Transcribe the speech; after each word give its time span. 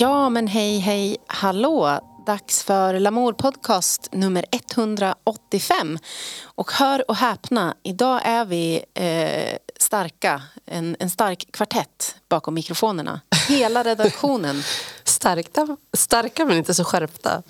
Ja, 0.00 0.28
men 0.28 0.46
hej, 0.46 0.78
hej, 0.78 1.16
hallå. 1.26 2.00
Dags 2.26 2.64
för 2.64 3.00
Lamour 3.00 3.32
podcast 3.32 4.08
nummer 4.12 4.44
185. 4.50 5.98
Och 6.44 6.72
hör 6.72 7.10
och 7.10 7.16
häpna, 7.16 7.74
idag 7.82 8.20
är 8.24 8.44
vi 8.44 8.84
eh, 8.94 9.56
starka, 9.76 10.42
en, 10.66 10.96
en 10.98 11.10
stark 11.10 11.52
kvartett 11.52 12.16
bakom 12.28 12.54
mikrofonerna. 12.54 13.20
Hela 13.48 13.82
redaktionen. 13.82 14.62
Starka, 15.04 15.76
starka 15.96 16.44
men 16.44 16.56
inte 16.56 16.74
så 16.74 16.84
skärpta, 16.84 17.42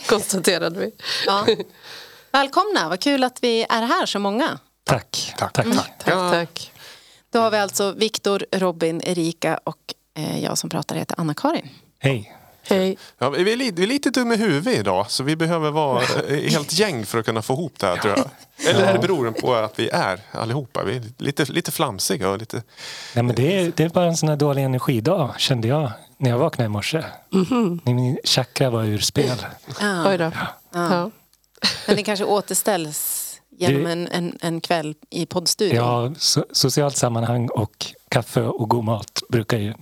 konstaterade 0.06 0.80
vi. 0.80 0.90
Ja. 1.26 1.46
Välkomna, 2.32 2.88
vad 2.88 3.00
kul 3.00 3.24
att 3.24 3.38
vi 3.42 3.66
är 3.68 3.82
här 3.82 4.06
så 4.06 4.18
många. 4.18 4.58
Tack. 4.84 5.34
Tack. 5.38 5.52
tack. 5.52 5.66
Tack, 5.74 6.32
tack. 6.32 6.72
Då 7.30 7.38
har 7.38 7.50
vi 7.50 7.56
alltså 7.56 7.92
Viktor, 7.92 8.44
Robin, 8.52 9.00
Erika 9.04 9.60
och 9.64 9.94
jag 10.14 10.58
som 10.58 10.70
pratar 10.70 10.96
heter 10.96 11.20
Anna-Karin. 11.20 11.68
Hej. 11.98 12.36
Hej. 12.68 12.98
Ja, 13.18 13.30
vi, 13.30 13.52
är 13.52 13.56
lite, 13.56 13.76
vi 13.76 13.82
är 13.82 13.86
lite 13.86 14.10
dumma 14.10 14.34
i 14.34 14.36
huvudet 14.36 14.78
idag 14.78 15.10
så 15.10 15.22
vi 15.22 15.36
behöver 15.36 15.70
vara 15.70 16.02
eh, 16.02 16.50
helt 16.50 16.72
gäng 16.72 17.06
för 17.06 17.18
att 17.18 17.24
kunna 17.24 17.42
få 17.42 17.52
ihop 17.52 17.78
det 17.78 17.86
här 17.86 17.96
tror 17.96 18.14
jag. 18.16 18.30
Eller 18.70 18.86
är 18.86 18.92
det 18.92 18.98
beror 18.98 19.24
det 19.24 19.32
på 19.32 19.54
att 19.54 19.78
vi 19.78 19.88
är 19.88 20.20
allihopa? 20.32 20.84
Vi 20.84 20.96
är 20.96 21.02
lite, 21.18 21.44
lite 21.44 21.70
flamsiga 21.70 22.30
och 22.30 22.38
lite... 22.38 22.62
Nej, 23.14 23.24
men 23.24 23.34
det, 23.34 23.60
är, 23.60 23.72
det 23.76 23.84
är 23.84 23.88
bara 23.88 24.06
en 24.06 24.16
sån 24.16 24.28
här 24.28 24.36
dålig 24.36 24.62
energidag 24.62 25.34
kände 25.38 25.68
jag 25.68 25.90
när 26.16 26.30
jag 26.30 26.38
vaknade 26.38 26.66
i 26.66 26.68
morse. 26.68 27.04
Min 27.84 28.18
chakra 28.24 28.70
var 28.70 28.84
ur 28.84 28.98
spel. 28.98 29.46
Ja. 29.80 30.10
Oj 30.10 30.18
då. 30.18 30.30
Ja. 30.72 31.10
Men 31.86 31.96
det 31.96 32.02
kanske 32.02 32.24
återställs 32.24 33.18
genom 33.58 33.86
en, 33.86 34.08
en, 34.08 34.38
en 34.40 34.60
kväll 34.60 34.94
i 35.10 35.26
poddstudion. 35.26 35.76
Ja, 35.76 36.12
so, 36.18 36.44
socialt 36.52 36.96
sammanhang 36.96 37.48
och 37.48 37.86
kaffe 38.08 38.42
och 38.42 38.68
god 38.68 38.84
mat 38.84 39.20
brukar 39.28 39.58
ju 39.58 39.74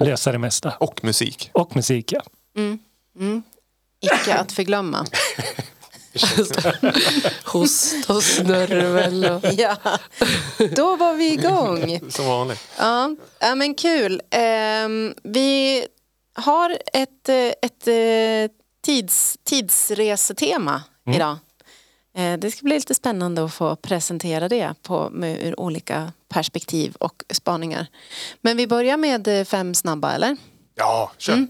lösa 0.00 0.32
det 0.32 0.38
mesta. 0.38 0.74
Och 0.80 1.04
musik. 1.04 1.50
Och 1.52 1.76
musik, 1.76 2.12
ja. 2.12 2.22
Icke 4.00 4.34
att 4.34 4.52
förglömma. 4.52 5.06
Host 7.44 8.10
och 8.10 8.22
snörvel. 8.22 9.24
Och... 9.24 9.44
Ja, 9.58 9.76
då 10.76 10.96
var 10.96 11.14
vi 11.14 11.32
igång. 11.32 12.10
Som 12.10 12.26
vanligt. 12.26 12.68
Ja, 12.78 13.16
ja 13.38 13.54
men 13.54 13.74
kul. 13.74 14.22
Ehm, 14.30 15.14
vi 15.22 15.84
har 16.32 16.78
ett, 16.92 17.28
eh, 17.28 17.36
ett 17.36 17.88
eh, 17.88 18.56
tids, 18.84 19.38
tidsresetema 19.44 20.82
idag. 21.14 21.36
Eh, 22.14 22.38
det 22.38 22.50
ska 22.50 22.64
bli 22.64 22.74
lite 22.74 22.94
spännande 22.94 23.44
att 23.44 23.54
få 23.54 23.76
presentera 23.76 24.48
det 24.48 24.74
på, 24.82 25.10
med, 25.10 25.46
ur 25.46 25.60
olika 25.60 26.12
perspektiv 26.30 26.96
och 27.00 27.24
spaningar. 27.30 27.86
Men 28.40 28.56
vi 28.56 28.66
börjar 28.66 28.96
med 28.96 29.28
eh, 29.28 29.44
fem 29.44 29.74
snabba, 29.74 30.12
eller? 30.12 30.36
Ja, 30.74 31.12
kör. 31.18 31.46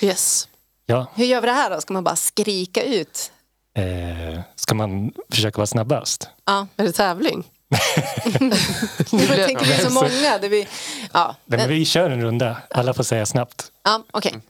Yes. 0.00 0.48
ja. 0.86 1.06
Hur 1.14 1.24
gör 1.24 1.40
vi 1.40 1.46
det 1.46 1.52
här 1.52 1.70
då? 1.70 1.80
Ska 1.80 1.92
man 1.92 2.04
bara 2.04 2.16
skrika 2.16 2.82
ut? 2.82 3.32
Eh, 3.74 4.40
ska 4.54 4.74
man 4.74 5.12
försöka 5.30 5.56
vara 5.58 5.66
snabbast? 5.66 6.28
Ja, 6.44 6.66
Är 6.76 6.84
det 6.84 6.92
tävling? 6.92 7.44
jag 7.68 8.40
tänkte 9.46 9.64
vi 9.68 9.78
så 9.84 9.90
många. 9.90 10.38
Det 10.40 10.48
vi, 10.48 10.68
ja, 11.12 11.36
Nej, 11.44 11.58
men 11.58 11.68
vi 11.68 11.84
kör 11.84 12.10
en 12.10 12.22
runda. 12.22 12.56
Alla 12.70 12.94
får 12.94 13.04
säga 13.04 13.26
snabbt. 13.26 13.72
ja, 13.82 14.02
okej. 14.10 14.40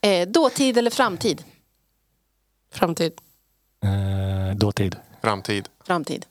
Eh, 0.00 0.28
dåtid 0.28 0.78
eller 0.78 0.90
framtid? 0.90 1.44
Framtid. 2.72 3.12
Eh, 3.84 4.56
dåtid. 4.56 4.96
Framtid. 5.22 5.68
Framtid. 5.86 6.26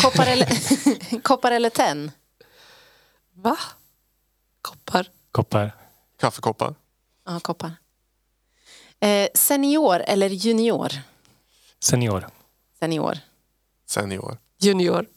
Koppar 0.00 0.26
eller, 0.26 0.48
koppar 1.22 1.50
eller 1.52 1.70
tenn? 1.70 2.10
Va? 3.34 3.56
Koppar. 4.62 5.06
Koppar. 5.32 5.72
Kaffekoppar. 6.20 6.74
Ja, 7.26 7.40
koppar. 7.40 7.72
Eh, 9.00 9.28
senior 9.34 10.00
eller 10.06 10.28
junior? 10.28 10.92
Senior. 11.80 12.26
Senior. 12.80 13.18
Senior. 13.86 14.38
Junior. 14.58 15.06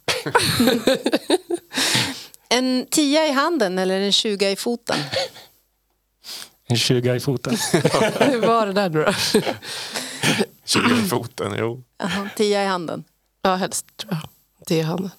En 2.50 2.86
tia 2.92 3.28
i 3.28 3.32
handen 3.32 3.80
eller 3.80 4.00
en 4.00 4.12
tjuga 4.12 4.52
i 4.52 4.56
foten? 4.56 4.98
En 6.68 6.78
20 6.78 7.16
i 7.16 7.20
foten. 7.20 7.58
Hur 8.20 8.42
var 8.48 8.68
det 8.68 8.74
där 8.74 8.90
nu 8.90 9.04
då? 9.04 9.14
20 10.66 11.06
i 11.06 11.08
foten, 11.08 11.56
jo. 11.58 11.84
Jaha, 11.98 12.30
tia 12.36 12.64
i 12.64 12.68
handen. 12.68 13.04
Ja, 13.42 13.56
helst 13.56 13.86
tror 13.98 14.14
jag. 14.14 14.30
Det 14.66 14.80
är 14.80 14.84
han. 14.84 15.10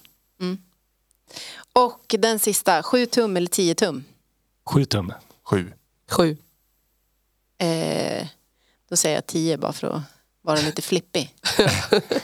Och 1.73 2.15
den 2.19 2.39
sista, 2.39 2.83
sju 2.83 3.05
tum 3.05 3.37
eller 3.37 3.47
tio 3.47 3.75
tum? 3.75 4.03
Sju 4.69 4.85
tum. 4.85 5.13
Sju. 5.43 5.73
Sju. 6.11 6.37
Eh, 7.57 8.27
då 8.89 8.95
säger 8.95 9.15
jag 9.15 9.27
tio 9.27 9.57
bara 9.57 9.73
för 9.73 9.87
att 9.87 10.01
vara 10.41 10.61
lite 10.61 10.81
flippig. 10.81 11.35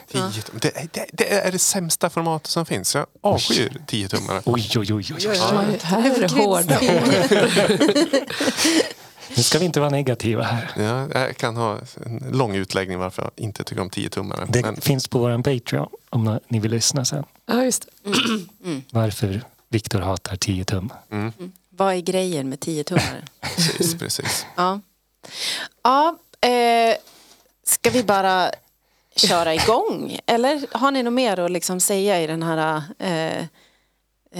Tio 0.07 0.41
tum. 0.41 0.59
Det, 0.61 0.93
det, 0.93 1.05
det 1.13 1.33
är 1.33 1.51
det 1.51 1.59
sämsta 1.59 2.09
formatet 2.09 2.47
som 2.47 2.65
finns. 2.65 2.95
Jag 2.95 3.07
avskyr 3.21 3.81
10 3.87 4.07
tummare. 4.07 4.41
Oj, 4.45 4.69
oj, 4.75 4.93
oj. 4.93 4.93
oj. 4.93 5.15
oj. 5.17 5.27
Oj, 5.27 5.79
här 5.83 6.15
är 6.15 6.19
det 6.19 6.31
hårda 6.31 6.79
Nu 9.35 9.43
ska 9.43 9.59
vi 9.59 9.65
inte 9.65 9.79
vara 9.79 9.89
negativa 9.89 10.43
här. 10.43 10.71
Ja, 10.77 11.19
jag 11.19 11.37
kan 11.37 11.55
ha 11.55 11.79
en 12.05 12.17
lång 12.31 12.55
utläggning 12.55 12.99
varför 12.99 13.21
jag 13.21 13.31
inte 13.35 13.63
tycker 13.63 13.81
om 13.81 13.89
10 13.89 14.09
tummare. 14.09 14.45
Det 14.49 14.61
Men 14.61 14.81
finns 14.81 15.07
på 15.07 15.19
vår 15.19 15.37
Patreon 15.37 15.89
om 16.09 16.39
ni 16.47 16.59
vill 16.59 16.71
lyssna 16.71 17.05
sen. 17.05 17.23
Ja, 17.45 17.63
just 17.63 17.87
det. 18.03 18.11
Varför 18.91 19.41
Viktor 19.69 19.99
hatar 19.99 20.35
10 20.35 20.65
tum. 20.65 20.93
Vad 21.69 21.93
är 21.93 21.99
grejen 21.99 22.49
med 22.49 22.59
tio 22.59 22.83
tummare? 22.83 23.23
precis, 23.55 23.97
precis. 23.97 24.45
Ja, 24.55 24.79
ja 25.83 26.17
eh, 26.41 26.95
ska 27.63 27.89
vi 27.89 28.03
bara 28.03 28.51
köra 29.15 29.53
igång? 29.53 30.19
Eller 30.25 30.77
har 30.77 30.91
ni 30.91 31.03
något 31.03 31.13
mer 31.13 31.39
att 31.39 31.51
liksom 31.51 31.79
säga 31.79 32.21
i 32.21 32.27
den 32.27 32.43
här 32.43 32.83
eh, 32.99 33.45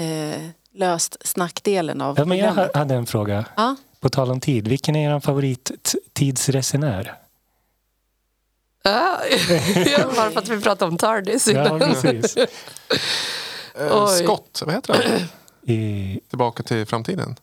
eh, 0.04 0.42
löst 0.74 1.18
snackdelen 1.22 2.02
av 2.02 2.20
Ja, 2.20 2.26
men 2.26 2.38
jag 2.38 2.70
hade 2.74 2.96
en 2.96 3.06
fråga. 3.06 3.46
Ja. 3.56 3.76
På 4.03 4.09
tal 4.09 4.31
om 4.31 4.40
tid, 4.40 4.68
vilken 4.68 4.96
är 4.96 5.16
er 5.16 5.19
favorit 5.19 5.72
t- 5.84 5.97
tidsresenär? 6.14 7.16
Ja, 8.84 9.19
ja, 9.86 10.12
bara 10.16 10.31
för 10.31 10.40
att 10.40 10.47
vi 10.47 10.62
pratade 10.62 10.91
om 10.91 10.97
Tardis 10.97 11.47
Ja, 11.47 11.66
innan. 11.66 11.80
precis. 11.80 12.38
Eh. 13.80 14.08
Scott, 14.08 14.62
vad 14.66 14.75
heter 14.75 14.94
han? 14.94 15.28
I 15.75 16.19
Tillbaka 16.30 16.63
till 16.63 16.86
framtiden? 16.86 17.36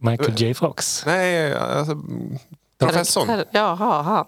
Michael 0.00 0.34
J 0.42 0.54
Fox. 0.54 1.02
Nej, 1.06 1.54
alltså 1.54 1.98
professorn. 2.78 3.44
Jaha, 3.50 4.02
han. 4.02 4.26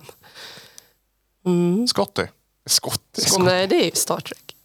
Mm. 1.47 1.89
Scotty. 1.89 2.27
Scotty. 2.67 3.23
Scotty. 3.23 3.43
Nej, 3.45 3.67
det 3.67 3.77
är 3.77 3.85
ju 3.85 3.91
Star 3.95 4.21
Trek. 4.21 4.57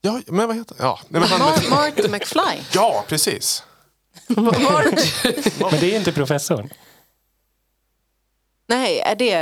Ja, 0.00 0.20
men 0.26 0.46
vad 0.46 0.56
heter 0.56 0.76
ja, 0.78 1.00
nej, 1.08 1.20
men 1.20 1.30
han? 1.30 1.40
Mar- 1.40 1.70
Marty 1.70 2.08
McFly. 2.08 2.62
Ja, 2.74 3.04
precis. 3.08 3.64
Men 5.70 5.80
det 5.80 5.94
är 5.94 5.96
inte 5.98 6.12
professorn. 6.12 6.68
Nej, 8.66 9.00
är 9.00 9.14
det 9.14 9.32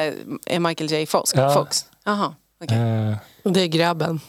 är 0.47 0.59
Michael 0.61 0.91
J 0.91 1.07
Fox? 1.07 1.35
Ja. 1.35 1.55
Fox? 1.55 1.87
Jaha, 2.05 2.35
okej. 2.65 2.79
Eh, 2.79 3.17
Det 3.53 3.61
är 3.61 3.67
grabben. 3.67 4.21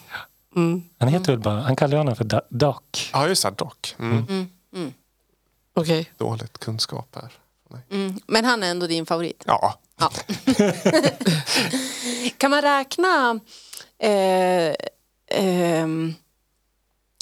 Mm. 0.56 0.84
han 1.00 1.10
heter 1.10 1.32
väl 1.32 1.40
bara, 1.40 1.62
han 1.62 1.76
kallar 1.76 1.98
honom 1.98 2.16
för 2.16 2.24
Da- 2.24 2.42
Doc. 2.50 2.76
Ja, 3.14 3.28
just 3.28 3.44
det. 3.44 3.52
Doc. 3.58 3.96
Mm. 4.00 4.18
Mm, 4.30 4.50
mm, 4.76 4.94
Okej. 5.74 6.12
Dåligt 6.18 6.58
kunskap 6.58 7.16
här. 7.16 7.32
mm. 7.92 8.20
Men 8.28 8.46
han 8.46 8.64
är 8.64 8.72
ändå 8.72 8.88
din 8.88 9.06
favorit? 9.06 9.44
Ja, 9.48 9.80
Ja. 10.00 10.12
kan 12.38 12.52
man 12.52 12.62
räkna... 12.62 13.40
Eh, 14.00 14.74
ehm, 15.32 16.14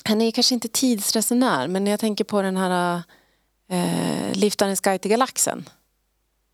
han 0.04 0.22
är 0.22 0.32
kanske 0.32 0.54
inte 0.54 0.68
tidsresenär, 0.68 1.68
men 1.68 1.88
jag 1.88 2.00
tänker 2.00 2.24
på 2.24 2.42
den 2.42 2.58
här 2.58 3.04
eh, 3.70 4.34
Liftaren 4.34 4.76
Sky 4.76 4.98
till 4.98 5.12
galaxen. 5.12 5.70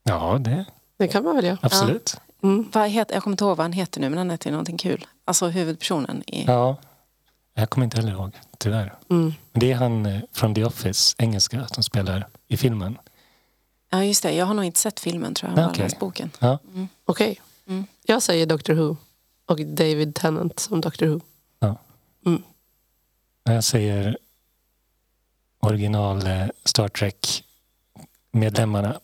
Ja, 0.03 0.37
det 0.39 0.65
Det 0.97 1.07
kan 1.07 1.23
man 1.23 1.35
väl 1.35 1.45
göra. 1.45 1.57
absolut. 1.61 2.15
Mm. 2.43 2.69
Vad 2.73 2.89
heter, 2.89 3.13
jag 3.13 3.23
kommer 3.23 3.33
inte 3.33 3.43
ihåg 3.43 3.57
vad 3.57 3.63
han 3.63 3.73
heter 3.73 4.01
nu, 4.01 4.09
men 4.09 4.17
han 4.17 4.29
heter 4.29 4.47
ju 4.49 4.51
någonting 4.51 4.77
kul. 4.77 5.05
Alltså 5.25 5.47
huvudpersonen. 5.47 6.23
I, 6.27 6.43
Ja. 6.47 6.77
Jag 7.55 7.69
kommer 7.69 7.85
inte 7.85 7.97
heller 7.97 8.11
ihåg, 8.11 8.31
tyvärr. 8.57 8.93
Mm. 9.09 9.33
Men 9.51 9.59
det 9.59 9.71
är 9.71 9.75
han 9.75 10.05
eh, 10.05 10.21
från 10.31 10.55
The 10.55 10.63
Office, 10.65 11.15
engelska, 11.17 11.67
som 11.67 11.83
spelar 11.83 12.27
i 12.47 12.57
filmen. 12.57 12.97
Ja, 13.89 14.03
just 14.03 14.23
det. 14.23 14.31
Jag 14.31 14.45
har 14.45 14.53
nog 14.53 14.65
inte 14.65 14.79
sett 14.79 14.99
filmen, 14.99 15.33
tror 15.33 15.51
jag. 15.51 15.59
Jag 15.59 15.63
har 15.63 15.69
okej. 15.71 15.83
läst 15.83 15.99
boken. 15.99 16.31
Ja. 16.39 16.59
Okej. 17.05 17.41
Mm. 17.67 17.85
Jag 18.05 18.21
säger 18.23 18.45
Doctor 18.45 18.73
Who. 18.73 18.97
Och 19.45 19.59
David 19.65 20.15
Tennant 20.15 20.59
som 20.59 20.81
Doctor 20.81 21.05
Who. 21.07 21.19
När 23.45 23.53
jag 23.55 23.63
säger 23.63 24.17
original 25.63 26.27
eh, 26.27 26.45
Star 26.65 26.87
Trek-medlemmarna 26.87 28.99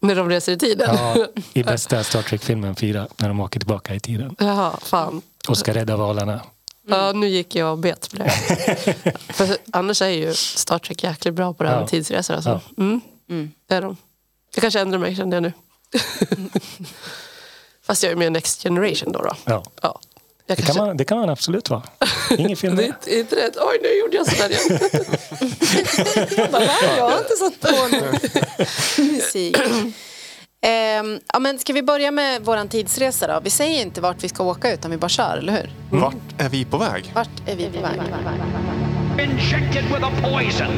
När 0.00 0.14
de 0.16 0.28
reser 0.28 0.52
i 0.52 0.58
tiden? 0.58 0.94
ja, 0.96 1.26
i 1.52 1.62
bästa 1.62 2.04
Star 2.04 2.22
Trek-filmen 2.22 2.76
4, 2.76 3.08
när 3.16 3.28
de 3.28 3.40
åker 3.40 3.60
tillbaka 3.60 3.94
i 3.94 4.00
tiden 4.00 4.36
Jaha, 4.38 4.78
fan. 4.82 5.22
och 5.48 5.58
ska 5.58 5.74
rädda 5.74 5.96
valarna. 5.96 6.40
Ja, 6.88 7.12
nu 7.12 7.28
gick 7.28 7.54
jag 7.54 7.72
och 7.72 7.78
bet 7.78 8.10
på 8.10 8.16
det. 8.16 8.30
För 9.32 9.56
annars 9.72 10.02
är 10.02 10.08
ju 10.08 10.34
Star 10.34 10.78
Trek 10.78 11.04
jäkligt 11.04 11.34
bra 11.34 11.54
på 11.54 11.62
det 11.62 11.68
här 11.68 11.76
Ja. 11.76 11.80
med 11.80 11.90
tidsresor. 11.90 12.34
Alltså. 12.34 12.60
Ja. 12.76 12.82
Mm. 13.28 13.50
Det 13.66 13.74
är 13.74 13.82
de. 13.82 13.96
Jag 14.54 14.60
kanske 14.62 14.80
ändrar 14.80 14.98
mig 14.98 15.16
kände 15.16 15.36
jag 15.36 15.42
nu. 15.42 15.52
Fast 17.82 18.02
jag 18.02 18.12
är 18.12 18.16
mer 18.16 18.30
next 18.30 18.62
generation 18.62 19.12
då. 19.12 19.22
då. 19.22 19.36
Ja. 19.44 19.64
Ja. 19.82 20.00
Jag 20.50 20.56
Det, 20.58 20.62
kan 20.62 20.66
kanske... 20.66 20.86
man, 20.86 20.96
det 20.96 21.04
kan 21.04 21.18
man 21.18 21.30
absolut 21.30 21.70
vara. 21.70 21.82
Inget 22.38 22.58
fel 22.58 22.76
Det 22.76 22.82
med 22.82 22.94
är 23.06 23.18
inte- 23.20 23.36
rätt. 23.36 23.56
Oj, 23.56 23.78
nu 23.82 23.88
gjorde 23.98 24.16
jag 24.16 24.26
sådär 24.26 24.50
igen. 24.50 24.80
Jag 26.96 27.10
har 27.10 27.18
inte 27.18 27.36
satt 27.36 27.60
på 27.60 29.02
musik. 29.02 29.56
Ehm, 30.62 31.20
ja, 31.32 31.38
men 31.38 31.58
ska 31.58 31.72
vi 31.72 31.82
börja 31.82 32.10
med 32.10 32.42
vår 32.44 32.68
tidsresa 32.68 33.26
då? 33.26 33.40
Vi 33.44 33.50
säger 33.50 33.82
inte 33.82 34.00
vart 34.00 34.24
vi 34.24 34.28
ska 34.28 34.44
åka 34.44 34.72
utan 34.72 34.90
vi 34.90 34.96
bara 34.96 35.08
kör, 35.08 35.36
eller 35.36 35.52
hur? 35.52 35.70
Vart 36.00 36.14
är 36.38 36.48
vi 36.48 36.64
på 36.64 36.78
väg? 36.78 37.12
Vart 37.14 37.28
är 37.48 37.56
vi 37.56 37.64
på 37.70 37.80
väg? 37.80 38.00
Injected 39.30 39.84
with 39.84 40.04
a 40.04 40.10
poison. 40.22 40.72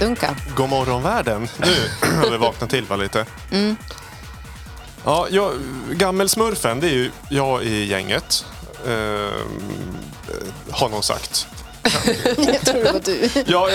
Dunka. 0.00 0.36
God 0.56 0.68
morgon 0.68 1.02
världen. 1.02 1.48
Nu 1.58 1.74
har 2.16 2.30
vi 2.30 2.36
vaknat 2.36 2.70
till 2.70 2.84
va, 2.84 2.96
lite. 2.96 3.26
Ja, 5.04 5.26
jag, 5.30 5.52
gammelsmurfen, 5.90 6.80
det 6.80 6.86
är 6.86 6.92
ju 6.92 7.10
jag 7.30 7.62
i 7.62 7.84
gänget. 7.84 8.44
Ehm, 8.86 9.98
har 10.70 10.88
någon 10.88 11.02
sagt. 11.02 11.46
Jag 12.36 12.60
tror 12.60 12.84
det 12.84 12.92
var 12.92 13.00
du. 13.00 13.28
Ja, 13.46 13.68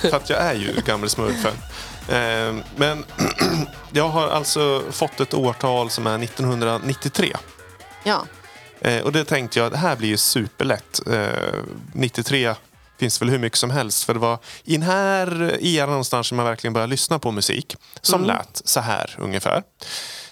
för 0.00 0.16
att 0.16 0.30
jag 0.30 0.38
är 0.38 0.54
ju 0.54 0.80
gammelsmurfen. 0.86 1.52
Ehm, 2.12 2.62
men 2.76 3.04
jag 3.92 4.08
har 4.08 4.28
alltså 4.28 4.82
fått 4.90 5.20
ett 5.20 5.34
årtal 5.34 5.90
som 5.90 6.06
är 6.06 6.22
1993. 6.22 7.36
Ja. 8.04 8.24
Eh, 8.80 9.02
och 9.02 9.12
det 9.12 9.24
tänkte 9.24 9.58
jag, 9.58 9.72
det 9.72 9.78
här 9.78 9.96
blir 9.96 10.08
ju 10.08 10.16
superlätt. 10.16 11.00
Eh, 11.06 11.28
93 11.92 12.54
finns 12.98 13.22
väl 13.22 13.30
hur 13.30 13.38
mycket 13.38 13.58
som 13.58 13.70
helst. 13.70 14.04
För 14.04 14.14
det 14.14 14.20
var 14.20 14.38
i 14.64 14.72
den 14.72 14.82
här 14.82 15.58
eran 15.62 15.88
någonstans 15.88 16.26
som 16.26 16.36
man 16.36 16.46
verkligen 16.46 16.72
började 16.72 16.90
lyssna 16.90 17.18
på 17.18 17.32
musik. 17.32 17.76
Som 18.00 18.24
lät 18.24 18.62
så 18.64 18.80
här 18.80 19.16
ungefär. 19.18 19.62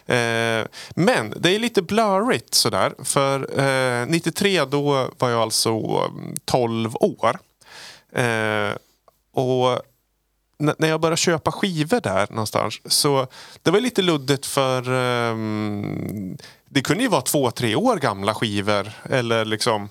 Eh, 0.06 0.66
men 0.90 1.34
det 1.36 1.54
är 1.54 1.58
lite 1.58 1.82
blurrigt 1.82 2.54
sådär. 2.54 2.94
För 3.04 3.60
eh, 4.02 4.06
93 4.06 4.64
då 4.64 5.10
var 5.18 5.30
jag 5.30 5.40
alltså 5.40 5.70
mm, 5.70 6.34
12 6.44 6.96
år. 6.96 7.38
Eh, 8.12 8.72
och 9.32 9.80
när 10.58 10.88
jag 10.88 11.00
började 11.00 11.16
köpa 11.16 11.52
skivor 11.52 12.00
där 12.00 12.26
någonstans 12.30 12.80
så 12.84 13.26
det 13.62 13.70
var 13.70 13.80
lite 13.80 14.02
luddigt 14.02 14.46
för 14.46 14.92
ehm, 14.92 16.36
det 16.68 16.82
kunde 16.82 17.02
ju 17.02 17.08
vara 17.08 17.22
två, 17.22 17.50
tre 17.50 17.74
år 17.74 17.96
gamla 17.96 18.34
skivor 18.34 18.92
eller 19.10 19.44
liksom 19.44 19.88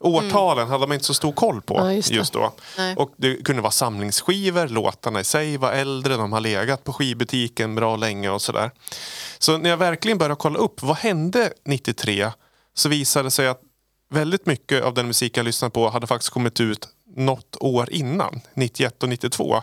Årtalen 0.00 0.68
hade 0.68 0.86
man 0.86 0.94
inte 0.94 1.06
så 1.06 1.14
stor 1.14 1.32
koll 1.32 1.62
på 1.62 1.74
Ja, 1.74 1.92
just 1.92 2.10
just 2.10 2.32
då. 2.32 2.52
Nej. 2.78 2.96
Och 2.96 3.12
det 3.16 3.44
kunde 3.44 3.62
vara 3.62 3.70
samlingsskivor, 3.70 4.68
låtarna 4.68 5.20
i 5.20 5.24
sig 5.24 5.56
var 5.56 5.72
äldre, 5.72 6.16
de 6.16 6.32
har 6.32 6.40
legat 6.40 6.84
på 6.84 6.92
skivbutiken 6.92 7.74
bra 7.74 7.96
länge 7.96 8.30
och 8.30 8.42
sådär. 8.42 8.70
Så 9.38 9.58
när 9.58 9.70
jag 9.70 9.76
verkligen 9.76 10.18
började 10.18 10.36
kolla 10.36 10.58
upp 10.58 10.82
vad 10.82 10.96
hände 10.96 11.52
93 11.64 12.30
så 12.74 12.88
visade 12.88 13.26
det 13.26 13.30
sig 13.30 13.48
att 13.48 13.60
väldigt 14.10 14.46
mycket 14.46 14.82
av 14.82 14.94
den 14.94 15.06
musik 15.06 15.36
jag 15.36 15.44
lyssnade 15.44 15.70
på 15.70 15.88
hade 15.88 16.06
faktiskt 16.06 16.32
kommit 16.32 16.60
ut 16.60 16.88
något 17.16 17.56
år 17.60 17.90
innan, 17.90 18.40
91 18.54 19.02
och 19.02 19.08
92. 19.08 19.62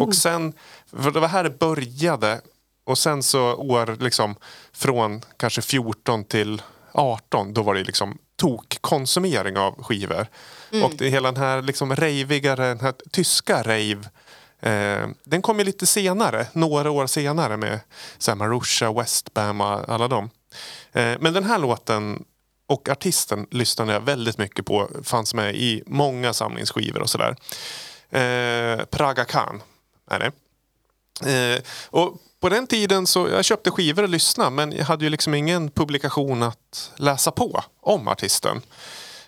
Och 0.00 0.14
sen, 0.14 0.52
för 0.92 1.10
det 1.10 1.20
var 1.20 1.28
här 1.28 1.44
det 1.44 1.58
började 1.58 2.40
och 2.84 2.98
sen 2.98 3.22
så 3.22 3.54
år 3.54 3.96
liksom 4.00 4.34
från 4.72 5.22
kanske 5.36 5.62
14 5.62 6.24
till 6.24 6.62
18 6.92 7.54
då 7.54 7.62
var 7.62 7.74
det 7.74 7.84
liksom 7.84 8.18
tokkonsumering 8.42 9.58
av 9.58 9.82
skivor. 9.82 10.26
Och 10.84 10.92
det, 10.98 11.08
hela 11.08 11.32
den 11.32 11.42
här 11.42 11.62
liksom 11.62 11.96
ravigare, 11.96 12.68
den 12.68 12.80
här 12.80 12.94
tyska 13.10 13.62
rave 13.62 14.02
Eh, 14.62 15.08
den 15.24 15.42
kom 15.42 15.58
ju 15.58 15.64
lite 15.64 15.86
senare, 15.86 16.46
några 16.52 16.90
år 16.90 17.06
senare 17.06 17.56
med 17.56 17.80
Marusha, 18.36 18.92
Westbam 18.92 19.60
och 19.60 19.88
alla 19.88 20.08
dem. 20.08 20.30
Eh, 20.92 21.16
men 21.20 21.32
den 21.32 21.44
här 21.44 21.58
låten 21.58 22.24
och 22.66 22.88
artisten 22.88 23.46
lyssnade 23.50 23.92
jag 23.92 24.00
väldigt 24.00 24.38
mycket 24.38 24.66
på. 24.66 24.90
Fanns 25.04 25.34
med 25.34 25.54
i 25.54 25.82
många 25.86 26.32
samlingsskivor 26.32 27.00
och 27.02 27.10
sådär. 27.10 27.36
Eh, 28.10 28.84
Praga 28.84 29.24
Khan 29.24 29.62
är 30.10 30.18
det. 30.18 30.32
Eh, 31.32 31.62
och 31.90 32.16
på 32.42 32.48
den 32.48 32.66
tiden 32.66 33.06
så 33.06 33.28
jag 33.28 33.44
köpte 33.44 33.70
skivor 33.70 34.02
och 34.02 34.08
lyssnade 34.08 34.50
men 34.50 34.72
jag 34.72 34.84
hade 34.84 35.04
ju 35.04 35.10
liksom 35.10 35.34
ingen 35.34 35.70
publikation 35.70 36.42
att 36.42 36.92
läsa 36.96 37.30
på 37.30 37.62
om 37.80 38.08
artisten. 38.08 38.62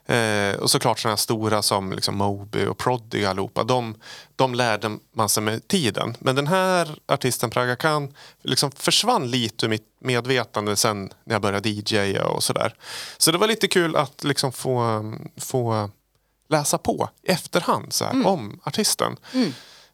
Eh, 0.07 0.57
och 0.57 0.71
såklart 0.71 0.99
sådana 0.99 1.13
här 1.13 1.17
stora 1.17 1.63
som 1.63 1.93
liksom 1.93 2.17
Moby 2.17 2.67
och 2.67 2.79
Prodigy 2.79 3.25
allihopa, 3.25 3.65
de, 3.65 3.95
de 4.37 4.55
lärde 4.55 4.99
man 5.13 5.29
sig 5.29 5.43
med 5.43 5.69
tiden. 5.69 6.17
Men 6.19 6.37
den 6.37 6.47
här 6.47 6.99
artisten 7.07 7.51
Praga 7.51 7.77
Khan 7.77 8.15
liksom 8.43 8.71
försvann 8.71 9.31
lite 9.31 9.67
ur 9.67 9.71
mitt 9.71 9.87
medvetande 10.01 10.77
sen 10.77 11.11
när 11.25 11.35
jag 11.35 11.43
började 11.43 11.69
DJa 11.69 12.27
och 12.27 12.43
sådär. 12.43 12.75
Så 13.19 13.33
det 13.33 13.39
var 13.39 13.47
lite 13.47 13.69
kul 13.69 13.97
att 13.97 14.25
liksom 14.25 14.53
få, 14.53 15.03
få 15.37 15.91
läsa 16.49 16.79
på 16.79 17.09
i 17.23 17.31
efterhand 17.31 17.93
så 17.93 18.05
här, 18.05 18.27
om 18.27 18.61
artisten. 18.65 19.17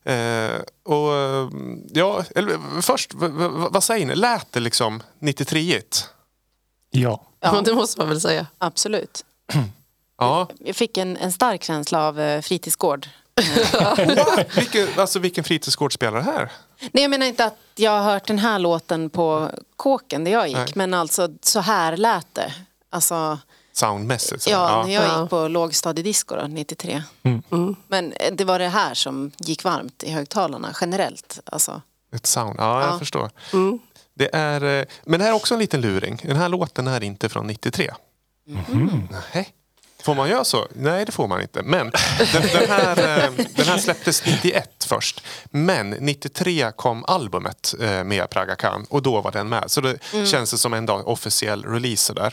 Eh, 0.04 0.60
och 0.82 1.12
ja, 1.92 2.24
eller, 2.34 2.80
först, 2.82 3.14
vad 3.70 3.84
säger 3.84 4.06
ni? 4.06 4.14
Lät 4.14 4.52
det 4.52 4.60
liksom 4.60 5.02
93-igt? 5.20 6.04
Ja. 6.90 7.26
Ja. 7.40 7.54
Ja, 7.54 7.60
det 7.60 7.74
måste 7.74 8.00
man 8.00 8.08
väl 8.08 8.20
säga. 8.20 8.46
absolut. 8.58 9.24
Ja. 10.18 10.48
Jag 10.58 10.76
fick 10.76 10.96
en, 10.96 11.16
en 11.16 11.32
stark 11.32 11.62
känsla 11.62 12.06
av 12.08 12.20
eh, 12.20 12.40
fritidsgård. 12.40 13.08
Vilken, 14.56 14.88
alltså, 14.96 15.18
vilken 15.18 15.44
fritidsgård 15.44 15.92
spelar 15.92 16.18
det 16.18 16.24
här? 16.24 16.52
Nej, 16.80 17.02
jag 17.02 17.10
menar 17.10 17.26
inte 17.26 17.44
att 17.44 17.58
jag 17.74 17.90
har 17.90 18.12
hört 18.12 18.26
den 18.26 18.38
här 18.38 18.58
låten 18.58 19.10
på 19.10 19.50
kåken 19.76 20.24
där 20.24 20.30
jag 20.32 20.48
gick, 20.48 20.56
Nej. 20.56 20.72
men 20.74 20.94
alltså 20.94 21.28
så 21.42 21.60
här 21.60 21.96
lät 21.96 22.34
det. 22.34 22.52
Alltså, 22.90 23.38
Soundmässigt? 23.72 24.42
så. 24.42 24.50
ja, 24.50 24.82
när 24.86 24.92
jag 24.94 25.04
Ja. 25.04 25.20
gick 25.20 25.30
på 25.30 25.48
lågstadiedisco 25.48 26.36
då, 26.36 26.46
93. 26.46 27.02
Men 27.88 28.12
eh, 28.12 28.32
det 28.34 28.44
var 28.44 28.58
det 28.58 28.68
här 28.68 28.94
som 28.94 29.30
gick 29.38 29.64
varmt 29.64 30.02
i 30.02 30.10
högtalarna 30.10 30.74
generellt. 30.80 31.40
Alltså, 31.46 31.82
Ett 32.14 32.26
sound, 32.26 32.54
ja, 32.58 32.80
jag 32.80 32.94
Ja. 32.94 32.98
förstår. 32.98 33.30
Det 34.14 34.30
är, 34.34 34.80
eh, 34.80 34.84
men 35.04 35.18
det 35.20 35.24
här 35.24 35.32
är 35.32 35.36
också 35.36 35.54
en 35.54 35.60
liten 35.60 35.80
luring. 35.80 36.20
Den 36.24 36.36
här 36.36 36.48
låten 36.48 36.86
är 36.86 37.02
inte 37.02 37.28
från 37.28 37.46
93. 37.46 37.90
Nej. 38.44 39.48
Får 40.04 40.14
man 40.14 40.28
göra 40.28 40.44
så? 40.44 40.66
Nej, 40.74 41.04
det 41.04 41.12
får 41.12 41.28
man 41.28 41.40
inte. 41.42 41.62
Men 41.62 41.90
den, 42.32 42.42
den, 42.52 42.70
här, 42.70 43.24
eh, 43.24 43.30
den 43.56 43.66
här 43.66 43.78
släpptes 43.78 44.26
91 44.26 44.84
först. 44.88 45.22
Men 45.50 45.90
93 45.90 46.72
kom 46.76 47.04
albumet 47.04 47.74
eh, 47.80 48.04
med 48.04 48.30
Praga 48.30 48.54
Khan 48.56 48.86
och 48.90 49.02
då 49.02 49.20
var 49.20 49.30
den 49.32 49.48
med. 49.48 49.64
Så 49.70 49.80
det 49.80 49.98
känns 50.26 50.50
det 50.50 50.58
som 50.58 50.74
en 50.74 50.86
dag 50.86 51.08
officiell 51.08 51.64
release 51.64 52.12
där. 52.14 52.32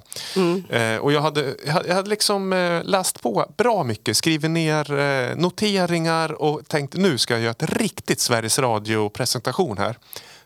Eh, 0.70 0.98
och 0.98 1.12
jag 1.12 1.22
hade, 1.22 1.56
jag 1.66 1.74
hade- 1.74 1.88
jag 1.88 1.96
hade 1.96 2.10
liksom 2.10 2.54
eh, 2.54 2.84
läst 2.84 3.22
på 3.22 3.52
bra 3.58 3.84
mycket, 3.84 4.18
skrivit 4.18 4.52
ner 4.52 5.36
noteringar 5.36 6.32
och 6.42 6.68
tänkt 6.68 6.94
nu 6.96 7.18
ska 7.18 7.34
jag 7.34 7.42
göra 7.42 7.52
ett 7.52 7.64
riktigt 7.80 8.20
Sveriges 8.20 8.60
Radio-presentation 8.60 9.78
här. 9.78 9.98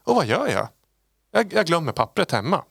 Och 0.04 0.16
vad 0.16 0.26
gör 0.26 0.48
jag? 0.48 0.68
Jag, 1.34 1.54
jag 1.54 1.66
glömmer 1.66 1.92
pappret 1.92 2.32
hemma. 2.32 2.62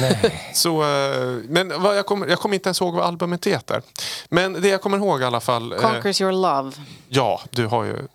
Nej. 0.00 0.50
Så, 0.54 0.82
eh, 0.82 1.38
men 1.48 1.82
vad 1.82 1.96
jag, 1.98 2.06
kommer, 2.06 2.26
jag 2.26 2.38
kommer 2.38 2.54
inte 2.54 2.68
ens 2.68 2.80
ihåg 2.80 2.94
vad 2.94 3.04
albumet 3.04 3.46
heter. 3.46 3.82
Men 4.28 4.52
det 4.52 4.68
jag 4.68 4.82
kommer 4.82 4.98
ihåg 4.98 5.20
i 5.20 5.24
alla 5.24 5.40
fall. 5.40 5.72
eh, 5.72 5.78
Conquers 5.78 6.20
your 6.20 6.32
love. 6.32 6.72
ja, 7.08 7.40
du 7.50 7.66
har 7.66 7.84
ju... 7.84 7.96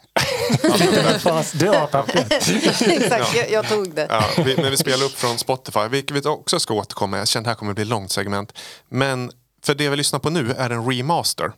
Du 1.53 1.67
har 1.67 1.87
pappret. 1.87 2.31
Exakt, 2.87 3.35
jag, 3.35 3.51
jag 3.51 3.69
tog 3.69 3.95
det. 3.95 4.07
Ja, 4.09 4.23
vi, 4.45 4.55
när 4.55 4.69
vi 4.69 4.77
spelar 4.77 5.05
upp 5.05 5.11
från 5.11 5.37
Spotify, 5.37 5.87
vilket 5.89 6.17
vi 6.17 6.29
också 6.29 6.59
ska 6.59 6.73
återkomma 6.73 7.17
Jag 7.17 7.27
känner 7.27 7.41
att 7.41 7.45
det 7.45 7.49
här 7.49 7.55
kommer 7.55 7.73
bli 7.73 7.81
ett 7.81 7.87
långt 7.87 8.11
segment. 8.11 8.57
Men 8.89 9.31
för 9.63 9.73
det 9.75 9.89
vi 9.89 9.95
lyssnar 9.95 10.19
på 10.19 10.29
nu 10.29 10.51
är 10.57 10.69
en 10.69 10.91
remaster 10.91 11.51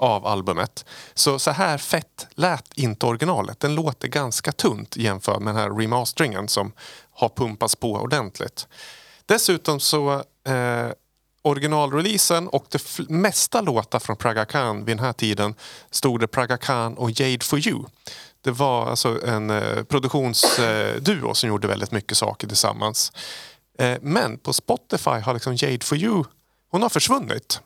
av 0.00 0.26
albumet. 0.26 0.84
Så 1.14 1.38
så 1.38 1.50
här 1.50 1.78
fett 1.78 2.26
lät 2.34 2.64
inte 2.74 3.06
originalet. 3.06 3.60
Den 3.60 3.74
låter 3.74 4.08
ganska 4.08 4.52
tunt 4.52 4.96
jämfört 4.96 5.38
med 5.40 5.54
den 5.54 5.62
här 5.62 5.70
remasteringen 5.70 6.48
som 6.48 6.72
har 7.14 7.28
pumpats 7.28 7.76
på 7.76 7.92
ordentligt. 7.92 8.66
Dessutom 9.28 9.80
så 9.80 10.12
eh, 10.44 10.92
originalreleasen 11.42 12.48
och 12.48 12.66
det 12.70 13.08
mesta 13.08 13.60
låtar 13.60 13.98
från 13.98 14.16
Praga 14.16 14.44
Khan 14.44 14.84
vid 14.84 14.96
den 14.96 15.04
här 15.04 15.12
tiden 15.12 15.54
stod 15.90 16.20
det 16.20 16.26
Praga 16.26 16.56
Khan 16.56 16.94
och 16.94 17.10
Jade 17.10 17.44
for 17.44 17.68
you. 17.68 17.84
Det 18.40 18.50
var 18.50 18.86
alltså 18.86 19.26
en 19.26 19.50
eh, 19.50 19.82
produktionsduo 19.84 21.34
som 21.34 21.48
gjorde 21.48 21.68
väldigt 21.68 21.92
mycket 21.92 22.16
saker 22.16 22.48
tillsammans. 22.48 23.12
Eh, 23.78 23.98
men 24.02 24.38
på 24.38 24.52
Spotify 24.52 25.10
har 25.10 25.34
liksom 25.34 25.54
Jade 25.56 25.84
for 25.84 25.98
you 25.98 26.24
hon 26.70 26.82
har 26.82 26.88
försvunnit. 26.88 27.60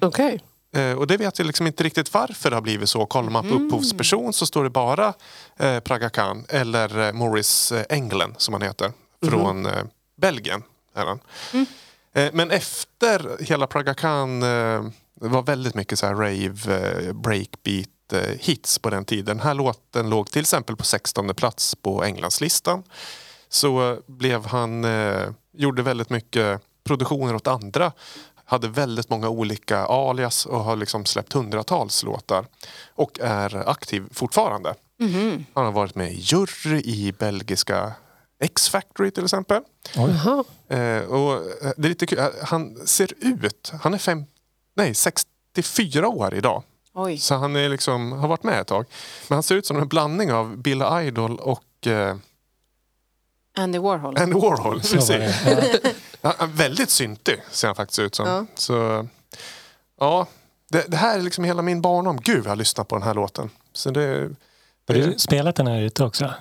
Okej. 0.00 0.40
Eh, 0.74 0.92
och 0.92 1.06
det 1.06 1.16
vet 1.16 1.38
jag 1.38 1.46
liksom 1.46 1.66
inte 1.66 1.84
riktigt 1.84 2.14
varför 2.14 2.50
det 2.50 2.56
har 2.56 2.60
blivit 2.62 2.88
så. 2.88 3.06
Kollar 3.06 3.30
man 3.30 3.48
på 3.48 3.54
upphovsperson 3.54 4.32
så 4.32 4.46
står 4.46 4.64
det 4.64 4.70
bara 4.70 5.14
eh, 5.58 5.80
Praga 5.80 6.10
Khan 6.10 6.44
eller 6.48 7.06
eh, 7.06 7.12
Morris 7.12 7.72
eh, 7.72 7.84
Englen 7.88 8.34
som 8.38 8.54
han 8.54 8.62
heter. 8.62 8.92
Från 9.26 9.66
eh, 9.66 9.84
Belgien. 10.20 10.62
Är 11.00 11.06
han. 11.06 11.20
Eh, 12.12 12.30
men 12.32 12.50
efter 12.50 13.44
hela 13.44 13.66
Praga 13.66 13.94
Khan 13.94 14.42
eh, 14.42 14.84
var 15.14 15.42
väldigt 15.42 15.74
mycket 15.74 15.98
så 15.98 16.06
här 16.06 16.14
rave, 16.14 16.78
eh, 16.78 17.12
breakbeat 17.12 18.12
eh, 18.12 18.38
hits 18.38 18.78
på 18.78 18.90
den 18.90 19.04
tiden. 19.04 19.36
Den 19.36 19.46
här 19.46 19.54
låten 19.54 20.10
låg 20.10 20.30
till 20.30 20.40
exempel 20.40 20.76
på 20.76 20.84
16 20.84 21.34
plats 21.34 21.74
på 21.74 22.04
Englandslistan. 22.04 22.82
Så 23.48 23.90
eh, 23.90 23.98
blev 24.06 24.46
han, 24.46 24.86
gjorde 25.52 25.82
väldigt 25.82 26.10
mycket 26.10 26.60
produktioner 26.84 27.34
åt 27.34 27.46
andra. 27.46 27.92
Hade 28.44 28.68
väldigt 28.68 29.10
många 29.10 29.28
olika 29.28 29.78
alias 29.78 30.46
och 30.46 30.60
har 30.60 30.76
liksom 30.76 31.04
släppt 31.04 31.32
hundratals 31.32 32.02
låtar. 32.02 32.46
Och 32.94 33.20
är 33.20 33.68
aktiv 33.70 34.04
fortfarande. 34.12 34.74
Han 35.54 35.64
har 35.64 35.72
varit 35.72 35.94
med 35.94 36.12
i 36.12 36.18
jury 36.20 36.80
i 36.84 37.12
belgiska 37.18 37.92
X-Factory 38.40 39.10
till 39.10 39.24
exempel. 39.24 39.62
Jaha. 39.94 40.44
Eh, 40.68 41.02
och 41.02 41.34
eh, 41.34 41.72
det 41.76 41.86
är 41.86 41.88
lite 41.88 42.06
kul. 42.06 42.18
Eh, 42.18 42.28
Han 42.42 42.86
ser 42.86 43.12
ut, 43.20 43.72
han 43.82 43.94
är 43.94 43.98
fem, 43.98 44.24
nej, 44.76 44.94
64 44.94 46.08
år 46.08 46.34
idag. 46.34 46.62
Oj. 46.94 47.18
Så 47.18 47.34
han 47.34 47.56
är 47.56 47.68
liksom, 47.68 48.12
har 48.12 48.28
varit 48.28 48.42
med 48.42 48.60
ett 48.60 48.66
tag. 48.66 48.84
Men 49.28 49.36
han 49.36 49.42
ser 49.42 49.54
ut 49.54 49.66
som 49.66 49.76
en 49.76 49.88
blandning 49.88 50.32
av 50.32 50.56
Bill 50.56 50.82
Idol 51.02 51.38
och 51.38 51.86
eh, 51.86 52.16
Andy 53.56 53.78
Warhol. 53.78 54.18
Andy 54.18 54.34
Warhol. 54.34 54.80
Precis. 54.80 55.10
Ja. 55.46 55.62
Ja, 56.22 56.34
han 56.38 56.52
väldigt 56.52 56.90
syntig 56.90 57.42
ser 57.50 57.66
han 57.68 57.76
faktiskt 57.76 57.98
ut 57.98 58.14
som. 58.14 58.26
Ja. 58.28 58.46
Så, 58.54 59.06
ja, 60.00 60.26
det, 60.70 60.84
det 60.88 60.96
här 60.96 61.18
är 61.18 61.22
liksom 61.22 61.44
hela 61.44 61.62
min 61.62 61.80
barndom. 61.82 62.20
Gud, 62.22 62.44
jag 62.44 62.50
har 62.50 62.56
lyssnat 62.56 62.88
på 62.88 62.94
den 62.96 63.02
här 63.02 63.14
låten. 63.14 63.50
Så 63.72 63.90
det, 63.90 64.30
Har 64.88 64.94
du 64.94 65.18
spelat 65.18 65.56
den 65.56 65.66
här 65.66 65.80
ute 65.80 66.04
också? 66.04 66.34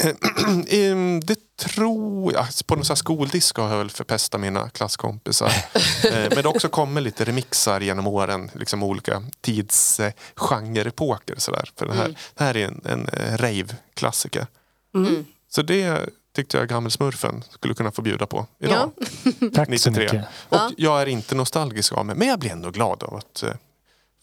Ehm, 0.68 1.20
det 1.20 1.56
tror 1.56 2.32
jag. 2.32 2.46
På 2.66 2.74
någon 2.76 2.96
skoldisco 2.96 3.62
har 3.62 3.70
jag 3.70 3.78
väl 3.78 3.90
förpestat 3.90 4.40
mina 4.40 4.70
klasskompisar. 4.70 5.52
Eh, 6.04 6.12
Men 6.12 6.28
det 6.30 6.42
har 6.42 6.46
också 6.46 6.68
kommit 6.68 7.02
lite 7.04 7.24
remixar 7.24 7.80
genom 7.80 8.06
åren. 8.06 8.50
Liksom 8.54 8.82
olika 8.82 9.22
tidsgenreepoker. 9.40 11.36
För 11.76 11.86
den 11.86 11.96
här, 11.96 12.18
det 12.34 12.44
här 12.44 12.56
är 12.56 12.66
en, 12.66 12.80
en 12.84 13.08
eh, 13.08 13.36
rave-klassiker. 13.38 14.46
Mm. 14.94 15.24
Så 15.48 15.62
det 15.62 16.08
tyckte 16.36 16.56
jag 16.58 16.68
Gammelsmurfen 16.68 17.44
skulle 17.50 17.74
kunna 17.74 17.90
få 17.90 18.02
bjuda 18.02 18.26
på 18.26 18.46
idag. 18.58 18.90
Tack 19.54 19.80
så 19.80 19.90
93. 19.90 20.02
mycket. 20.04 20.24
Och 20.48 20.56
Ja. 20.56 20.70
jag 20.76 21.02
är 21.02 21.06
inte 21.06 21.34
nostalgisk 21.34 21.92
av 21.92 22.06
mig. 22.06 22.16
Men 22.16 22.28
jag 22.28 22.38
blir 22.38 22.50
ändå 22.50 22.70
glad 22.70 23.02
av 23.02 23.14
att 23.14 23.42
eh, 23.42 23.52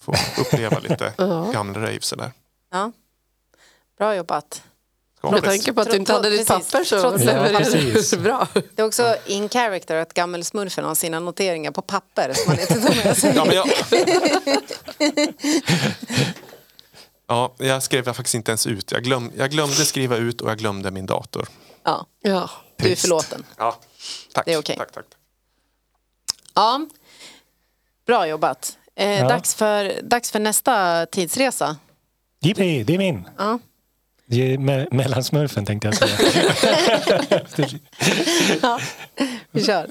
få 0.02 0.16
uppleva 0.42 0.80
lite 0.80 1.14
gamla 1.54 1.80
rave. 1.80 2.02
Sådär. 2.02 2.32
Ja. 2.72 2.92
Bra 3.98 4.16
jobbat. 4.16 4.62
Med 5.32 5.44
tanke 5.44 5.74
på 5.74 5.82
att 5.82 5.90
du 5.92 5.96
inte 5.96 6.14
hade 6.14 6.30
ditt 6.30 6.48
Precis. 6.48 6.72
papper 6.72 6.84
så 6.86 7.00
Trots- 7.02 7.24
lever 7.26 7.54
Ja, 7.54 7.60
det 7.60 7.66
precis. 7.66 8.18
bra. 8.18 8.48
Det 8.54 8.82
är 8.82 8.86
också 8.86 9.16
in 9.26 9.50
character 9.50 9.96
att 9.96 10.14
gammelsmurfen 10.14 10.84
har 10.86 10.96
sina 10.96 11.20
noteringar 11.20 11.72
på 11.72 11.82
papper 11.82 12.34
som 12.34 12.44
man 12.54 12.60
inte 12.60 12.74
tar 12.82 13.06
med 13.06 13.18
sig. 13.18 13.34
Ja, 13.36 13.46
men 13.46 13.56
jag... 13.56 13.68
ja, 17.28 17.54
jag 17.58 17.84
skrev 17.84 18.06
jag 18.06 18.16
faktiskt 18.16 18.36
inte 18.36 18.52
ens 18.52 18.68
ut. 18.68 18.92
Jag, 18.92 19.04
glöm, 19.04 19.32
jag 19.38 19.52
glömde 19.52 19.76
skriva 19.76 20.18
ut 20.18 20.42
och 20.42 20.50
jag 20.50 20.58
glömde 20.58 20.92
min 20.92 21.06
dator. 21.06 21.48
Ja, 21.84 22.06
Ja. 22.22 22.50
du 22.78 22.92
är 22.92 22.96
förlåten. 22.96 23.46
Ja, 23.58 23.80
tack. 24.34 24.46
Det 24.46 24.54
är 24.54 24.60
okej. 24.60 24.76
tack, 24.78 24.92
tack. 24.92 25.06
Ja. 26.54 26.86
Bra 28.08 28.28
jobbat. 28.28 28.78
Eh, 28.96 29.20
Ja. 29.20 29.28
dags, 29.30 29.56
för, 29.56 30.02
dags 30.04 30.32
för 30.32 30.40
nästa 30.40 31.06
tidsresa. 31.06 31.78
Jippi, 32.40 32.84
det 32.84 32.94
är 32.94 32.98
min. 32.98 33.30
Ja. 33.38 33.60
Det 34.30 34.54
är 34.54 34.58
me 34.58 34.88
mellansmurfen 34.92 35.66
tänkte 35.66 35.88
jag 35.88 35.96
säga. 35.96 36.18
Ja, 38.62 38.80
Vi 39.52 39.64
kör. 39.64 39.88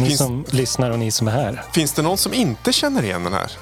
Ni 0.00 0.06
Finns- 0.06 0.18
som 0.18 0.44
lyssnar 0.50 0.90
och 0.90 0.98
ni 0.98 1.10
som 1.10 1.28
är 1.28 1.32
här. 1.32 1.64
Finns 1.72 1.92
det 1.92 2.02
någon 2.02 2.18
som 2.18 2.34
inte 2.34 2.72
känner 2.72 3.02
igen 3.02 3.24
den 3.24 3.32
här? 3.32 3.52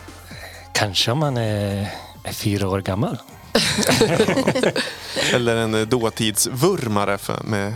Kanske 0.73 1.11
om 1.13 1.19
man 1.19 1.37
är, 1.37 1.95
är 2.25 2.33
fyra 2.33 2.69
år 2.69 2.81
gammal. 2.81 3.19
Eller 5.33 5.57
en 5.57 5.75
eh, 5.75 5.81
dåtidsvurmare 5.81 7.19
för, 7.19 7.43
med 7.43 7.75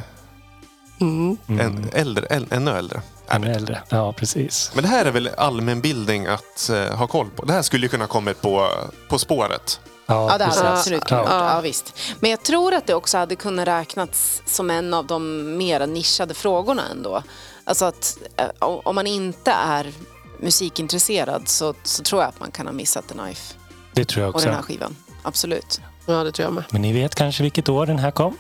en 1.47 1.91
äldre, 1.93 2.27
äl, 2.27 2.47
ännu 2.51 2.71
äldre? 2.71 3.03
Ännu 3.29 3.53
äldre. 3.53 3.83
Ja, 3.89 4.13
precis. 4.13 4.71
Men 4.75 4.85
det 4.85 4.91
här 4.91 5.05
är 5.05 5.11
väl 5.11 5.31
allmänbildning 5.37 6.27
att 6.27 6.71
eh, 6.71 6.95
ha 6.97 7.07
koll 7.07 7.31
på? 7.31 7.45
Det 7.45 7.53
här 7.53 7.63
skulle 7.63 7.87
ju 7.87 7.89
kunna 7.89 8.07
kommit 8.07 8.41
på 8.41 8.69
På 9.09 9.19
spåret. 9.19 9.81
Ja, 10.07 10.39
det 10.39 10.45
hade 10.45 10.69
absolut 10.69 11.11
Ja. 11.11 11.27
Ja, 11.55 11.61
visst. 11.61 11.99
Men 12.21 12.31
jag 12.31 12.43
tror 12.43 12.75
att 12.75 12.87
det 12.87 12.95
också 12.95 13.19
hade 13.19 13.37
kunnat 13.37 13.69
räknats 13.69 14.43
som 14.47 14.71
en 14.71 14.95
av 14.95 15.07
de 15.07 15.57
mer 15.57 15.87
nischade 15.87 16.35
frågorna 16.35 16.83
ändå. 16.91 17.23
Alltså 17.69 17.85
att 17.85 18.19
eh, 18.37 18.49
om 18.61 18.95
man 18.95 19.07
inte 19.07 19.51
är 19.53 19.93
musikintresserad 20.41 21.49
så, 21.49 21.75
så 21.83 22.03
tror 22.03 22.23
jag 22.23 22.29
att 22.29 22.41
man 22.41 22.51
kan 22.51 22.67
ha 22.67 22.73
missat 22.73 23.09
The 23.09 23.15
Knife 23.15 23.55
Det 23.95 24.05
tror 24.05 24.27
jag 24.27 24.35
och 24.35 24.41
den 24.41 24.51
här 24.51 24.59
också. 24.59 24.67
skivan. 24.73 24.97
Absolut. 25.23 25.81
Ja, 26.07 26.25
det 26.25 26.33
tror 26.33 26.47
jag 26.47 26.55
med. 26.55 26.65
Men 26.71 26.83
ni 26.83 26.93
vet 26.93 27.15
kanske 27.15 27.43
vilket 27.43 27.69
år 27.69 27.87
den 27.87 27.99
här 27.99 28.11
kom? 28.11 28.37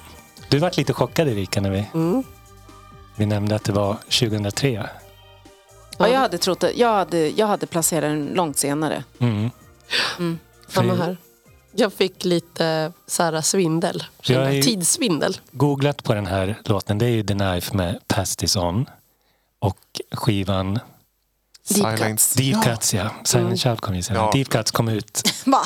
Du 0.48 0.58
var 0.58 0.72
lite 0.76 0.92
chockad 0.92 1.28
Erika 1.28 1.60
när 1.60 1.70
vi, 1.70 1.84
Mm. 1.94 2.22
vi 3.16 3.26
nämnde 3.26 3.54
att 3.54 3.64
det 3.64 3.72
var 3.72 3.94
2003. 3.94 4.88
Ja, 5.98 6.08
jag, 6.08 6.18
hade 6.20 6.38
trott 6.38 6.64
jag, 6.74 6.88
hade, 6.94 7.28
jag 7.28 7.46
hade 7.46 7.66
placerat 7.66 8.02
den 8.02 8.26
långt 8.34 8.56
senare. 8.56 9.04
Mm. 9.18 9.50
Samma 10.68 10.96
För- 10.96 11.02
här. 11.02 11.16
Jag 11.72 11.92
fick 11.92 12.24
lite 12.24 12.92
så 13.06 13.22
här, 13.22 13.40
svindel. 13.40 14.04
Jag 14.22 14.44
är 14.46 14.50
ju- 14.50 14.62
Tidssvindel. 14.62 15.40
Googlat 15.52 16.04
på 16.04 16.14
den 16.14 16.26
här 16.26 16.56
låten. 16.64 16.98
Det 16.98 17.06
är 17.06 17.10
ju 17.10 17.22
The 17.22 17.34
Knife 17.34 17.76
med 17.76 17.98
Pass 18.06 18.36
This 18.36 18.56
On. 18.56 18.86
Och 19.58 20.00
skivan 20.12 20.74
Deep 20.74 21.98
Silence. 21.98 22.38
Deep 22.42 22.64
Cuts, 22.64 22.94
ja. 22.94 23.10
Silent 23.24 23.60
Child 23.60 23.80
kom 23.80 23.94
ju 23.96 24.02
senare. 24.02 24.24
Ja. 24.24 24.30
Deep 24.32 24.48
Cuts 24.48 24.70
kom 24.70 24.88
ut 24.88 25.22
Va? 25.46 25.62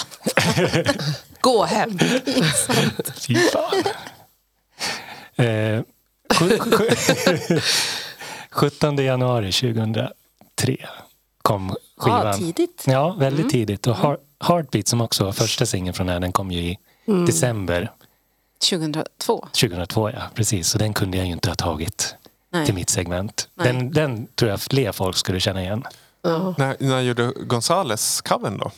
Gå 1.41 1.65
hem. 1.65 1.99
Fy 3.27 3.35
fan. 3.35 3.83
Eh, 5.47 5.83
sju- 6.39 6.59
sju- 6.59 7.61
17 8.51 8.97
januari 8.97 9.53
2003 9.53 10.77
kom 11.43 11.77
skivan. 11.97 12.27
Ja, 12.27 12.33
tidigt. 12.33 12.85
Ja, 12.87 13.13
väldigt 13.19 13.51
tidigt. 13.51 13.87
Och 13.87 13.97
Heart- 13.97 14.21
Heartbeat 14.45 14.89
som 14.89 15.01
också 15.01 15.25
var 15.25 15.33
första 15.33 15.67
singeln 15.67 15.95
från 15.95 16.07
den, 16.07 16.23
den 16.23 16.33
kom 16.33 16.51
ju 16.51 16.61
i 16.61 16.79
december 17.27 17.93
2002. 18.71 19.49
2002. 19.53 20.11
Ja, 20.11 20.23
precis. 20.35 20.69
Så 20.69 20.79
den 20.79 20.93
kunde 20.95 21.17
jag 21.17 21.27
ju 21.27 21.33
inte 21.33 21.49
ha 21.49 21.55
tagit 21.57 22.15
Nej. 22.53 22.67
till 22.67 22.75
mitt 22.75 22.91
segment. 22.91 23.49
Nej. 23.55 23.67
Den, 23.73 23.93
den 23.93 24.27
tror 24.35 24.51
jag 24.51 24.61
fler 24.61 24.93
folk 24.93 25.17
skulle 25.17 25.41
känna 25.41 25.63
igen. 25.63 25.85
Ja. 26.23 26.55
När, 26.59 26.77
när 26.79 27.01
gjorde 27.01 27.33
Gonzales 27.37 28.21
covern 28.21 28.59
då? 28.59 28.71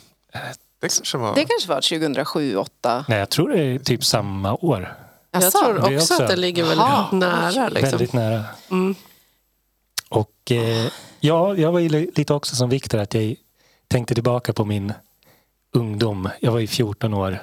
Det 0.80 0.88
kanske 0.88 1.18
var... 1.18 1.34
Det 1.34 1.44
kanske 1.44 1.68
var 1.68 1.76
2007, 1.76 2.52
2008. 2.52 3.04
Nej, 3.08 3.18
jag 3.18 3.30
tror 3.30 3.48
det 3.48 3.58
är 3.62 3.78
typ 3.78 4.04
samma 4.04 4.54
år. 4.54 4.94
Jag 5.30 5.42
Jaså? 5.42 5.58
tror 5.58 5.78
också, 5.78 5.94
också- 6.14 6.22
att 6.22 6.28
det 6.30 6.36
ligger 6.36 6.62
väldigt 6.62 6.78
Jaha. 6.78 7.08
nära. 7.12 7.68
Liksom. 7.68 7.90
Väldigt 7.90 8.12
nära. 8.12 8.44
Mm. 8.70 8.94
Och 10.08 10.50
eh, 10.50 10.86
ja, 11.20 11.54
jag 11.56 11.72
var 11.72 11.80
lite 12.16 12.34
också 12.34 12.56
som 12.56 12.68
Viktor 12.70 12.98
att 12.98 13.14
jag 13.14 13.34
tänkte 13.88 14.14
tillbaka 14.14 14.52
på 14.52 14.64
min 14.64 14.92
ungdom. 15.72 16.28
Jag 16.40 16.52
var 16.52 16.58
ju 16.58 16.66
14 16.66 17.14
år 17.14 17.38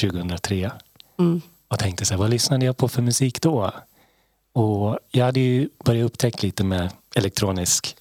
2003 0.00 0.70
Mm. 1.18 1.40
och 1.68 1.78
tänkte 1.78 2.04
så 2.04 2.14
här, 2.14 2.18
vad 2.18 2.30
lyssnade 2.30 2.64
jag 2.66 2.76
på 2.76 2.88
för 2.88 3.02
musik 3.02 3.42
då? 3.42 3.72
Och 4.58 4.98
jag 5.10 5.24
hade 5.24 5.40
ju 5.40 5.68
börjat 5.84 6.04
upptäcka 6.06 6.38
lite 6.42 6.64
med 6.64 6.90
elektronisk 7.14 7.96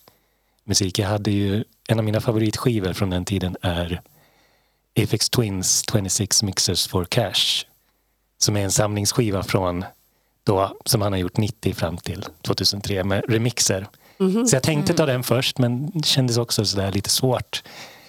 musik. 0.63 0.99
Jag 0.99 1.07
hade 1.07 1.31
ju, 1.31 1.63
en 1.87 1.99
av 1.99 2.05
mina 2.05 2.21
favoritskivor 2.21 2.93
från 2.93 3.09
den 3.09 3.25
tiden 3.25 3.57
är 3.61 4.01
Aphex 4.99 5.29
Twins 5.29 5.83
26 5.91 6.43
Mixers 6.43 6.87
for 6.87 7.05
Cash. 7.05 7.65
Som 8.37 8.55
är 8.57 8.61
en 8.63 8.71
samlingsskiva 8.71 9.43
från 9.43 9.85
då, 10.43 10.77
som 10.85 11.01
han 11.01 11.11
har 11.11 11.19
gjort 11.19 11.37
90 11.37 11.73
fram 11.73 11.97
till 11.97 12.25
2003 12.41 13.03
med 13.03 13.23
remixer. 13.29 13.87
Så 14.47 14.55
jag 14.55 14.63
tänkte 14.63 14.93
ta 14.93 15.05
den 15.05 15.23
först 15.23 15.57
men 15.57 15.91
det 15.93 16.05
kändes 16.05 16.37
också 16.37 16.65
sådär 16.65 16.91
lite 16.91 17.09
svårt. 17.09 17.63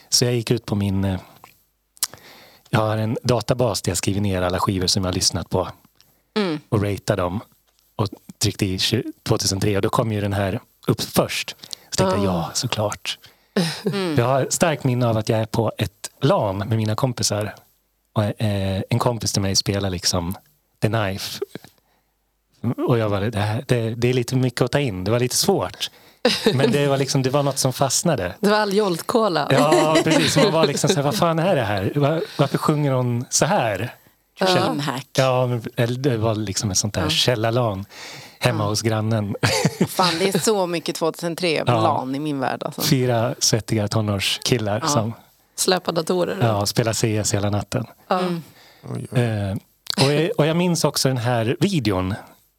Så 0.08 0.24
jag 0.24 0.34
gick 0.34 0.50
ut 0.50 0.66
på 0.66 0.74
min... 0.74 1.04
eh, 1.04 1.20
Jag 2.70 2.80
har 2.80 2.96
en 2.96 3.18
databas 3.22 3.82
där 3.82 3.90
jag 3.90 3.96
skriver 3.98 4.20
ner 4.20 4.42
alla 4.42 4.58
skivor 4.60 4.86
som 4.86 5.04
jag 5.04 5.08
har 5.08 5.14
lyssnat 5.14 5.50
på 5.50 5.68
Mm. 6.34 6.60
och 6.68 6.82
ratear 6.82 7.16
dem. 7.16 7.40
Och 7.96 8.08
tryckte 8.42 8.66
i 8.66 8.78
20 8.78 9.02
2003 9.22 9.76
och 9.76 9.82
då 9.82 9.88
kom 9.88 10.12
ju 10.12 10.20
den 10.20 10.32
här 10.32 10.60
upp 10.86 11.02
först. 11.02 11.56
Så 11.90 11.96
tänkte 11.96 12.16
jag 12.16 12.24
ja, 12.24 12.50
såklart. 12.54 13.18
Jag 14.16 14.24
har 14.24 14.46
starkt 14.50 14.84
minne 14.84 15.06
av 15.08 15.16
att 15.16 15.28
jag 15.28 15.38
är 15.40 15.46
på 15.46 15.72
ett 15.78 16.10
LAN 16.22 16.58
med 16.58 16.76
mina 16.76 16.94
kompisar. 16.94 17.54
Och 18.12 18.24
eh, 18.24 18.82
en 18.90 18.98
kompis 18.98 19.32
till 19.32 19.42
mig 19.42 19.56
spelar 19.56 19.90
liksom 19.90 20.34
The 20.82 20.88
Knife. 20.88 21.40
Och 22.88 22.98
jag 22.98 23.08
var 23.08 23.20
det, 23.20 23.38
här, 23.38 23.64
det, 23.68 23.94
det 23.94 24.08
är 24.08 24.12
lite 24.14 24.36
mycket 24.36 24.62
att 24.62 24.72
ta 24.72 24.80
in. 24.80 25.04
Det 25.04 25.10
var 25.10 25.20
lite 25.20 25.36
svårt. 25.36 25.90
Men 26.54 26.70
det 26.72 26.86
var, 26.86 26.96
liksom, 26.98 27.22
det 27.22 27.30
var 27.30 27.42
något 27.42 27.58
som 27.58 27.72
fastnade. 27.72 28.34
Det 28.40 28.48
var 28.50 28.58
all 28.58 28.72
Jolt-cola. 28.74 29.48
Ja, 29.50 29.96
precis. 30.04 30.36
Man 30.36 30.52
var 30.52 30.66
liksom 30.66 30.90
så 30.90 30.96
här, 30.96 31.02
vad 31.02 31.16
fan 31.16 31.38
är 31.38 31.56
det 31.56 31.62
här? 31.62 31.92
Var- 31.94 32.22
Varför 32.38 32.58
sjunger 32.58 32.92
hon 32.92 33.24
så 33.30 33.44
här? 33.44 33.94
Dreamhack. 34.40 35.06
Ja, 35.16 35.46
men, 35.46 35.62
eller 35.76 35.98
det 35.98 36.16
var 36.16 36.34
liksom 36.34 36.70
ett 36.70 36.78
sånt 36.78 36.94
där 36.94 37.08
källarlan 37.08 37.84
hemma 38.40 38.64
hos 38.66 38.82
grannen. 38.82 39.36
Fan, 39.88 40.14
det 40.18 40.34
är 40.34 40.38
så 40.38 40.66
mycket 40.66 40.96
2003 40.96 41.62
Ja. 41.66 41.82
LAN 41.82 42.14
i 42.14 42.18
min 42.18 42.40
värld. 42.40 42.62
Alltså. 42.62 42.82
Fyra 42.82 43.34
svettiga 43.38 43.88
tonårskillar 43.88 44.80
som 44.80 45.12
Släpa 45.54 45.92
datorer. 45.92 46.38
ja, 46.42 46.66
spelar 46.66 46.92
CS 47.22 47.34
hela 47.34 47.50
natten. 47.50 47.86
Ja. 48.08 48.20
Oj. 48.94 49.20
Eh, 49.22 49.56
och, 50.06 50.12
jag, 50.12 50.30
och 50.38 50.46
jag 50.46 50.56
minns 50.56 50.84
också 50.84 51.08
den 51.08 51.16
här 51.18 51.56
videon. 51.60 52.14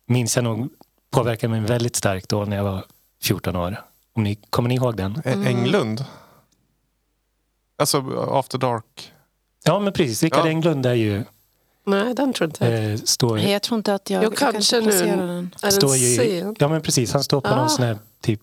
Minns 0.08 0.36
jag 0.36 0.44
nog 0.44 0.70
påverkade 1.12 1.52
mig 1.52 1.62
väldigt 1.62 1.96
starkt 1.96 2.30
då 2.30 2.46
när 2.46 2.56
jag 2.58 2.64
var 2.64 2.84
14 3.24 3.56
år. 3.56 3.82
Om 4.16 4.24
ni, 4.24 4.36
kommer 4.50 4.70
ni 4.70 4.76
ihåg 4.76 4.98
den? 4.98 5.22
Ä- 5.26 5.48
Englund? 5.48 6.06
Alltså 7.78 8.04
After 8.32 8.58
Dark. 8.58 9.14
Ja, 9.64 9.80
men 9.80 9.94
precis. 9.94 10.24
Rickard 10.24 10.46
Ja. 10.46 10.50
Englund 10.50 10.86
är 10.86 10.94
ju, 10.94 11.24
Nej, 11.90 12.14
den 12.14 12.34
tror 12.34 12.50
inte 12.50 12.66
jag. 12.66 12.92
eh, 12.92 12.98
står, 12.98 13.36
Nej, 13.36 13.52
jag 13.52 13.62
tror 13.62 13.78
inte 13.78 13.94
att 13.94 14.10
jag, 14.10 14.24
Jo, 14.24 14.30
jag 14.30 14.38
kanske 14.54 14.82
nu. 14.82 14.92
den. 14.92 15.56
Är 15.62 15.70
står 15.70 15.90
den 15.90 15.98
ju, 16.50 16.56
ja 16.60 16.68
men 16.68 16.82
precis, 16.82 17.14
han 17.14 17.24
står 17.24 17.42
på 17.42 17.48
Ah. 17.50 17.56
någon 17.56 17.70
sån 17.70 17.86
här 17.86 17.98
typ 18.22 18.42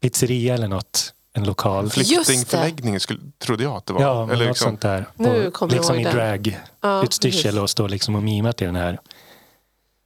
pizzeria 0.00 0.54
eller 0.54 0.68
något. 0.68 1.10
En 1.36 1.44
lokal. 1.44 1.90
Flyktingförläggning 1.90 3.00
skulle, 3.00 3.20
trodde 3.38 3.62
jag 3.62 3.72
att 3.76 3.86
det 3.86 3.92
var. 3.92 4.00
Ja, 4.00 4.22
Eller 4.22 4.32
något 4.34 4.48
liksom, 4.48 4.64
sånt 4.68 4.80
där. 4.80 5.06
Nu 5.16 5.46
Och 5.46 5.52
kommer 5.54 5.72
jag 5.72 5.78
liksom 5.78 5.94
ihåg 5.96 6.00
i 6.02 6.04
det. 6.04 6.10
drag 6.12 6.60
Ja, 6.80 7.04
utstyrsel 7.04 7.42
precis. 7.42 7.60
och 7.60 7.70
står 7.70 7.88
liksom 7.88 8.14
och 8.14 8.22
mimar 8.22 8.52
till 8.52 8.66
den 8.66 8.76
här. 8.76 8.98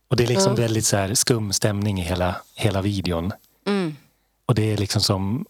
Och 0.09 0.17
det 0.17 0.23
är 0.23 0.29
liksom 0.29 0.53
Ja. 0.53 0.63
väldigt 0.63 0.85
så 0.87 0.97
här 0.97 1.15
skum 1.15 1.53
stämning 1.53 2.01
i 2.01 2.03
hela, 2.05 2.37
hela 2.55 2.83
videon. 2.83 3.33
Mm. 3.67 3.97
Och 4.47 4.55
det 4.55 4.73
är 4.73 4.77
liksom 4.77 5.03
som... 5.03 5.45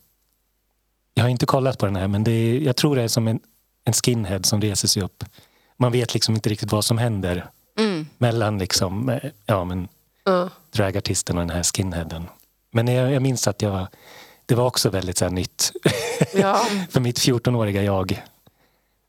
Jag 1.14 1.24
har 1.24 1.28
inte 1.28 1.46
kollat 1.46 1.78
på 1.78 1.86
den 1.86 1.96
här 1.96 2.08
men 2.08 2.24
det 2.24 2.30
är, 2.30 2.60
jag 2.60 2.76
tror 2.76 2.96
det 2.96 3.02
är 3.02 3.08
som 3.08 3.28
en, 3.28 3.40
en 3.84 3.92
skinhead 3.92 4.40
som 4.44 4.60
reser 4.60 4.88
sig 4.88 5.02
upp. 5.02 5.24
Man 5.78 5.92
vet 5.92 6.14
liksom 6.14 6.34
inte 6.34 6.48
riktigt 6.48 6.72
vad 6.72 6.84
som 6.84 6.98
händer 6.98 7.46
Mm. 7.78 8.06
mellan 8.18 8.58
liksom, 8.58 9.08
eh, 9.08 9.30
ja, 9.46 9.64
men, 9.64 9.88
Ja. 10.24 10.48
dragartisten 10.72 11.38
och 11.38 11.46
den 11.46 11.56
här 11.56 11.62
skinheaden. 11.62 12.26
Men 12.70 12.88
jag, 12.88 13.12
jag 13.12 13.22
minns 13.22 13.48
att 13.48 13.62
jag 13.62 13.86
det 14.46 14.54
var 14.54 14.66
också 14.66 14.90
väldigt 14.90 15.18
så 15.18 15.24
här, 15.24 15.32
nytt 15.32 15.72
Ja. 16.34 16.66
för 16.90 17.00
mitt 17.00 17.18
14-åriga 17.18 17.82
jag. 17.82 18.22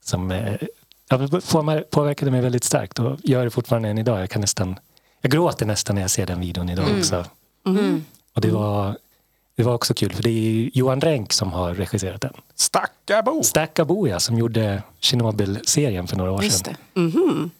Som 0.03 0.31
eh, 0.31 0.53
ja, 1.09 1.17
påverkade 1.89 2.31
mig 2.31 2.41
väldigt 2.41 2.63
starkt 2.63 2.99
och 2.99 3.17
gör 3.23 3.43
det 3.43 3.49
fortfarande 3.49 3.89
än 3.89 3.97
idag. 3.97 4.21
Jag 4.21 4.29
kan 4.29 4.41
nästan, 4.41 4.79
jag 5.21 5.31
gråter 5.31 5.65
nästan 5.65 5.95
när 5.95 6.01
jag 6.01 6.11
ser 6.11 6.25
den 6.25 6.39
videon 6.39 6.69
idag 6.69 6.85
också. 6.97 7.25
Mm. 7.65 8.05
Och 8.33 8.41
det 8.41 8.51
var, 8.51 8.97
det 9.59 9.65
var 9.65 9.73
också 9.73 9.93
kul 9.93 10.13
för 10.13 10.23
det 10.23 10.29
är 10.29 10.69
Johan 10.73 11.01
Renck 11.01 11.33
som 11.33 11.51
har 11.51 11.73
regisserat 11.73 12.21
den. 12.21 12.33
Stackabo! 12.55 13.43
Stacka 13.43 13.85
Boja 13.85 14.19
som 14.19 14.37
gjorde 14.37 14.83
Chernobyl-serien 14.99 16.07
för 16.07 16.15
några 16.15 16.31
år 16.31 16.43
Just 16.43 16.65
sedan. 16.65 16.75
det. 16.93 16.99
Mhm. 16.99 17.51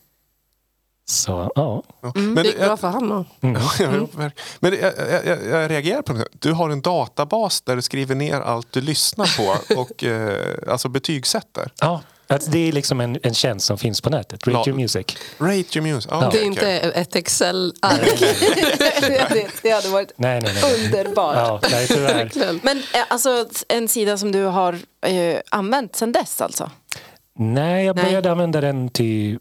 Så 1.06 1.52
ja, 1.56 1.84
Ja. 2.02 2.12
Mm. 2.16 2.34
Men, 2.34 2.44
Det 2.44 2.50
gick 2.50 2.60
bra 2.60 2.78
för 2.78 2.92
då. 2.92 3.00
mm. 3.00 3.26
ja, 3.42 3.72
ja, 3.80 3.90
verkligen. 3.90 4.32
men 4.60 4.74
jag, 4.82 4.94
jag, 5.12 5.26
jag, 5.26 5.46
jag 5.46 5.72
reagerar 5.72 6.02
på 6.02 6.14
det. 6.14 6.26
Du 6.32 6.52
har 6.54 6.70
en 6.70 6.82
databas 6.82 7.62
där 7.62 7.76
du 7.76 7.82
skriver 7.82 8.16
ner 8.16 8.42
allt 8.42 8.72
du 8.72 8.82
lyssnar 8.82 9.38
på 9.38 9.76
och 9.82 10.04
eh, 10.04 10.56
alltså 10.72 10.90
betygsätter. 10.90 11.72
ja. 11.82 12.02
Alltså, 12.34 12.52
det 12.52 12.68
är 12.68 12.72
liksom 12.72 13.02
en, 13.02 13.20
en 13.24 13.34
tjänst 13.34 13.66
som 13.66 13.78
finns 13.78 14.02
på 14.02 14.10
nätet, 14.10 14.48
Rate 14.48 14.58
Ja. 14.58 14.64
Your 14.68 14.78
Music. 14.82 15.06
Rate 15.40 15.80
your 15.80 15.82
music. 15.82 16.08
Ja, 16.12 16.30
Det 16.32 16.40
är 16.40 16.44
inte 16.46 16.70
ett 16.80 17.16
Excel-ark. 17.16 18.20
det, 19.30 19.48
det 19.62 19.70
hade 19.72 19.90
varit 19.90 20.12
Nej, 20.16 20.42
nej, 20.42 20.52
nej. 20.54 20.64
nej. 20.64 20.86
underbart. 21.04 21.36
Ja, 21.36 21.62
nej. 21.72 22.60
Men 22.64 22.78
eh, 22.78 22.84
alltså 23.10 23.46
en 23.70 23.88
sida 23.88 24.18
som 24.18 24.32
du 24.32 24.44
har 24.44 24.80
eh, 25.06 25.38
använt 25.52 25.96
sedan 25.96 26.12
dess 26.12 26.42
alltså? 26.42 26.72
Nej, 27.40 27.86
jag 27.86 27.96
Nej. 27.96 28.06
började 28.06 28.32
använda 28.32 28.62
den 28.62 28.90
till 28.90 29.40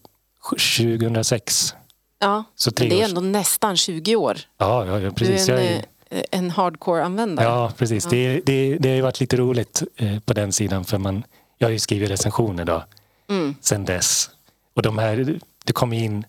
2006. 0.79 1.75
Ja, 2.21 2.45
Så 2.55 2.71
det 2.71 2.87
är 2.87 2.97
års- 2.97 3.05
ändå 3.09 3.21
nästan 3.21 3.77
20 3.77 4.17
år. 4.17 4.39
Ja, 4.59 4.87
ja, 4.87 4.93
ja 5.01 5.09
Du 5.09 5.11
precis. 5.15 5.49
är 5.49 5.53
Jag 5.53 5.63
en, 5.67 5.73
är, 5.73 5.85
eh, 6.11 6.23
en 6.31 6.51
hardcore-användare. 6.51 7.47
ja, 7.47 7.73
precis. 7.79 8.05
Det, 8.05 8.41
det, 8.47 8.77
det 8.79 8.89
har 8.89 8.97
ju 8.97 9.03
varit 9.03 9.21
lite 9.21 9.37
roligt 9.37 9.83
eh, 9.97 10.19
på 10.21 10.33
den 10.33 10.53
sidan 10.53 10.85
för 10.85 10.99
man, 10.99 11.25
jag 11.59 11.69
har 11.69 11.73
ju 11.73 11.79
skrivit 11.79 12.11
recensioner 12.11 12.65
då 12.65 12.85
Mm. 13.31 13.55
sen 13.61 13.85
dess. 13.85 14.31
Och 14.75 14.83
de 14.83 14.99
här, 14.99 15.41
det 15.65 15.73
kommer 15.73 15.97
in 15.97 16.25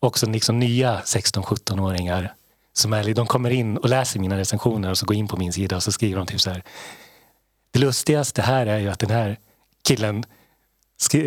också 0.00 0.26
liksom 0.26 0.58
nya 0.58 1.00
16-17-åringar 1.00 2.34
som 2.72 2.92
är, 2.92 3.14
de 3.14 3.26
kommer 3.26 3.50
in 3.50 3.76
och 3.76 3.88
läser 3.88 4.20
mina 4.20 4.38
recensioner 4.38 4.90
och 4.90 4.98
så 4.98 5.06
går 5.06 5.16
in 5.16 5.28
på 5.28 5.36
min 5.36 5.52
sida 5.52 5.76
och 5.76 5.82
så 5.82 5.92
skriver 5.92 6.16
de 6.18 6.26
typ 6.26 6.40
så 6.40 6.50
här. 6.50 6.62
Det 7.70 7.78
lustigaste 7.78 8.42
här 8.42 8.66
är 8.66 8.78
ju 8.78 8.88
att 8.88 8.98
den 8.98 9.10
här 9.10 9.38
killen 9.82 10.24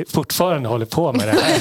fortfarande 0.10 0.69
håller 0.69 0.86
på 0.86 1.13
med 1.13 1.27
det 1.27 1.41
här. 1.41 1.60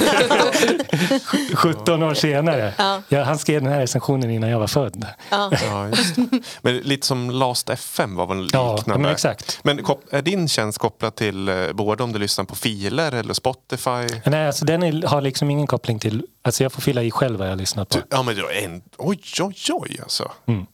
17 1.55 2.03
år 2.03 2.13
senare. 2.13 2.73
Ja. 2.77 3.01
Ja, 3.09 3.23
han 3.23 3.37
skrev 3.37 3.61
den 3.63 3.71
här 3.71 3.79
recensionen 3.79 4.31
innan 4.31 4.49
jag 4.49 4.59
var 4.59 4.67
född. 4.67 5.05
Ja. 5.29 5.51
Ja, 5.63 5.87
just 5.89 6.15
det. 6.15 6.39
Men 6.61 6.77
lite 6.77 7.07
som 7.07 7.29
Last 7.29 7.69
FM 7.69 8.15
var 8.15 8.27
väl 8.27 8.49
Ja, 8.53 8.75
liknande? 8.75 9.01
men 9.03 9.11
exakt. 9.11 9.59
Men 9.63 9.79
är 10.11 10.21
din 10.21 10.47
tjänst 10.47 10.77
kopplad 10.77 11.15
till 11.15 11.49
eh, 11.49 11.55
både 11.73 12.03
om 12.03 12.11
du 12.13 12.19
lyssnar 12.19 12.45
på 12.45 12.55
filer 12.55 13.11
eller 13.11 13.33
Spotify? 13.33 14.19
Nej, 14.25 14.47
alltså 14.47 14.65
den 14.65 14.83
är, 14.83 15.07
har 15.07 15.21
liksom 15.21 15.49
ingen 15.49 15.67
koppling 15.67 15.99
till... 15.99 16.25
Alltså 16.41 16.63
jag 16.63 16.71
får 16.71 16.81
fylla 16.81 17.03
i 17.03 17.11
själv 17.11 17.39
vad 17.39 17.49
jag 17.49 17.57
lyssnar 17.57 17.85
på. 17.85 17.97
Ja 18.09 18.23
men 18.23 18.35
en... 18.63 18.81
Oj, 18.97 19.21
oj, 19.41 19.55
oj 19.73 19.99
alltså. 20.03 20.31
Mm. 20.47 20.65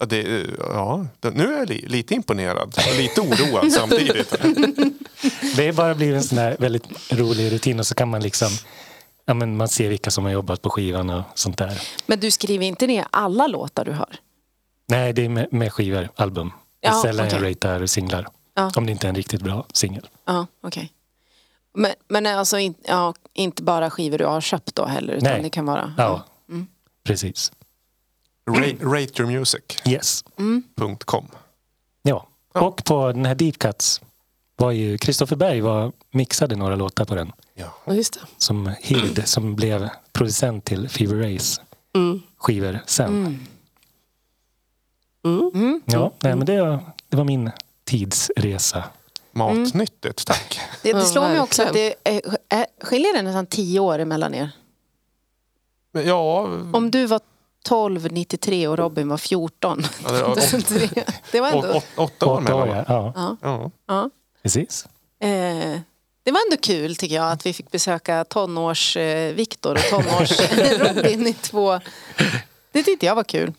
Ja, 0.00 0.06
det, 0.06 0.46
ja, 0.58 1.06
nu 1.20 1.54
är 1.54 1.58
jag 1.58 1.68
li, 1.68 1.84
lite 1.88 2.14
imponerad 2.14 2.74
och 2.88 2.96
lite 2.98 3.20
oroad 3.20 3.72
samtidigt. 3.72 4.30
Det 5.56 5.68
är 5.68 5.72
bara 5.72 5.94
blivit 5.94 6.16
en 6.16 6.22
sån 6.22 6.38
här 6.38 6.56
väldigt 6.58 7.12
rolig 7.12 7.52
rutin 7.52 7.78
och 7.78 7.86
så 7.86 7.94
kan 7.94 8.08
man 8.08 8.22
liksom... 8.22 8.48
Ja, 9.24 9.34
men 9.34 9.56
man 9.56 9.68
ser 9.68 9.88
vilka 9.88 10.10
som 10.10 10.24
har 10.24 10.30
jobbat 10.32 10.62
på 10.62 10.70
skivan 10.70 11.10
och 11.10 11.22
sånt 11.34 11.58
där. 11.58 11.82
Men 12.06 12.20
du 12.20 12.30
skriver 12.30 12.66
inte 12.66 12.86
ner 12.86 13.06
alla 13.10 13.46
låtar 13.46 13.84
du 13.84 13.92
hör? 13.92 14.16
Nej, 14.88 15.12
det 15.12 15.24
är 15.24 15.28
med, 15.28 15.52
med 15.52 15.72
skivor, 15.72 16.08
album. 16.16 16.52
Det 16.80 16.86
är 16.88 16.92
Ja, 16.92 17.02
sällan 17.02 17.26
okej. 17.26 17.38
jag 17.42 17.50
ratear 17.50 17.86
singlar. 17.86 18.26
Ja. 18.54 18.70
Om 18.76 18.86
det 18.86 18.92
inte 18.92 19.06
är 19.06 19.08
en 19.08 19.14
riktigt 19.16 19.42
bra 19.42 19.66
singel. 19.72 20.08
Ja, 20.26 20.46
okej. 20.62 20.92
Men, 21.74 21.92
men 22.08 22.26
alltså 22.26 22.58
in, 22.58 22.74
ja, 22.88 23.14
inte 23.34 23.62
bara 23.62 23.90
skivor 23.90 24.18
du 24.18 24.24
har 24.26 24.40
köpt 24.40 24.74
då 24.74 24.84
heller? 24.86 25.14
Utan 25.14 25.32
Nej. 25.32 25.42
det 25.42 25.50
kan 25.50 25.66
vara... 25.66 25.94
Ja, 25.98 26.24
Mm. 26.48 26.66
precis. 27.04 27.52
Ra- 28.50 28.78
Rateyourmusic.com 28.94 29.92
Yes. 29.92 30.24
Ja. 32.02 32.26
Ja. 32.52 32.60
Och 32.60 32.84
på 32.84 33.12
den 33.12 33.24
här 33.24 33.34
Deep 33.34 33.58
Cuts 33.58 34.00
var 34.56 34.70
ju 34.70 34.98
Kristoffer 34.98 35.36
Berg 35.36 35.60
var, 35.60 35.92
mixade 36.10 36.56
några 36.56 36.76
låtar 36.76 37.04
på 37.04 37.14
den. 37.14 37.32
Ja, 37.54 37.94
just 37.94 38.12
det. 38.14 38.20
Som 38.38 38.70
Hild 38.80 39.28
som 39.28 39.56
blev 39.56 39.88
producent 40.12 40.64
till 40.64 40.88
Fever 40.88 41.32
Race 41.34 41.62
Mm. 41.94 42.22
skivor 42.36 42.78
sen. 42.86 43.08
Mm. 43.08 43.46
Mm. 45.24 45.50
Mm. 45.54 45.80
Ja, 45.86 46.12
nej, 46.20 46.36
men 46.36 46.46
det, 46.46 46.62
var- 46.62 46.80
det 47.08 47.16
var 47.16 47.24
min 47.24 47.50
tidsresa. 47.84 48.84
Matnyttigt, 49.32 50.26
tack. 50.26 50.60
Det, 50.82 50.92
det 50.92 51.02
slår 51.02 51.22
mig 51.28 51.40
också 51.40 51.62
att 51.62 51.72
det 51.72 51.94
är, 52.04 52.20
är, 52.48 52.66
skiljer 52.80 53.14
det 53.14 53.22
nästan 53.22 53.46
tio 53.46 53.80
år 53.80 53.98
emellan 53.98 54.34
er. 54.34 54.50
Ja, 55.92 56.40
Om 56.72 56.90
du 56.90 57.06
var 57.06 57.20
12, 57.66 58.08
93 58.12 58.68
och 58.68 58.78
Robin 58.78 59.08
var 59.08 59.16
14. 59.16 59.86
Ja, 60.04 60.12
det 60.12 60.22
var 60.22 60.34
det, 61.32 61.40
var 61.40 61.48
ändå... 61.48 61.74
åt- 61.74 61.84
åtta 61.96 62.26
år 62.26 62.40
mellan 62.40 62.68
ja. 62.68 62.84
ja. 62.88 63.36
Ja, 63.42 63.70
Ja. 63.86 64.10
Precis. 64.42 64.86
Eh, 65.20 65.80
det 66.22 66.32
var 66.32 66.40
ändå 66.46 66.56
kul 66.62 66.96
tycker 66.96 67.14
jag 67.14 67.32
att 67.32 67.46
vi 67.46 67.52
fick 67.52 67.70
besöka 67.70 68.24
tonårs 68.24 68.96
eh, 68.96 69.34
Viktor 69.34 69.74
och 69.74 69.82
tonårs 69.82 70.40
Robin 70.78 71.26
i 71.26 71.32
två. 71.32 71.80
Det 72.72 72.82
tyckte 72.82 73.06
jag 73.06 73.14
var 73.14 73.24
kul. 73.24 73.52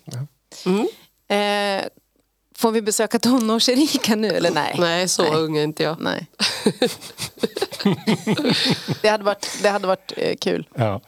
Mm. 0.65 0.87
Eh, 1.27 1.85
får 2.55 2.71
vi 2.71 2.81
besöka 2.81 3.19
tonårs 3.19 3.69
Erika 3.69 4.15
nu 4.15 4.27
eller 4.29 4.51
nej? 4.51 4.75
Nej, 4.79 5.07
så 5.07 5.23
Nej. 5.23 5.31
ung 5.33 5.57
är 5.57 5.63
inte 5.63 5.83
jag. 5.83 6.01
Nej. 6.01 6.27
det 9.01 9.09
hade 9.09 9.23
varit, 9.23 9.59
det 9.61 9.69
hade 9.69 9.87
varit 9.87 10.13
eh, 10.17 10.35
kul. 10.35 10.67
Ja. 10.75 11.01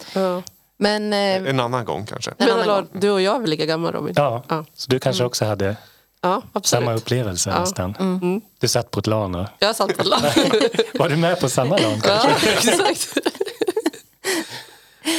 Men 0.81 1.13
eh, 1.13 1.19
En 1.49 1.59
annan 1.59 1.85
gång 1.85 2.05
kanske. 2.05 2.31
En 2.31 2.35
Men 2.37 2.51
annan 2.51 2.67
gång. 2.67 2.87
du 2.93 3.09
och 3.11 3.21
jag 3.21 3.35
är 3.35 3.39
väl 3.39 3.49
lika 3.49 3.65
gamla 3.65 3.91
Robin? 3.91 4.13
Ja. 4.17 4.43
Ja. 4.49 4.65
Så 4.73 4.91
du 4.91 4.99
kanske 4.99 5.23
också 5.23 5.45
hade 5.45 5.75
Ja, 6.21 6.41
samma 6.63 6.93
upplevelse 6.93 7.49
Ja. 7.49 7.59
nästan. 7.59 7.95
Mm. 7.99 8.41
Du 8.59 8.67
satt 8.67 8.91
på 8.91 8.99
ett 8.99 9.07
LAN 9.07 9.35
och... 9.35 9.47
Jag 9.59 9.75
satt 9.75 9.97
på 9.97 10.03
lag. 10.03 10.19
Var 10.93 11.09
du 11.09 11.15
med 11.15 11.39
på 11.39 11.49
samma 11.49 11.77
LAN 11.77 12.01
kanske? 12.01 12.29
ja, 12.77 12.89
exakt. 12.91 13.17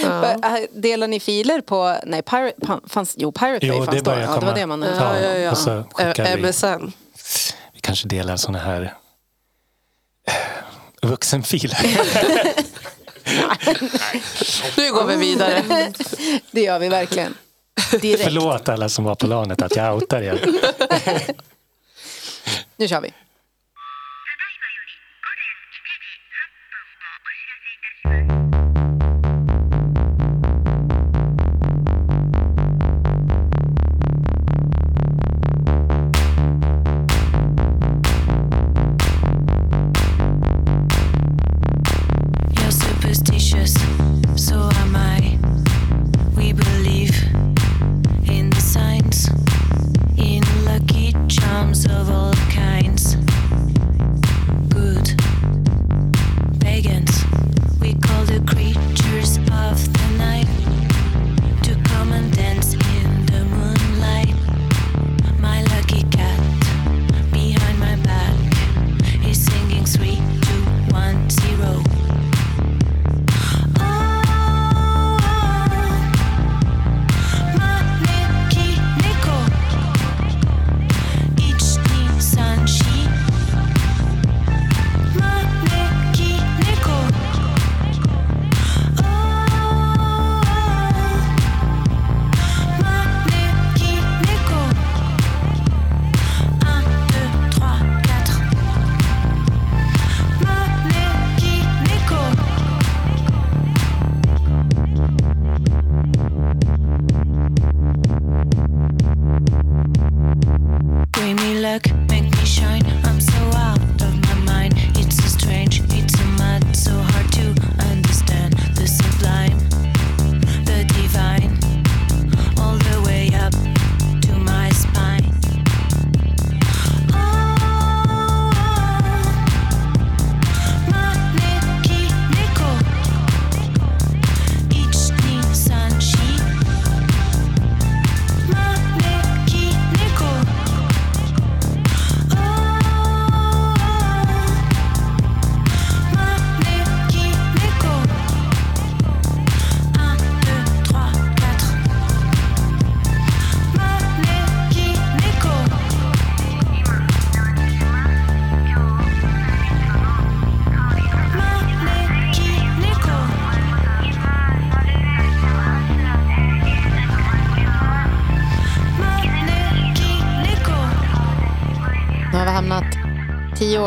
ja. 0.02 0.32
äh, 0.58 0.64
delar 0.72 1.08
ni 1.08 1.20
filer 1.20 1.60
på, 1.60 1.96
nej, 2.06 2.22
Pirate, 2.22 2.80
fanns, 2.88 3.14
jo, 3.18 3.32
Pirate 3.32 3.66
Jo, 3.66 3.72
Bay 3.72 3.80
det 3.80 3.86
fanns 3.86 4.02
då. 4.02 4.10
börjar 4.10 4.26
Ja, 4.34 4.40
det 4.40 4.46
var 4.46 4.54
det 4.54 4.66
man 4.66 4.82
Ja, 4.82 5.18
ja, 5.20 5.36
ja. 5.38 5.50
Och 5.50 5.58
så 5.58 5.84
skickar 5.94 6.24
Ä- 6.24 6.36
vi, 6.36 6.42
MSN. 6.42 6.92
vi 7.74 7.80
kanske 7.80 8.08
delar 8.08 8.36
såna 8.36 8.58
här 8.58 8.94
vuxenfiler. 11.02 11.78
Nu 14.76 14.92
går 14.92 15.04
vi 15.04 15.16
vidare. 15.16 15.62
Det 16.50 16.60
gör 16.60 16.78
vi 16.78 16.88
verkligen. 16.88 17.34
Direkt. 18.00 18.24
Förlåt 18.24 18.68
alla 18.68 18.88
som 18.88 19.04
var 19.04 19.14
på 19.14 19.26
LANet 19.26 19.62
att 19.62 19.76
jag 19.76 19.94
outar 19.94 20.22
er. 20.22 20.40
Nu 22.76 22.88
kör 22.88 23.00
vi.「 23.00 23.19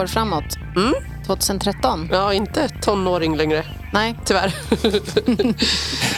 år 0.03 0.07
framåt. 0.07 0.57
Mm. 0.75 0.93
2013. 1.25 2.09
Ja, 2.11 2.33
inte 2.33 2.69
tonåring 2.81 3.37
längre. 3.37 3.65
Nej. 3.93 4.15
Tyvärr. 4.25 4.55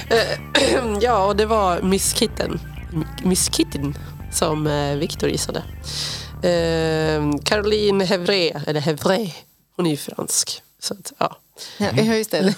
Eh, 0.09 0.97
ja, 1.01 1.25
och 1.25 1.35
det 1.35 1.45
var 1.45 1.81
Miss 1.81 2.13
Kitten. 2.13 2.59
Miss 3.23 3.55
Kitten 3.55 3.97
som 4.31 4.67
eh, 4.67 4.95
Victor 4.95 5.29
gissade. 5.29 5.59
Eh, 6.43 7.39
Caroline 7.43 8.01
Hevray, 8.01 8.51
eller 8.67 8.81
Hevray, 8.81 9.33
hon 9.75 9.85
är 9.85 9.89
ju 9.89 9.97
fransk. 9.97 10.61
Så 10.79 10.93
att, 10.93 11.13
ja. 11.17 11.37
Ja, 11.77 11.91
just 12.15 12.31
det. 12.31 12.41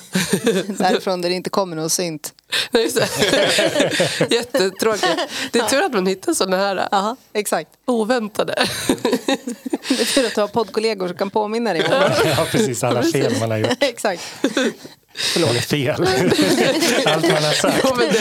Därifrån 0.77 1.21
där 1.21 1.29
det 1.29 1.35
inte 1.35 1.49
kommer 1.49 1.75
någon 1.75 1.89
synt. 1.89 2.33
Nej, 2.71 2.83
just 2.83 2.95
det. 2.95 3.07
Jättetråkigt. 4.35 5.07
Det 5.51 5.59
är 5.59 5.67
tur 5.67 5.81
att 5.83 5.93
man 5.93 6.07
hittar 6.07 6.33
sådana 6.33 6.57
här 6.57 6.87
Ja, 6.91 7.15
exakt. 7.33 7.69
oväntade. 7.85 8.55
Det 9.89 10.01
är 10.01 10.05
tur 10.15 10.25
att 10.27 10.35
du 10.35 10.41
har 10.41 10.47
poddkollegor 10.47 11.07
som 11.07 11.17
kan 11.17 11.29
påminna 11.29 11.73
dig. 11.73 11.85
Ja, 11.89 12.47
precis. 12.51 12.83
Alla 12.83 13.03
fel 13.03 13.39
man 13.39 13.51
har 13.51 13.57
gjort. 13.57 13.69
exakt. 13.79 14.23
Eller 15.35 15.61
fel. 15.61 16.07
Allt 17.05 17.23
man 17.31 17.43
har 17.43 17.53
sagt. 17.53 17.79
Ja, 17.83 17.95
men 17.95 18.07
det 18.07 18.19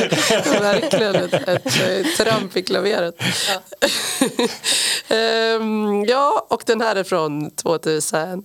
är 0.56 0.60
verkligen 0.60 1.14
ett, 1.16 1.32
ett, 1.48 1.66
ett 1.66 2.16
tramp 2.16 2.56
i 2.56 2.62
klaveret. 2.62 3.14
Ehm, 5.08 6.04
ja, 6.04 6.46
och 6.50 6.62
den 6.66 6.80
här 6.80 6.96
är 6.96 7.04
från 7.04 7.50
2013. 7.50 8.42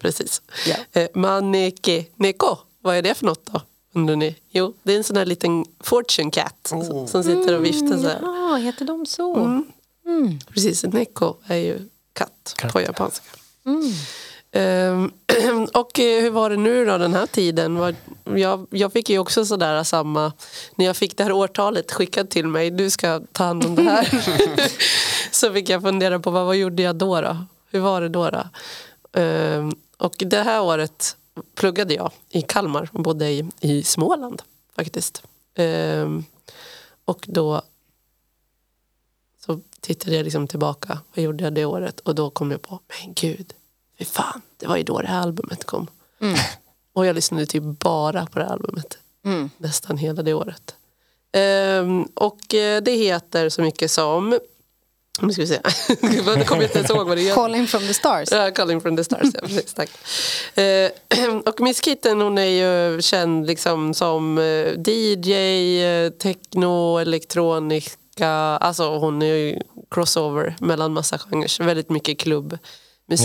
Precis. 0.00 0.42
Ja. 0.66 0.74
Eh, 1.00 1.08
Maneke 1.14 2.04
Neko, 2.16 2.56
vad 2.82 2.96
är 2.96 3.02
det 3.02 3.14
för 3.14 3.26
något 3.26 3.46
då? 3.46 3.60
Undrar 3.92 4.16
ni? 4.16 4.36
Jo, 4.50 4.74
det 4.82 4.92
är 4.92 4.96
en 4.96 5.04
sån 5.04 5.16
här 5.16 5.26
liten 5.26 5.64
fortune 5.80 6.30
cat 6.30 6.56
som, 6.64 7.06
som 7.08 7.24
sitter 7.24 7.56
och 7.56 7.64
viftar 7.64 7.98
så 7.98 8.08
här. 8.08 8.18
Ja, 8.22 8.56
heter 8.56 8.84
de 8.84 9.06
så? 9.06 9.62
Precis, 10.54 10.84
Neko 10.84 11.34
är 11.46 11.56
ju 11.56 11.78
katt, 12.12 12.54
Katt. 12.56 12.72
på 12.72 12.80
japanska. 12.80 13.24
Ehm, 14.52 15.10
och 15.74 16.00
eh, 16.00 16.22
hur 16.22 16.30
var 16.30 16.50
det 16.50 16.56
nu 16.56 16.84
då 16.84 16.98
den 16.98 17.14
här 17.14 17.26
tiden? 17.26 17.74
Var- 17.78 17.94
Jag, 18.34 18.66
jag 18.70 18.92
fick 18.92 19.10
ju 19.10 19.18
också 19.18 19.44
sådär 19.44 19.84
samma, 19.84 20.32
när 20.74 20.86
jag 20.86 20.96
fick 20.96 21.16
det 21.16 21.22
här 21.24 21.32
årtalet 21.32 21.92
skickat 21.92 22.30
till 22.30 22.46
mig, 22.46 22.70
du 22.70 22.90
ska 22.90 23.20
ta 23.32 23.44
hand 23.44 23.64
om 23.64 23.74
det 23.74 23.82
här. 23.82 24.08
så 25.30 25.52
fick 25.52 25.68
jag 25.68 25.82
fundera 25.82 26.20
på 26.20 26.30
vad, 26.30 26.46
vad 26.46 26.56
gjorde 26.56 26.82
jag 26.82 26.96
då, 26.96 27.20
då? 27.20 27.36
Hur 27.70 27.80
var 27.80 28.00
det 28.00 28.08
då? 28.08 28.30
då? 28.30 28.42
Ehm, 29.20 29.72
och 30.00 30.14
det 30.18 30.42
här 30.42 30.62
året 30.62 31.16
pluggade 31.54 31.94
jag 31.94 32.12
i 32.28 32.42
Kalmar 32.42 32.90
och 32.92 33.02
bodde 33.02 33.30
i, 33.30 33.50
i 33.60 33.82
Småland 33.82 34.42
faktiskt. 34.76 35.22
Ehm, 35.54 36.24
och 37.04 37.24
då 37.28 37.62
så 39.46 39.60
tittade 39.80 40.16
jag 40.16 40.24
liksom 40.24 40.48
tillbaka. 40.48 40.98
Vad 41.14 41.24
gjorde 41.24 41.44
jag 41.44 41.52
det 41.54 41.64
året? 41.64 42.00
Och 42.00 42.14
då 42.14 42.30
kom 42.30 42.50
jag 42.50 42.62
på, 42.62 42.80
men 42.88 43.14
gud, 43.14 43.52
fy 43.98 44.04
fan, 44.04 44.42
det 44.56 44.66
var 44.66 44.76
ju 44.76 44.82
då 44.82 45.00
det 45.00 45.08
här 45.08 45.20
albumet 45.20 45.64
kom. 45.64 45.86
Och 46.92 47.06
jag 47.06 47.14
lyssnade 47.14 47.46
typ 47.46 47.62
bara 47.62 48.26
på 48.26 48.38
det 48.38 48.44
här 48.44 48.52
albumet. 48.52 48.98
Nästan 49.56 49.96
hela 49.96 50.22
det 50.22 50.34
året. 50.34 50.74
Ehm, 51.32 52.02
och 52.02 52.54
eh, 52.54 52.82
det 52.82 52.92
heter 52.92 53.48
så 53.48 53.62
mycket 53.62 53.90
som, 53.90 54.38
nu 55.20 55.32
ska 55.32 55.42
vi 55.42 55.48
se, 55.48 55.60
nu 56.00 56.44
kommer 56.44 56.62
jag 56.62 56.62
inte 56.62 56.78
ens 56.78 56.90
ihåg 56.90 57.08
vad 57.08 57.16
det 57.16 57.22
heter. 57.22 57.34
Calling 57.34 57.66
from 57.66 57.80
the 57.80 57.94
stars. 57.94 58.28
Ja, 58.32 58.50
Calling 58.50 58.80
from 58.80 58.96
the 58.96 59.04
Stars, 59.04 59.28
ja, 59.34 59.40
precis, 59.40 59.74
tack. 59.74 59.90
Eh, 60.54 60.90
och 61.46 61.60
Miss 61.60 61.84
Kitten 61.84 62.20
hon 62.20 62.38
är 62.38 62.44
ju 62.44 63.02
känd 63.02 63.46
liksom 63.46 63.94
som 63.94 64.38
eh, 64.38 64.44
DJ, 64.86 65.32
eh, 65.84 66.10
techno, 66.10 66.98
elektronika. 66.98 68.28
Alltså 68.60 68.98
hon 68.98 69.22
är 69.22 69.26
ju 69.34 69.58
crossover 69.90 70.56
mellan 70.60 70.92
massa 70.92 71.18
genrer. 71.18 71.64
Väldigt 71.64 71.90
mycket 71.90 72.18
klubbmusik. 72.18 72.60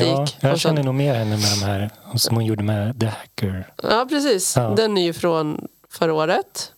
Ja, 0.04 0.22
Och 0.22 0.30
jag 0.42 0.60
känner 0.60 0.84
nog 0.84 0.96
mer 0.96 1.14
henne 1.14 1.38
med 1.38 1.50
de 1.60 1.66
här 1.66 1.90
som 2.16 2.36
hon 2.36 2.46
gjorde 2.46 2.64
med 2.64 3.00
The 3.00 3.06
Hacker. 3.06 3.74
Ja, 3.84 4.06
precis. 4.10 4.56
Ja. 4.56 4.74
Den 4.78 4.98
är 4.98 5.04
ju 5.04 5.14
från 5.14 5.68
förra 5.90 6.14
året. 6.14 6.72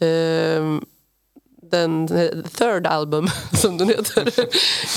Ehm, 0.00 0.84
den 1.72 2.08
eh, 2.16 2.30
third 2.42 2.86
album, 2.86 3.28
som 3.52 3.78
den 3.78 3.88
heter. 3.88 4.32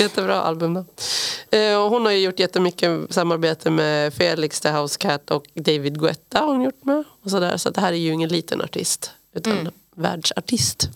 Jättebra 0.00 0.42
album. 0.42 0.74
Då. 0.74 0.84
Eh, 1.58 1.76
och 1.82 1.90
hon 1.90 2.04
har 2.04 2.12
ju 2.12 2.18
gjort 2.18 2.38
jättemycket 2.38 3.14
samarbete 3.14 3.70
med 3.70 4.14
Felix 4.14 4.60
the 4.60 4.70
House 4.70 4.98
Cat 4.98 5.30
och 5.30 5.44
David 5.54 6.00
Guetta 6.00 6.38
har 6.38 6.46
hon 6.46 6.62
gjort 6.62 6.84
med. 6.84 7.04
Och 7.22 7.30
så 7.30 7.40
där. 7.40 7.56
så 7.56 7.70
det 7.70 7.80
här 7.80 7.92
är 7.92 7.96
ju 7.96 8.12
ingen 8.12 8.28
liten 8.28 8.62
artist, 8.62 9.10
utan 9.34 9.70
världsartist. 9.96 10.90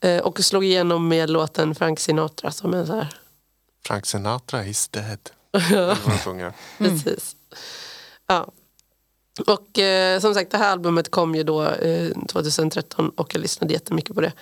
Eh, 0.00 0.18
och 0.18 0.40
slog 0.40 0.64
igenom 0.64 1.08
med 1.08 1.30
låten 1.30 1.74
Frank 1.74 2.00
Sinatra 2.00 2.50
som 2.50 2.74
en 2.74 2.86
så 2.86 2.94
här 2.94 3.08
Frank 3.86 4.06
Sinatra 4.06 4.64
is 4.64 4.88
dead. 4.88 5.18
De 6.04 6.18
sjunger. 6.24 6.52
Precis. 6.78 7.36
Ja. 8.26 8.48
Och 9.46 9.78
eh, 9.78 10.20
som 10.20 10.34
sagt, 10.34 10.50
det 10.50 10.58
här 10.58 10.72
albumet 10.72 11.10
kom 11.10 11.34
ju 11.34 11.42
då 11.42 11.64
eh, 11.64 12.10
2013 12.28 13.08
och 13.08 13.34
jag 13.34 13.42
lyssnade 13.42 13.72
jättemycket 13.72 14.14
på 14.14 14.20
det. 14.20 14.32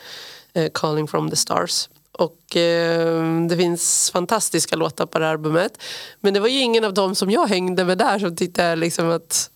Eh, 0.57 0.69
Calling 0.75 1.07
from 1.09 1.31
the 1.31 1.37
stars. 1.37 1.89
Och 2.13 2.57
eh, 2.57 3.47
det 3.49 3.57
finns 3.57 4.11
fantastiska 4.11 4.77
låtar 4.77 5.07
på 5.07 5.19
det 5.19 5.25
här 5.25 5.33
albumet. 5.33 5.83
Men 6.21 6.35
det 6.35 6.41
var 6.41 6.49
ju 6.49 6.61
ingen 6.61 6.85
av 6.85 6.95
dem 6.95 7.15
som 7.15 7.31
jag 7.31 7.47
hängde 7.47 7.85
med 7.85 7.99
där 7.99 8.19
som 8.19 8.37
tyckte 8.37 8.77
liksom 8.77 9.11
att 9.11 9.51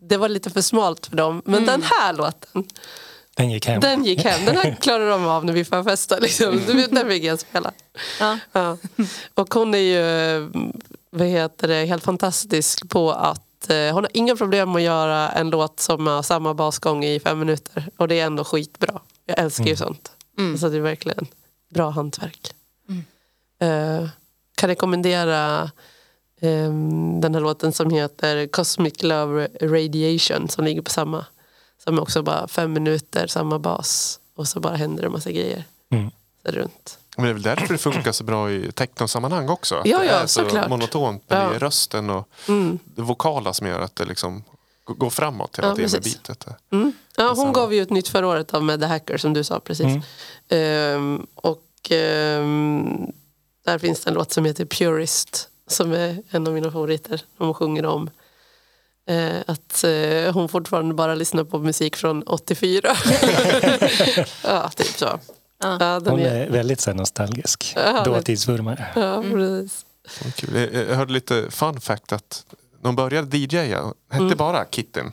det 0.00 0.16
var 0.16 0.28
lite 0.28 0.50
för 0.50 0.60
smalt 0.60 1.06
för 1.06 1.16
dem. 1.16 1.42
Men 1.44 1.66
den 1.66 1.82
här 1.82 2.12
låten, 2.12 2.64
Den 3.36 3.50
gick 3.50 3.66
hem. 3.66 3.80
den 3.80 4.04
gick 4.04 4.24
hem. 4.24 4.44
Den 4.44 4.56
här 4.56 4.74
klarar 4.80 5.10
de 5.10 5.26
av 5.26 5.44
när 5.44 5.52
vi 5.52 5.64
får 5.64 5.82
festa. 5.82 6.18
Liksom. 6.18 6.60
Den 6.90 7.08
fick 7.08 7.24
jag 7.24 7.40
spela. 7.40 7.72
Ja. 8.20 8.38
Ja. 8.52 8.76
Och 9.34 9.54
hon 9.54 9.74
är 9.74 9.78
ju 9.78 10.50
vad 11.10 11.26
heter 11.28 11.68
det, 11.68 11.84
helt 11.84 12.04
fantastisk 12.04 12.88
på 12.88 13.12
att 13.12 13.70
eh, 13.70 13.76
hon 13.76 13.94
har 14.04 14.08
inga 14.14 14.36
problem 14.36 14.76
att 14.76 14.82
göra 14.82 15.30
en 15.30 15.50
låt 15.50 15.80
som 15.80 16.06
har 16.06 16.22
samma 16.22 16.54
basgång 16.54 17.04
i 17.04 17.20
fem 17.20 17.38
minuter. 17.38 17.88
Och 17.96 18.08
det 18.08 18.20
är 18.20 18.26
ändå 18.26 18.44
skitbra. 18.44 19.00
Jag 19.26 19.38
älskar 19.38 19.64
ju 19.64 19.76
sånt. 19.76 20.10
Så 20.60 20.68
det 20.68 20.76
är 20.76 20.80
verkligen 20.80 21.26
bra 21.68 21.90
hantverk. 21.90 22.54
Eh, 23.58 24.08
kan 24.54 24.68
rekommendera 24.68 25.70
ehm, 26.40 27.20
den 27.20 27.34
här 27.34 27.40
låten 27.40 27.72
som 27.72 27.90
heter 27.90 28.46
Cosmic 28.46 29.02
Love 29.02 29.48
Radiation 29.60 30.48
som 30.48 30.64
ligger 30.64 30.82
på 30.82 30.90
samma. 30.90 31.26
Som 31.84 31.98
är 31.98 32.02
också 32.02 32.22
bara 32.22 32.48
fem 32.48 32.72
minuter, 32.72 33.26
samma 33.26 33.58
bas. 33.58 34.20
Och 34.36 34.48
så 34.48 34.60
bara 34.60 34.76
händer 34.76 35.02
det 35.02 35.06
en 35.06 35.12
massa 35.12 35.30
grejer. 35.30 35.64
Mm. 35.90 36.10
Så 36.46 36.50
runt. 36.52 36.98
Men 37.16 37.24
det 37.24 37.30
är 37.30 37.34
väl 37.34 37.42
därför 37.42 37.72
det 37.72 37.78
funkar 37.78 38.12
så 38.12 38.24
bra 38.24 38.50
i 38.50 38.72
technosammanhang 38.72 39.48
också. 39.48 39.74
Att 39.74 39.86
Ja, 39.86 39.98
det 39.98 40.04
ja, 40.06 40.12
är 40.12 40.26
så 40.26 40.40
såklart. 40.40 40.68
monotont. 40.68 41.22
Men 41.28 41.42
Ja. 41.42 41.48
det 41.50 41.54
är 41.56 41.58
rösten 41.60 42.10
och 42.10 42.28
Mm. 42.48 42.78
det 42.84 43.02
vokala 43.02 43.52
som 43.52 43.66
gör 43.66 43.80
att 43.80 43.96
det 43.96 44.04
liksom 44.04 44.44
g- 44.88 44.94
går 44.98 45.10
framåt 45.10 45.58
hela 45.58 45.68
Ja, 45.68 45.74
tiden 45.74 45.90
med 45.92 46.02
precis. 46.02 46.22
beatet. 46.22 46.46
Mm. 46.72 46.92
Ja, 47.16 47.32
hon 47.36 47.52
gav 47.52 47.74
ju 47.74 47.82
ut 47.82 47.90
nytt 47.90 48.08
förra 48.08 48.26
året 48.28 48.54
av 48.54 48.62
med 48.64 48.80
The 48.80 48.86
Hacker 48.86 49.16
som 49.16 49.32
du 49.32 49.44
sa 49.44 49.60
precis. 49.60 49.86
Mm. 49.86 50.02
Ehm, 50.48 51.26
och 51.34 51.90
ehm, 51.90 53.06
där 53.64 53.78
finns 53.78 54.00
det 54.00 54.10
en 54.10 54.14
låt 54.14 54.32
som 54.32 54.44
heter 54.44 54.64
Purist 54.64 55.48
som 55.66 55.92
är 55.92 56.22
en 56.30 56.46
av 56.46 56.52
mina 56.52 56.70
favoriter. 56.70 57.22
Hon 57.38 57.54
sjunger 57.54 57.86
om 57.86 58.10
eh, 59.08 59.36
att 59.46 59.84
eh, 59.84 60.32
hon 60.34 60.48
fortfarande 60.48 60.94
bara 60.94 61.14
lyssnar 61.14 61.44
på 61.44 61.58
musik 61.58 61.96
från 61.96 62.22
84. 62.22 62.96
ja, 64.44 64.68
typ 64.68 64.86
så. 64.86 65.18
Ja, 65.62 65.78
den 65.78 66.06
Hon 66.10 66.20
är, 66.20 66.46
är 66.46 66.50
väldigt 66.50 66.80
så 66.80 66.90
här, 66.90 66.96
nostalgisk. 66.96 67.72
Ja, 67.76 68.04
Dåtidsvurmare. 68.04 68.86
ja, 68.94 69.22
precis. 69.22 69.86
Vad 70.24 70.34
kul. 70.34 70.54
Jag- 70.74 70.88
Jag 70.88 70.96
hörde 70.96 71.12
lite 71.12 71.50
fun 71.50 71.80
fact 71.80 72.12
att 72.12 72.46
de 72.84 72.96
började 72.96 73.36
DJa, 73.38 73.92
hette 74.10 74.24
Mm. 74.24 74.36
bara 74.36 74.64
Kitten. 74.64 75.12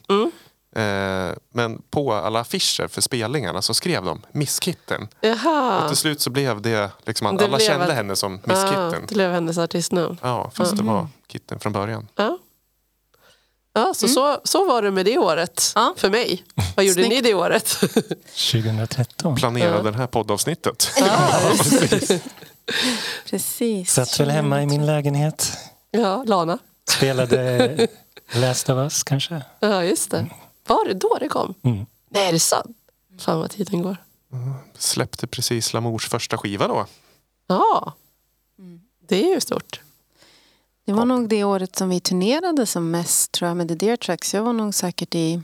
Eh, 0.75 1.31
men 1.53 1.81
på 1.89 2.13
alla 2.13 2.39
affischer 2.39 2.87
för 2.87 3.01
spelningarna 3.01 3.61
så 3.61 3.73
skrev 3.73 4.05
de 4.05 4.21
Miss 4.31 4.59
Kitten. 4.59 5.07
Jaha. 5.21 5.81
Och 5.83 5.87
till 5.87 5.97
slut 5.97 6.21
så 6.21 6.29
blev 6.29 6.61
det 6.61 6.89
liksom 7.05 7.27
att 7.27 7.37
Det 7.37 7.45
alla 7.45 7.57
blev 7.57 7.67
kände 7.67 7.85
att- 7.85 7.93
henne 7.93 8.15
som 8.15 8.33
Miss 8.33 8.41
Ja, 8.57 8.67
Kitten. 8.67 9.05
det 9.07 9.13
blev 9.15 9.31
hennes 9.31 9.57
artistnamn. 9.57 10.17
Ja, 10.21 10.51
fast 10.53 10.77
det 10.77 10.83
var 10.83 11.07
Kitten 11.27 11.59
från 11.59 11.73
början. 11.73 12.07
Ja. 12.15 12.37
Ja, 13.73 13.93
så, 13.95 14.07
så, 14.07 14.41
så 14.43 14.65
var 14.65 14.81
det 14.81 14.91
med 14.91 15.05
det 15.05 15.17
året 15.17 15.71
Ja. 15.75 15.93
för 15.97 16.09
mig. 16.09 16.43
Vad 16.75 16.85
gjorde 16.85 17.01
ni 17.01 17.21
det 17.21 17.33
året? 17.33 17.67
2013. 18.35 19.35
Planerade 19.35 19.91
det 19.91 19.97
här 19.97 20.07
poddavsnittet. 20.07 20.91
Precis. 23.29 23.91
Satt 23.93 24.19
väl 24.19 24.29
hemma 24.29 24.61
i 24.63 24.65
min 24.65 24.85
lägenhet. 24.85 25.51
ja, 25.91 26.23
Lana. 26.27 26.57
Spelade 26.97 27.87
Last 28.33 28.69
of 28.69 28.75
Us 28.77 29.03
kanske. 29.03 29.41
Ja, 29.59 29.83
just 29.83 30.11
det. 30.11 30.29
Var 30.67 30.85
det 30.85 30.93
då 30.93 31.17
det 31.19 31.27
kom? 31.27 31.53
Mm. 31.63 31.85
Nej, 32.09 32.27
är 32.27 32.31
det 32.31 32.39
sant? 32.39 32.77
Fan 33.19 33.39
vad 33.39 33.51
tiden 33.51 33.81
går. 33.81 33.97
Släppte 34.77 35.27
precis 35.27 35.73
Lamours 35.73 36.09
första 36.09 36.37
skiva 36.37 36.67
då. 36.67 36.85
Ja, 37.47 37.93
det 39.07 39.23
är 39.23 39.33
ju 39.33 39.41
stort. 39.41 39.81
Det 40.85 40.93
var 40.93 41.05
nog 41.05 41.29
det 41.29 41.43
året 41.43 41.75
som 41.75 41.89
vi 41.89 41.99
turnerade 41.99 42.65
som 42.65 42.91
mest 42.91 43.31
tror 43.31 43.47
jag 43.47 43.57
med 43.57 43.67
The 43.67 43.75
Deer 43.75 43.97
Tracks. 43.97 44.33
Jag 44.33 44.43
var 44.43 44.53
nog 44.53 44.73
säkert 44.73 45.15
i 45.15 45.41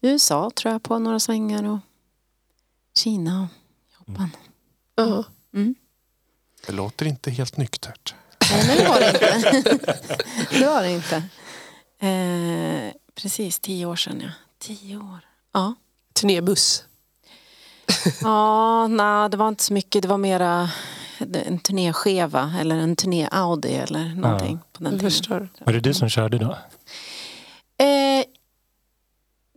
USA 0.00 0.50
tror 0.54 0.72
jag 0.72 0.82
på 0.82 0.98
några 0.98 1.20
svängar 1.20 1.64
och 1.64 1.78
Kina 2.94 3.48
och 3.98 4.08
Japan. 4.08 4.30
Ja. 4.94 5.24
Det 6.66 6.72
låter 6.72 7.06
inte 7.06 7.30
helt 7.30 7.56
nyktert. 7.56 8.14
Nej, 8.50 8.66
men 8.66 8.76
det 8.76 8.88
var 8.88 9.00
det 9.00 9.08
inte. 9.08 9.78
det 10.58 10.66
var 10.66 10.82
det 10.82 10.90
inte. 10.90 11.16
Eh, 12.00 12.92
precis, 13.14 13.58
tio 13.60 13.86
år 13.86 13.96
sedan 13.96 14.20
ja. 14.24 14.30
Tio 14.58 14.96
år. 14.96 15.18
Ja. 15.52 15.74
Turnébuss. 16.20 16.84
Ja, 18.22 18.86
nej, 18.88 19.30
det 19.30 19.36
var 19.36 19.48
inte 19.48 19.64
så 19.64 19.72
mycket. 19.72 20.02
Det 20.02 20.08
var 20.08 20.18
mera 20.18 20.70
en 21.46 21.58
turnéskeva 21.58 22.54
eller 22.60 22.76
en 22.76 22.96
turné-Audi 22.96 23.82
eller 23.82 24.14
någonting 24.14 24.58
på 24.72 24.82
den 24.84 24.92
tiden. 24.92 25.10
förstår. 25.10 25.48
Var 25.58 25.72
det 25.72 25.80
du 25.80 25.94
som 25.94 26.08
körde 26.08 26.38
då? 26.38 26.56
Eh, 27.78 28.24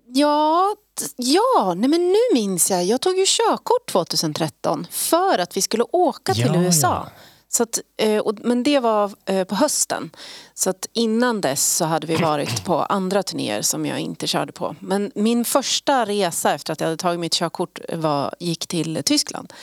ja, 0.06 0.76
ja 1.18 1.74
nej 1.78 1.90
men 1.90 2.08
nu 2.10 2.18
minns 2.34 2.72
jag. 2.72 2.84
Jag 2.86 3.02
tog 3.02 3.18
ju 3.18 3.26
körkort 3.28 3.92
2013 3.92 4.88
för 4.92 5.40
att 5.40 5.58
vi 5.58 5.62
skulle 5.62 5.84
åka 5.92 6.34
till 6.34 6.46
Ja, 6.46 6.62
USA. 6.62 6.88
ja. 6.88 7.22
Så 7.52 7.64
att, 7.64 7.80
eh, 7.98 8.24
men 8.44 8.64
det 8.64 8.80
var 8.80 9.12
eh, 9.26 9.44
på 9.44 9.56
hösten. 9.56 10.12
Så 10.54 10.70
att 10.70 10.88
innan 10.94 11.42
dess 11.42 11.76
så 11.76 11.86
hade 11.86 12.08
vi 12.08 12.16
varit 12.16 12.66
på 12.66 12.76
andra 12.76 13.24
turnéer 13.24 13.62
som 13.62 13.86
jag 13.86 14.00
inte 14.00 14.28
körde 14.28 14.52
på. 14.52 14.76
Men 14.80 15.12
min 15.16 15.46
första 15.46 16.06
resa 16.06 16.54
efter 16.54 16.74
att 16.74 16.80
jag 16.80 16.88
hade 16.88 16.98
tagit 16.98 17.20
mitt 17.20 17.34
körkort 17.34 17.80
var, 17.94 18.36
gick 18.40 18.68
till 18.68 19.02
Tyskland 19.06 19.54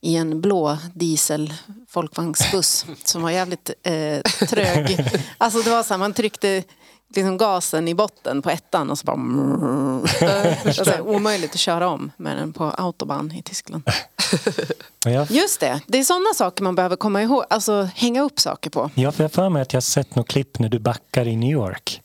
i 0.00 0.16
en 0.16 0.40
blå 0.40 0.78
diesel 0.94 1.54
folkvagnsbuss 1.88 2.86
som 3.04 3.22
var 3.22 3.30
jävligt 3.30 3.70
eh, 3.82 4.20
trög. 4.48 5.06
Alltså 5.38 5.62
det 5.62 5.70
var 5.70 5.82
så 5.82 5.94
här, 5.94 5.98
man 5.98 6.12
tryckte 6.12 6.62
liksom 7.16 7.38
gasen 7.38 7.88
i 7.88 7.94
botten 7.94 8.42
på 8.42 8.50
ettan 8.50 8.90
och 8.90 8.98
så 8.98 9.04
bara... 9.04 9.16
Alltså, 10.64 11.00
omöjligt 11.00 11.54
att 11.54 11.60
köra 11.60 11.88
om 11.88 12.12
med 12.16 12.36
den 12.36 12.52
på 12.52 12.64
autobahn 12.64 13.32
i 13.32 13.42
Tyskland. 13.42 13.82
Jag, 15.04 15.30
Just 15.30 15.60
det, 15.60 15.80
det 15.86 15.98
är 15.98 16.02
sådana 16.02 16.34
saker 16.34 16.64
man 16.64 16.74
behöver 16.74 16.96
komma 16.96 17.22
ihåg, 17.22 17.44
alltså 17.50 17.88
hänga 17.94 18.22
upp 18.22 18.40
saker 18.40 18.70
på. 18.70 18.90
jag 18.94 19.14
får 19.14 19.28
för 19.28 19.48
mig 19.48 19.62
att 19.62 19.72
jag 19.72 19.76
har 19.76 19.82
sett 19.82 20.14
något 20.14 20.28
klipp 20.28 20.58
när 20.58 20.68
du 20.68 20.78
backar 20.78 21.26
i 21.26 21.36
New 21.36 21.50
York. 21.50 22.02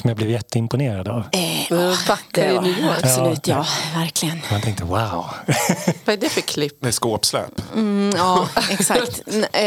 Som 0.00 0.08
jag 0.08 0.16
blev 0.16 0.30
jätteimponerad 0.30 1.08
av. 1.08 1.22
Men 1.70 1.96
backar 2.08 2.46
Det 2.48 2.52
var, 2.54 2.62
New 2.62 2.78
York. 2.78 2.98
absolut, 3.02 3.46
ja, 3.48 3.66
verkligen. 3.94 4.40
Man 4.50 4.60
tänkte 4.60 4.84
wow. 4.84 4.98
Vad 6.04 6.12
är 6.12 6.16
det 6.16 6.28
för 6.28 6.40
klipp? 6.40 6.82
Med 6.82 6.94
skåpsläp. 6.94 7.60
Mm, 7.74 8.12
ja, 8.16 8.48
exakt. 8.70 9.22
Eh, 9.52 9.62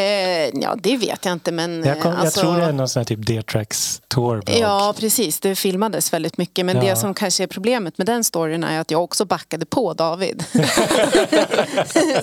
ja, 0.61 0.75
det 0.77 0.97
vet 0.97 1.25
jag 1.25 1.31
inte, 1.33 1.51
men... 1.51 1.83
Jag, 1.83 2.01
kom, 2.01 2.11
eh, 2.11 2.17
jag 2.17 2.25
alltså- 2.25 2.41
tror 2.41 2.57
det 2.57 2.63
är 2.65 2.71
någon 2.71 2.89
sån 2.89 2.99
här 2.99 3.05
typ 3.05 3.25
D-Tracks 3.27 4.01
tour. 4.07 4.43
Ja, 4.45 4.93
precis. 4.99 5.39
Det 5.39 5.55
filmades 5.55 6.13
väldigt 6.13 6.37
mycket. 6.37 6.65
Men 6.65 6.75
Ja. 6.75 6.81
det 6.83 6.95
som 6.95 7.13
kanske 7.13 7.43
är 7.43 7.47
problemet 7.47 7.97
med 7.97 8.07
den 8.07 8.23
storyn 8.23 8.63
är 8.63 8.79
att 8.79 8.91
jag 8.91 9.03
också 9.03 9.25
backade 9.25 9.65
på 9.65 9.93
David. 9.93 10.45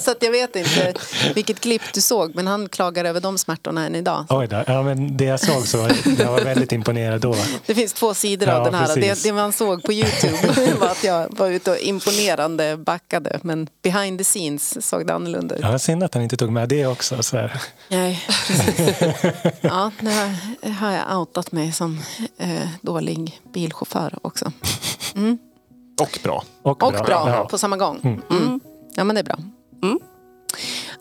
så 0.00 0.10
att 0.10 0.22
jag 0.22 0.30
vet 0.30 0.56
inte 0.56 0.94
vilket 1.34 1.60
klipp 1.60 1.82
du 1.94 2.00
såg, 2.00 2.34
men 2.34 2.46
han 2.46 2.68
klagar 2.68 3.04
över 3.04 3.20
de 3.20 3.38
smärtorna 3.38 3.86
än 3.86 3.94
idag. 3.94 4.24
Oj 4.28 4.46
då. 4.48 4.64
Ja, 4.66 4.82
men 4.82 5.16
det 5.16 5.24
jag 5.24 5.40
såg 5.40 5.66
så 5.66 5.88
jag 6.18 6.32
var 6.32 6.40
väldigt 6.40 6.72
imponerad 6.72 7.20
då. 7.20 7.34
Det 7.66 7.74
finns 7.74 7.92
två 7.96 8.14
sidor 8.14 8.48
av 8.48 8.58
Ja, 8.58 8.64
den 8.64 8.74
här. 8.74 8.94
Det, 8.96 9.22
det 9.22 9.32
man 9.32 9.52
såg 9.52 9.82
på 9.82 9.92
Youtube 9.92 10.74
var 10.80 10.86
att 10.88 11.04
jag 11.04 11.26
var 11.38 11.48
ute 11.48 11.70
och 11.70 11.78
imponerande 11.78 12.76
backade. 12.76 13.40
Men 13.42 13.68
behind 13.82 14.18
the 14.18 14.24
scenes 14.24 14.88
såg 14.88 15.06
det 15.06 15.14
annorlunda 15.14 15.54
ut. 15.54 15.60
Ja, 15.62 15.78
synd 15.78 16.02
att 16.02 16.14
han 16.14 16.22
inte 16.22 16.36
tog 16.36 16.50
med 16.52 16.68
det 16.68 16.86
också. 16.86 17.22
Så 17.22 17.36
här. 17.36 17.62
Nej, 17.88 18.24
precis. 18.46 19.02
Ja, 19.60 19.90
nu 20.00 20.10
har- 20.80 20.92
jag 20.92 21.18
outat 21.20 21.52
mig 21.52 21.72
som 21.72 22.00
eh, 22.38 22.68
dålig 22.82 23.40
bilchaufför 23.54 24.18
också. 24.22 24.52
Och 26.00 26.18
bra. 26.22 26.44
Och, 26.62 26.82
Och 26.82 26.92
bra, 26.92 27.24
Ja. 27.30 27.48
på 27.50 27.58
samma 27.58 27.76
gång. 27.76 28.22
Mm. 28.30 28.60
Ja, 28.94 29.04
men 29.04 29.14
det 29.14 29.20
är 29.20 29.24
bra. 29.24 29.38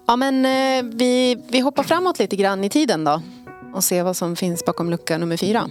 Ja, 0.07 0.15
men 0.15 0.45
eh, 0.45 0.91
vi, 0.95 1.37
vi 1.49 1.59
hoppar 1.59 1.83
framåt 1.83 2.19
lite 2.19 2.35
grann 2.35 2.63
i 2.63 2.69
tiden 2.69 3.03
då. 3.03 3.21
Och 3.73 3.83
ser 3.83 4.03
vad 4.03 4.17
som 4.17 4.35
finns 4.35 4.65
bakom 4.65 4.89
lucka 4.89 5.17
nummer 5.17 5.37
fyra. 5.37 5.69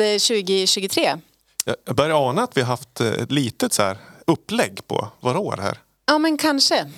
Eh, 0.00 0.06
2023. 0.18 1.16
Jag 1.84 1.96
börjar 1.96 2.28
ana 2.28 2.42
att 2.42 2.56
vi 2.56 2.60
har 2.60 2.68
haft 2.68 3.00
eh, 3.00 3.06
ett 3.12 3.32
litet 3.32 3.72
så 3.72 3.82
här 3.82 3.96
upplägg 4.26 4.86
på 4.86 5.08
våra 5.20 5.38
år 5.38 5.56
här. 5.62 5.78
Ja, 6.06 6.18
men 6.18 6.36
kanske. 6.38 6.90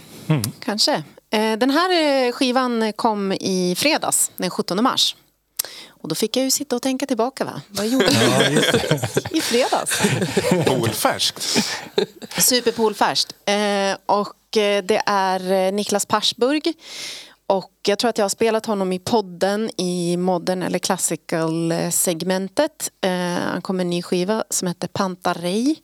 Kanske. 0.64 0.92
Eh, 1.30 1.52
Den 1.58 1.70
här 1.70 1.90
eh, 2.26 2.32
skivan 2.32 2.92
kom 2.92 3.32
i 3.32 3.74
fredags, 3.78 4.30
den 4.36 4.50
17 4.50 4.82
mars. 4.82 5.16
Och 5.88 6.08
då 6.08 6.14
fick 6.14 6.36
jag 6.36 6.44
ju 6.44 6.50
sitta 6.50 6.76
och 6.76 6.82
tänka 6.82 7.06
tillbaka. 7.06 7.44
Va? 7.44 7.60
Vad 7.68 7.86
gjorde 7.88 8.12
jag 8.12 8.52
i 9.30 9.40
fredags? 9.40 10.02
Polfärskt. 10.66 11.42
Superpoolfärskt. 12.38 13.34
Eh, 13.44 13.96
och 14.06 14.34
det 14.84 15.02
är 15.06 15.72
Niklas 15.72 16.06
Persburg. 16.06 16.72
Och 17.46 17.72
jag 17.86 17.98
tror 17.98 18.08
att 18.08 18.18
jag 18.18 18.24
har 18.24 18.28
spelat 18.28 18.66
honom 18.66 18.92
i 18.92 18.98
podden 18.98 19.70
i 19.76 20.16
modern 20.16 20.62
eller 20.62 20.78
classical-segmentet. 20.78 22.90
Eh, 23.00 23.10
han 23.26 23.62
kom 23.62 23.76
med 23.76 23.84
en 23.84 23.90
ny 23.90 24.02
skiva 24.02 24.44
som 24.50 24.68
heter 24.68 24.88
Pantarei. 24.88 25.76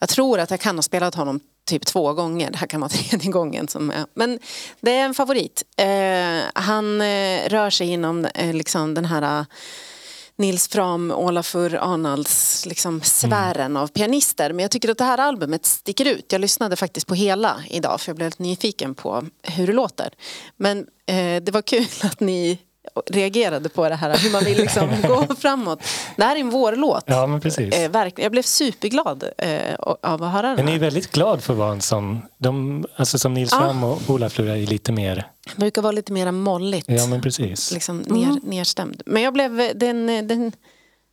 Jag 0.00 0.08
tror 0.08 0.40
att 0.40 0.50
jag 0.50 0.60
kan 0.60 0.76
ha 0.76 0.82
spelat 0.82 1.14
honom 1.14 1.40
typ 1.64 1.86
två 1.86 2.12
gånger. 2.12 2.50
Det 2.50 2.58
här 2.58 2.66
kan 2.66 2.80
vara 2.80 2.88
tredje 2.88 3.30
gången. 3.30 3.68
Som 3.68 3.90
jag, 3.90 4.06
Men 4.14 4.38
det 4.80 4.90
är 4.90 5.04
en 5.04 5.14
favorit. 5.14 5.64
Eh, 5.76 6.40
han 6.54 7.00
eh, 7.00 7.48
rör 7.48 7.70
sig 7.70 7.88
inom 7.88 8.24
eh, 8.24 8.54
liksom 8.54 8.94
den 8.94 9.04
här 9.04 9.40
eh, 9.40 9.44
Nils 10.36 10.68
Fram, 10.68 11.10
Olafur 11.10 11.74
Arnalds 11.74 12.66
liksom, 12.66 13.00
sfären 13.02 13.76
av 13.76 13.88
pianister. 13.88 14.52
Men 14.52 14.62
jag 14.62 14.70
tycker 14.70 14.88
att 14.88 14.98
det 14.98 15.04
här 15.04 15.18
albumet 15.18 15.66
sticker 15.66 16.04
ut. 16.04 16.32
Jag 16.32 16.40
lyssnade 16.40 16.76
faktiskt 16.76 17.06
på 17.06 17.14
hela 17.14 17.64
idag 17.70 18.00
för 18.00 18.08
jag 18.10 18.16
blev 18.16 18.26
lite 18.26 18.42
nyfiken 18.42 18.94
på 18.94 19.26
hur 19.42 19.66
det 19.66 19.72
låter. 19.72 20.10
Men 20.56 20.78
eh, 21.06 21.42
det 21.42 21.50
var 21.50 21.62
kul 21.62 21.86
att 22.02 22.20
ni 22.20 22.58
reagerade 23.10 23.68
på 23.68 23.88
det 23.88 23.94
här, 23.94 24.18
hur 24.18 24.30
man 24.32 24.44
vill 24.44 24.56
liksom 24.58 24.90
gå 25.02 25.34
framåt. 25.38 25.82
Det 26.16 26.24
här 26.24 26.36
är 26.36 26.40
en 26.40 26.50
vårlåt. 26.50 27.04
Ja, 27.06 27.26
men 27.26 27.40
precis. 27.40 27.74
Eh, 27.74 27.90
verkligen. 27.90 28.24
Jag 28.24 28.32
blev 28.32 28.42
superglad 28.42 29.24
eh, 29.38 29.74
av 30.02 30.22
att 30.22 30.32
höra 30.32 30.46
den 30.48 30.56
Men 30.56 30.64
ni 30.64 30.70
är 30.70 30.74
här. 30.74 30.80
väldigt 30.80 31.10
glad 31.12 31.42
för 31.42 31.52
att 31.52 31.58
vara 31.58 31.72
en 31.72 31.80
sån... 31.80 32.22
De, 32.38 32.84
alltså 32.96 33.18
som 33.18 33.34
Nils 33.34 33.52
Ja. 33.52 33.58
Fram 33.58 33.84
och 33.84 34.00
Ola 34.10 34.30
Flura 34.30 34.56
är 34.56 34.66
lite 34.66 34.92
mer... 34.92 35.26
Det 35.44 35.56
brukar 35.56 35.82
vara 35.82 35.92
lite 35.92 36.12
mer 36.12 36.30
molligt. 36.30 36.84
Ja, 36.88 37.06
men 37.06 37.22
precis. 37.22 37.72
liksom 37.72 37.98
ner, 37.98 38.38
nerstämd. 38.42 39.02
Men 39.06 39.22
jag 39.22 39.32
blev, 39.32 39.72
den, 39.74 40.06
den, 40.06 40.52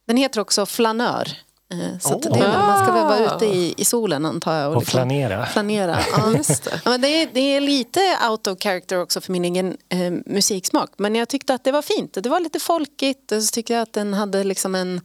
den 0.08 0.18
heter 0.18 0.42
också 0.42 0.66
Flanör. 0.66 1.28
Eh, 1.72 2.00
Så 2.00 2.14
att 2.14 2.22
det, 2.22 2.30
är- 2.40 2.58
man 2.58 2.84
ska 2.86 2.94
väl 2.94 3.04
vara 3.04 3.36
ute 3.36 3.46
i, 3.46 3.74
i 3.78 3.86
solen 3.86 4.26
antar 4.26 4.54
jag. 4.56 4.72
Och 4.72 4.78
liksom 4.78 4.92
flanera. 4.92 5.46
Flanera. 5.46 6.00
Ja, 6.18 6.32
just 6.38 6.64
det. 6.64 6.82
Ja, 6.86 6.92
men 6.92 7.02
det, 7.02 7.08
är, 7.08 7.30
det 7.34 7.40
är 7.40 7.62
lite 7.62 8.00
out 8.30 8.48
of 8.48 8.60
character 8.60 9.02
också 9.02 9.22
för 9.22 9.32
min 9.32 9.46
egen 9.46 9.78
eh, 9.90 10.12
musiksmak. 10.26 10.90
Men 10.98 11.16
jag 11.16 11.30
tyckte 11.30 11.54
att 11.54 11.64
det 11.64 11.72
var 11.72 11.82
fint. 11.82 12.14
Det 12.14 12.30
var 12.30 12.40
lite 12.40 12.60
folkigt. 12.60 13.32
Och 13.32 13.44
så 13.44 13.52
tyckte 13.52 13.74
jag 13.74 13.82
att 13.82 13.94
den 13.94 14.14
hade 14.14 14.44
liksom 14.44 14.76
en 14.76 15.02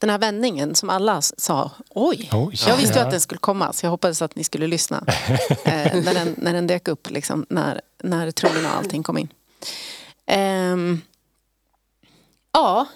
den 0.00 0.10
här 0.10 0.18
vändningen 0.18 0.74
som 0.74 0.90
alla 0.90 1.22
sa, 1.22 1.70
oj, 1.90 2.28
Oj, 2.32 2.54
jag 2.66 2.76
visste 2.76 2.94
ju 2.94 3.00
ja. 3.00 3.04
att 3.04 3.10
den 3.10 3.20
skulle 3.20 3.38
komma 3.38 3.72
så 3.72 3.86
jag 3.86 3.90
hoppades 3.90 4.22
att 4.22 4.36
ni 4.36 4.44
skulle 4.44 4.66
lyssna 4.66 5.04
eh, 5.64 5.94
när, 6.04 6.14
den, 6.14 6.34
när 6.38 6.52
den 6.52 6.66
dök 6.66 6.88
upp, 6.88 7.10
liksom, 7.10 7.46
när, 7.48 7.80
när 8.02 8.30
trummorna 8.30 8.70
och 8.70 8.76
allting 8.76 9.02
kom 9.02 9.18
in. 9.18 9.28
Ehm, 10.26 11.00
ja, 12.52 12.86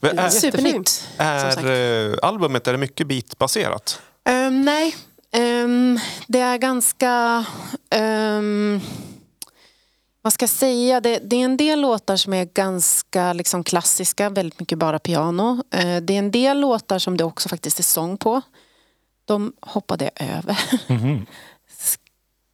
Men 0.00 0.18
Är, 0.18 0.28
supernytt. 0.28 0.88
som 0.88 1.06
sagt. 1.52 1.58
är 1.58 2.10
eh, 2.12 2.18
albumet 2.22 2.66
är 2.66 2.72
det 2.72 2.78
mycket 2.78 3.06
beatbaserat? 3.06 4.00
Ehm, 4.24 4.62
nej, 4.62 4.96
Ehm, 5.34 5.98
det 6.26 6.40
är 6.40 6.58
ganska... 6.58 7.44
ehm, 7.90 8.80
vad 10.22 10.32
ska 10.32 10.42
jag 10.42 10.50
säga? 10.50 11.00
Det, 11.00 11.18
det 11.18 11.36
är 11.36 11.44
en 11.44 11.56
del 11.56 11.80
låtar 11.80 12.16
som 12.16 12.32
är 12.32 12.44
ganska 12.44 13.32
liksom, 13.32 13.64
klassiska, 13.64 14.30
väldigt 14.30 14.60
mycket 14.60 14.78
bara 14.78 14.98
piano. 14.98 15.64
Eh, 15.70 15.96
det 15.96 16.14
är 16.14 16.18
en 16.18 16.30
del 16.30 16.60
låtar 16.60 16.98
som 16.98 17.16
det 17.16 17.24
också 17.24 17.48
faktiskt 17.48 17.78
är 17.78 17.82
sång 17.82 18.16
på. 18.16 18.40
De 19.24 19.52
hoppade 19.60 20.04
jag 20.16 20.28
över. 20.28 20.58
Mhm. 20.86 21.26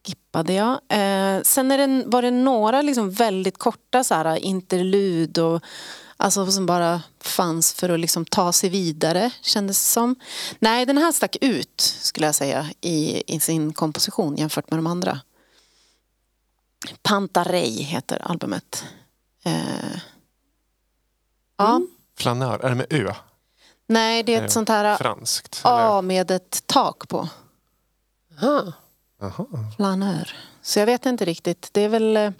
skippade 0.06 0.52
jag. 0.52 0.72
Eh, 0.72 1.42
sen 1.42 1.70
är 1.70 1.78
det, 1.86 2.04
var 2.06 2.22
det 2.22 2.30
några 2.30 2.82
liksom 2.82 3.10
väldigt 3.10 3.58
korta 3.58 4.04
så 4.04 4.14
här, 4.14 4.36
interlud 4.36 5.38
och, 5.38 5.62
alltså, 6.20 6.52
som 6.52 6.66
bara 6.66 7.02
fanns 7.20 7.72
för 7.74 7.88
att 7.88 8.00
liksom, 8.00 8.24
ta 8.24 8.52
sig 8.52 8.70
vidare, 8.70 9.30
kändes 9.40 9.78
det 9.78 9.88
som. 9.88 10.16
Nej, 10.58 10.86
den 10.86 10.98
här 10.98 11.12
stack 11.12 11.36
ut, 11.40 11.80
skulle 11.80 12.26
jag 12.26 12.34
säga, 12.34 12.70
i, 12.80 13.22
i 13.36 13.40
sin 13.40 13.72
komposition 13.72 14.36
jämfört 14.36 14.70
med 14.70 14.78
de 14.78 14.86
andra. 14.86 15.20
Pantarei 17.02 17.82
heter 17.82 18.22
albumet. 18.30 18.84
Eh, 19.44 20.00
ja, 21.56 21.80
Flanör, 22.18 22.58
är 22.58 22.68
det 22.68 22.74
med 22.74 22.86
Ö? 22.92 23.14
nej, 23.86 24.22
det 24.22 24.34
är 24.34 24.38
ett 24.38 24.42
Eh, 24.42 24.48
sånt 24.52 24.68
här 24.68 24.96
Franskt? 24.96 25.60
A 25.64 26.02
med 26.02 26.30
ett 26.30 26.62
tak 26.66 27.08
på. 27.08 27.28
Aha. 28.42 28.72
Jaha. 29.20 29.46
Flanör. 29.76 30.36
Så 30.62 30.78
jag 30.78 30.86
vet 30.86 31.06
inte 31.06 31.24
riktigt. 31.24 31.68
Det 31.72 31.80
är 31.80 31.88
väl... 31.88 32.16
Eh, 32.16 32.32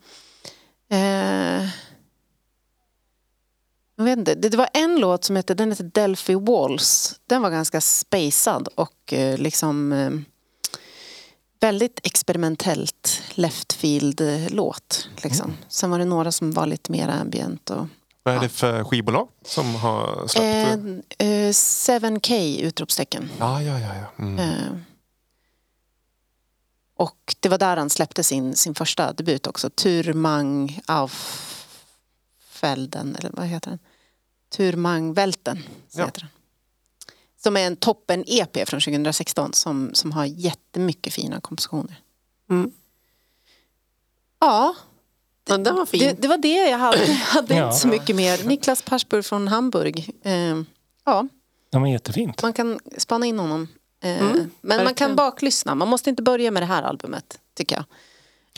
eh, 1.00 1.68
jag 3.98 4.04
vet 4.04 4.18
inte. 4.18 4.34
Det, 4.34 4.48
det 4.48 4.56
var 4.56 4.68
en 4.74 4.96
låt 5.00 5.24
som 5.24 5.36
hette, 5.36 5.54
den 5.54 5.70
hette 5.70 5.82
Delphi 5.82 6.34
Walls. 6.34 7.20
Den 7.26 7.42
var 7.42 7.50
ganska 7.50 7.80
spacad 7.80 8.68
och 8.74 9.12
eh, 9.12 9.38
liksom 9.38 9.92
eh, 9.92 10.10
väldigt 11.60 12.00
experimentellt 12.02 13.22
left 13.34 13.72
field-låt. 13.72 15.08
Liksom. 15.22 15.56
Sen 15.68 15.90
var 15.90 15.98
det 15.98 16.04
några 16.04 16.32
som 16.32 16.52
var 16.52 16.66
lite 16.66 16.92
mer 16.92 17.08
ambient. 17.08 17.70
Och, 17.70 17.86
Vad 18.22 18.34
är 18.34 18.40
det 18.40 18.48
för 18.48 18.84
skivbolag 18.84 19.28
som 19.44 19.74
har 19.74 20.26
släppt? 20.26 20.76
eh, 21.18 21.28
eh, 21.28 21.50
7K 21.50 22.60
utropstecken. 22.60 23.30
Ja, 23.38 23.62
ja, 23.62 23.78
ja. 23.80 23.94
ja. 23.94 24.24
Mm. 24.24 24.38
Eh, 24.38 24.72
och 26.96 27.34
det 27.40 27.48
var 27.48 27.58
där 27.58 27.76
han 27.76 27.90
släppte 27.90 28.24
sin, 28.24 28.56
sin 28.56 28.74
första 28.74 29.12
debut 29.12 29.46
också. 29.46 29.70
Turmang 29.70 30.80
auf 30.86 31.44
Felden, 32.48 33.16
eller 33.18 33.30
vad 33.34 33.46
heter 33.46 33.70
den? 33.70 33.78
Turmang 34.48 35.14
Välten, 35.14 35.58
så 35.88 36.00
Ja. 36.00 36.04
heter 36.04 36.20
den. 36.20 36.30
Som 37.42 37.56
är 37.56 37.60
en 37.66 37.76
toppen-EP 37.76 38.64
från 38.66 38.80
2016 38.80 39.52
som, 39.52 39.90
som 39.94 40.12
har 40.12 40.24
jättemycket 40.24 41.12
fina 41.12 41.40
kompositioner. 41.40 42.00
Mm. 42.50 42.70
Ja, 44.40 44.74
Ja, 45.48 45.58
den 45.58 45.76
var 45.76 45.86
fin. 45.86 46.00
det, 46.00 46.12
det 46.22 46.28
var 46.28 46.36
det 46.38 46.68
jag 46.70 46.78
hade. 46.78 47.04
Jag 47.06 47.14
hade 47.14 47.54
Ja. 47.54 47.66
inte 47.66 47.78
så 47.78 47.88
mycket 47.88 48.16
mer. 48.16 48.44
Niklas 48.44 48.82
Persburg 48.82 49.24
från 49.24 49.48
Hamburg. 49.48 50.10
Eh, 50.22 50.34
ja, 51.04 51.28
Ja, 51.70 51.78
men 51.78 51.90
jättefint. 51.90 52.42
man 52.42 52.52
kan 52.52 52.80
spana 52.98 53.26
in 53.26 53.38
honom. 53.38 53.68
Eh, 54.00 54.20
Mm, 54.20 54.32
men 54.32 54.48
man 54.60 54.68
verkligen. 54.76 54.94
kan 54.94 55.16
baklyssna. 55.16 55.74
Man 55.74 55.88
måste 55.88 56.10
inte 56.10 56.22
börja 56.22 56.50
med 56.50 56.62
det 56.62 56.66
här 56.66 56.82
albumet, 56.82 57.38
tycker 57.54 57.76
jag. 57.76 57.84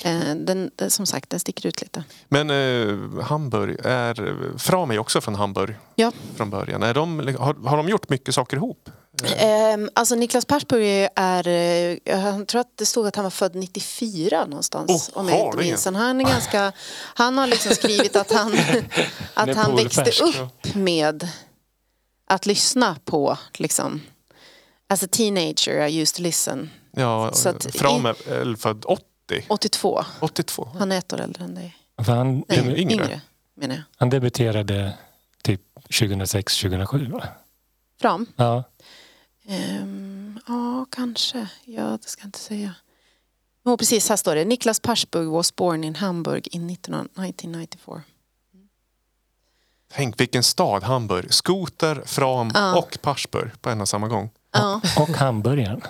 Eh, 0.03 0.35
den, 0.35 0.71
som 0.89 1.07
sagt, 1.07 1.31
den 1.31 1.41
sticker 1.41 1.67
ut 1.67 1.81
lite. 1.83 2.05
Men 2.29 2.51
eh, 2.51 3.23
Hamburg, 3.23 3.77
är 3.85 4.35
Fram 4.59 4.91
är 4.91 4.99
också 4.99 5.21
från 5.21 5.35
Hamburg 5.35 5.75
Ja. 5.95 6.13
från 6.37 6.51
början. 6.51 6.83
Är 6.83 6.95
de, 6.95 7.19
har, 7.39 7.69
har 7.69 7.77
de 7.77 7.89
gjort 7.89 8.09
mycket 8.09 8.35
saker 8.35 8.57
ihop? 8.57 8.91
Ehm, 9.37 9.91
alltså 9.95 10.15
Niklas 10.15 10.45
Persburg 10.45 11.09
är, 11.17 11.49
eh, 11.49 11.99
jag 12.05 12.47
tror 12.49 12.61
att 12.61 12.77
det 12.77 12.87
stod 12.87 13.07
att 13.07 13.17
han 13.17 13.23
var 13.23 13.31
född 13.31 13.55
94 13.55 14.47
någonstans. 14.47 15.11
Oh, 15.15 15.19
om 15.21 15.29
jag 15.29 15.47
inte 15.47 15.59
minns. 15.59 15.85
Han, 15.85 16.21
är 16.21 16.25
ganska, 16.25 16.73
han 17.15 17.39
har 17.39 17.47
liksom 17.47 17.73
skrivit 17.75 18.17
att 18.17 18.33
han, 18.33 18.53
att 19.35 19.57
han 19.57 19.77
växte 19.77 20.25
upp 20.25 20.75
med 20.75 21.29
att 22.27 22.47
lyssna 22.47 22.97
på, 23.05 23.39
liksom, 23.55 24.01
as 24.89 25.03
a 25.03 25.07
teenager 25.11 25.87
I 25.87 26.01
used 26.01 26.17
to 26.17 26.23
listen. 26.23 26.71
Ja, 26.93 27.33
Fram 27.75 28.07
är 28.07 28.15
väl 28.29 28.57
född 28.57 28.85
80? 28.85 29.05
82, 29.49 30.05
82? 30.21 30.69
han 30.79 30.93
är 30.93 30.99
ett 30.99 31.13
år 31.13 31.21
äldre 31.21 31.45
än 31.45 31.55
dig. 31.55 31.77
För 32.05 32.13
han, 32.13 32.45
Nej, 32.49 32.59
Yngre. 32.59 32.79
yngre. 32.81 33.21
menar 33.55 33.75
jag. 33.75 33.83
han 33.97 34.11
debuterade 34.11 34.93
typ 35.43 35.63
2006-2007 35.89 37.11
va? 37.13 37.25
Fram? 38.01 38.27
Ja. 38.37 38.65
Ehm, 39.47 40.41
ja, 40.49 40.87
kanske. 40.91 41.47
Ja, 41.65 41.99
det 42.03 42.09
ska 42.09 42.21
jag 42.23 42.27
inte 42.29 42.39
säga. 42.39 42.75
Oh, 43.65 43.77
precis, 43.77 44.09
här 44.09 44.17
står 44.17 44.35
det. 44.35 44.45
Niklas 44.45 44.81
Persburg 44.81 45.29
was 45.31 45.57
born 45.57 45.85
in 45.85 45.95
Hamburg 45.95 46.49
in 46.51 46.71
1994. 46.71 48.03
Tänk 49.93 50.21
vilken 50.21 50.43
stad, 50.43 50.83
Hamburg. 50.83 51.35
Skoter, 51.35 52.03
Fram 52.07 52.51
Ja. 52.55 52.79
och 52.79 52.99
Parsburg 53.03 53.51
på 53.63 53.71
en 53.71 53.81
och 53.81 53.89
samma 53.89 54.09
gång. 54.09 54.31
Ja, 54.53 54.81
Och 54.99 55.09
hamburgaren. 55.09 55.83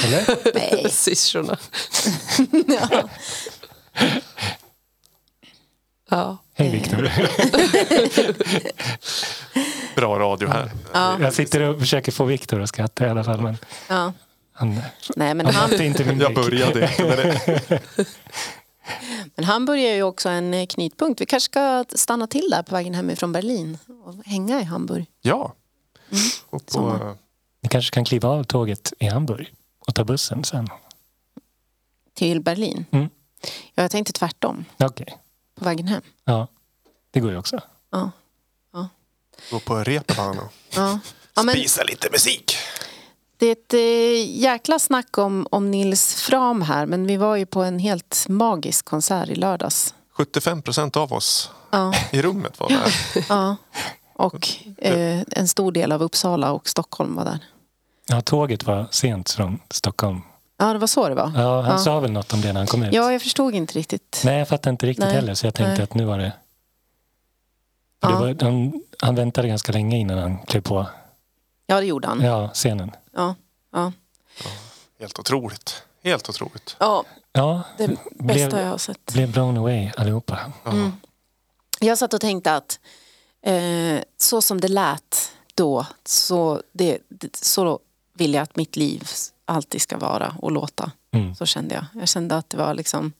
Eller? 0.00 0.54
nej. 0.54 0.90
Syrsorna. 0.90 1.58
ja. 2.90 3.08
Ja. 6.10 6.38
Hej 6.54 6.70
Viktor. 6.70 7.10
Bra 9.96 10.18
radio 10.18 10.48
här. 10.48 10.70
Ja, 10.92 11.20
Jag 11.20 11.34
sitter 11.34 11.60
och 11.60 11.80
försöker 11.80 12.12
få 12.12 12.24
Viktor 12.24 12.60
att 12.60 12.68
skratta 12.68 13.06
i 13.06 13.08
alla 13.08 13.24
fall. 13.24 13.40
Men 13.40 13.56
ja. 13.88 14.12
han, 14.52 14.80
Nej, 15.16 15.34
men 15.34 15.46
han 15.46 15.54
han, 15.54 15.82
inte 15.82 16.04
min 16.04 16.20
Jag 16.20 16.34
började. 16.34 16.90
men 19.34 19.44
Hamburg 19.44 19.84
är 19.84 19.94
ju 19.94 20.02
också 20.02 20.28
en 20.28 20.54
eh, 20.54 20.66
knutpunkt. 20.66 21.20
Vi 21.20 21.26
kanske 21.26 21.50
ska 21.50 21.84
stanna 21.94 22.26
till 22.26 22.48
där 22.50 22.62
på 22.62 22.74
vägen 22.74 22.94
hemifrån 22.94 23.32
Berlin 23.32 23.78
och 24.04 24.14
hänga 24.24 24.60
i 24.60 24.64
Hamburg. 24.64 25.06
Ja. 25.22 25.54
Och 26.50 26.66
på. 26.66 27.16
Ni 27.62 27.68
kanske 27.68 27.94
kan 27.94 28.04
kliva 28.04 28.28
av 28.28 28.44
tåget 28.44 28.92
i 28.98 29.06
Hamburg 29.06 29.52
och 29.86 29.94
ta 29.94 30.04
bussen 30.04 30.44
sen. 30.44 30.68
Till 32.14 32.40
Berlin. 32.40 32.84
Mm. 32.90 33.08
Ja, 33.74 33.82
jag 33.82 33.90
tänkte 33.90 34.12
tvärtom 34.12 34.64
Okej. 34.78 35.16
på 35.54 35.64
vägen 35.64 35.86
hem. 35.88 36.02
Ja, 36.24 36.46
det 37.10 37.20
går 37.20 37.30
ju 37.30 37.36
också. 37.38 37.60
Ja. 37.90 38.10
Gå 39.50 39.60
på 39.60 39.84
och 40.38 40.52
Ja. 40.74 40.98
Ja, 41.34 41.42
men 41.42 41.54
spisa 41.54 41.82
lite 41.82 42.08
musik. 42.12 42.56
det 43.36 43.46
är 43.46 43.52
ett 43.52 43.74
eh, 43.74 44.40
jäkla 44.42 44.78
snack 44.78 45.18
om, 45.18 45.46
om 45.50 45.70
Nils 45.70 46.14
Fram 46.22 46.62
här 46.62 46.86
men 46.86 47.06
vi 47.06 47.16
var 47.16 47.36
ju 47.36 47.46
på 47.46 47.62
en 47.62 47.78
helt 47.78 48.26
magisk 48.28 48.84
konsert 48.84 49.28
i 49.28 49.34
lördags. 49.34 49.94
75 50.12 50.62
procent 50.62 50.96
av 50.96 51.12
oss 51.12 51.50
Ja, 51.70 51.92
i 52.12 52.22
rummet 52.22 52.60
var 52.60 52.68
där. 52.68 52.94
ja. 53.28 53.56
Och 54.14 54.48
eh, 54.78 55.22
en 55.28 55.48
stor 55.48 55.72
del 55.72 55.92
av 55.92 56.02
Uppsala 56.02 56.52
och 56.52 56.68
Stockholm 56.68 57.14
var 57.14 57.24
där. 57.24 57.38
Ja, 58.12 58.20
tåget 58.20 58.62
var 58.64 58.86
sent 58.90 59.30
från 59.30 59.60
Stockholm. 59.70 60.20
Ja, 60.58 60.72
det 60.72 60.78
var 60.78 60.86
så 60.86 61.08
det 61.08 61.14
var. 61.14 61.32
Ja, 61.36 61.60
han 61.60 61.70
Ja. 61.72 61.78
sa 61.78 62.00
väl 62.00 62.12
något 62.12 62.32
om 62.32 62.40
det 62.40 62.52
när 62.52 62.60
han 62.60 62.66
kom 62.66 62.82
ut. 62.82 62.92
Ja, 62.94 63.12
jag 63.12 63.22
förstod 63.22 63.54
inte 63.54 63.74
riktigt. 63.78 64.22
Nej, 64.24 64.38
jag 64.38 64.48
fattade 64.48 64.70
inte 64.70 64.86
riktigt 64.86 65.04
Nej. 65.04 65.14
heller 65.14 65.34
så 65.34 65.46
jag 65.46 65.54
tänkte 65.54 65.72
Nej. 65.74 65.82
att 65.82 65.94
nu 65.94 66.04
var 66.04 66.18
det... 66.18 66.32
Ja. 68.00 68.08
det 68.08 68.14
var 68.14 68.44
han, 68.50 68.82
han 69.00 69.14
väntade 69.14 69.48
ganska 69.48 69.72
länge 69.72 69.96
innan 69.98 70.18
han 70.18 70.38
klev 70.38 70.60
på 70.60 70.86
Ja, 71.66 71.80
det 71.80 71.86
gjorde 71.86 72.08
han. 72.08 72.20
ja, 72.20 72.48
scenen. 72.54 72.90
Ja, 73.16 73.34
ja. 73.72 73.92
Helt 75.00 75.18
otroligt. 75.18 75.82
Helt 76.04 76.28
otroligt. 76.28 76.76
ja 76.80 77.04
Ja, 77.32 77.62
det 77.78 77.88
bästa 77.88 78.48
blev, 78.48 78.60
jag 78.64 78.70
har 78.70 78.78
sett. 78.78 79.12
blev 79.12 79.32
blown 79.32 79.56
away 79.56 79.90
allihopa. 79.96 80.38
Mm. 80.66 80.92
Jag 81.80 81.98
satt 81.98 82.14
och 82.14 82.20
tänkte 82.20 82.54
att 82.56 82.80
eh, 83.42 84.00
så 84.16 84.42
som 84.42 84.60
det 84.60 84.68
lät 84.68 85.32
då, 85.54 85.86
så, 86.04 86.62
det, 86.72 86.98
det, 87.08 87.36
så 87.36 87.78
vill 88.14 88.34
jag 88.34 88.42
att 88.42 88.56
mitt 88.56 88.76
liv 88.76 89.08
alltid 89.44 89.82
ska 89.82 89.98
vara 89.98 90.36
och 90.38 90.52
låta. 90.52 90.92
Mm. 91.14 91.34
Så 91.34 91.46
kände 91.46 91.74
jag. 91.74 91.84
Jag 91.94 92.08
kände 92.08 92.36
att 92.36 92.50
det 92.50 92.56
var 92.56 92.74
liksom 92.74 93.12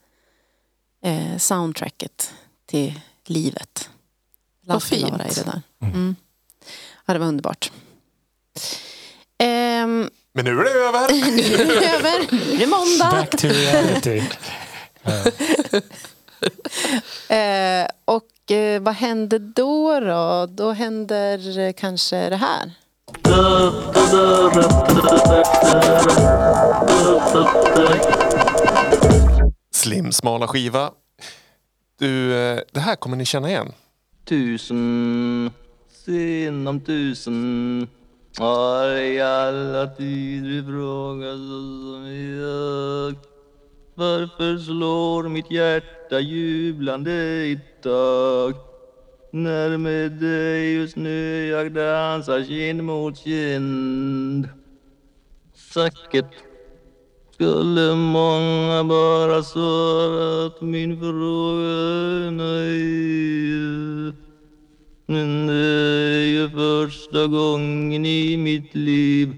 eh, 1.02 1.38
soundtracket 1.38 2.34
till 2.66 3.00
livet. 3.26 3.90
Vad 4.60 4.82
fint. 4.82 5.10
vara 5.10 5.28
i 5.28 5.34
det 5.34 5.42
där. 5.44 5.62
Mm. 5.80 5.94
Mm. 5.94 6.16
Ja, 7.06 7.12
det 7.12 7.18
var 7.18 7.26
underbart. 7.26 7.72
Ehm, 9.38 10.10
Men 10.32 10.44
nu 10.44 10.50
är 10.50 10.64
det 10.64 10.70
över. 10.70 11.12
nu 11.30 11.54
är 11.54 11.80
det 11.80 11.86
över. 11.86 12.26
Nu 12.30 12.54
är 12.54 12.58
det 12.58 12.66
måndag. 12.66 13.10
Back 13.10 13.30
to 13.30 13.48
reality. 13.48 14.22
Eh, 17.28 17.86
och 18.04 18.50
eh, 18.50 18.82
vad 18.82 18.94
händer 18.94 19.38
då, 19.38 20.00
då? 20.00 20.46
Då 20.46 20.72
händer 20.72 21.58
eh, 21.58 21.72
kanske 21.72 22.30
det 22.30 22.36
här. 22.36 22.72
Slim, 29.70 30.12
smala 30.12 30.46
skiva. 30.48 30.90
Du, 31.98 32.34
eh, 32.34 32.60
det 32.72 32.80
här 32.80 32.96
kommer 32.96 33.16
ni 33.16 33.24
känna 33.24 33.48
igen. 33.48 33.72
Tusen 34.24 35.50
sen 36.06 36.66
om 36.66 36.80
tusen 36.80 37.88
har 38.38 38.88
i 38.88 39.20
alla 39.20 39.86
tider 39.86 40.62
frågat 40.62 41.38
som 41.38 42.04
jag. 42.40 43.14
Varför 43.94 44.58
slår 44.58 45.28
mitt 45.28 45.50
hjärta 45.50 46.20
jublande 46.20 47.12
i 47.46 47.60
takt? 47.82 48.71
När 49.34 49.76
med 49.76 50.12
dig 50.12 50.74
just 50.74 50.96
nu 50.96 51.46
jag 51.46 51.72
dansar 51.72 52.42
kind 52.44 52.84
mot 52.84 53.18
kind. 53.18 54.48
Säkert 55.54 56.34
skulle 57.34 57.94
många 57.94 58.84
bara 58.84 59.42
svarat 59.42 60.60
min 60.60 61.00
fråga 61.00 61.68
är 61.68 62.30
nej. 62.30 64.12
Men 65.06 65.46
det 65.46 65.54
är 65.54 66.26
ju 66.26 66.50
första 66.50 67.26
gången 67.26 68.06
i 68.06 68.36
mitt 68.36 68.74
liv 68.74 69.36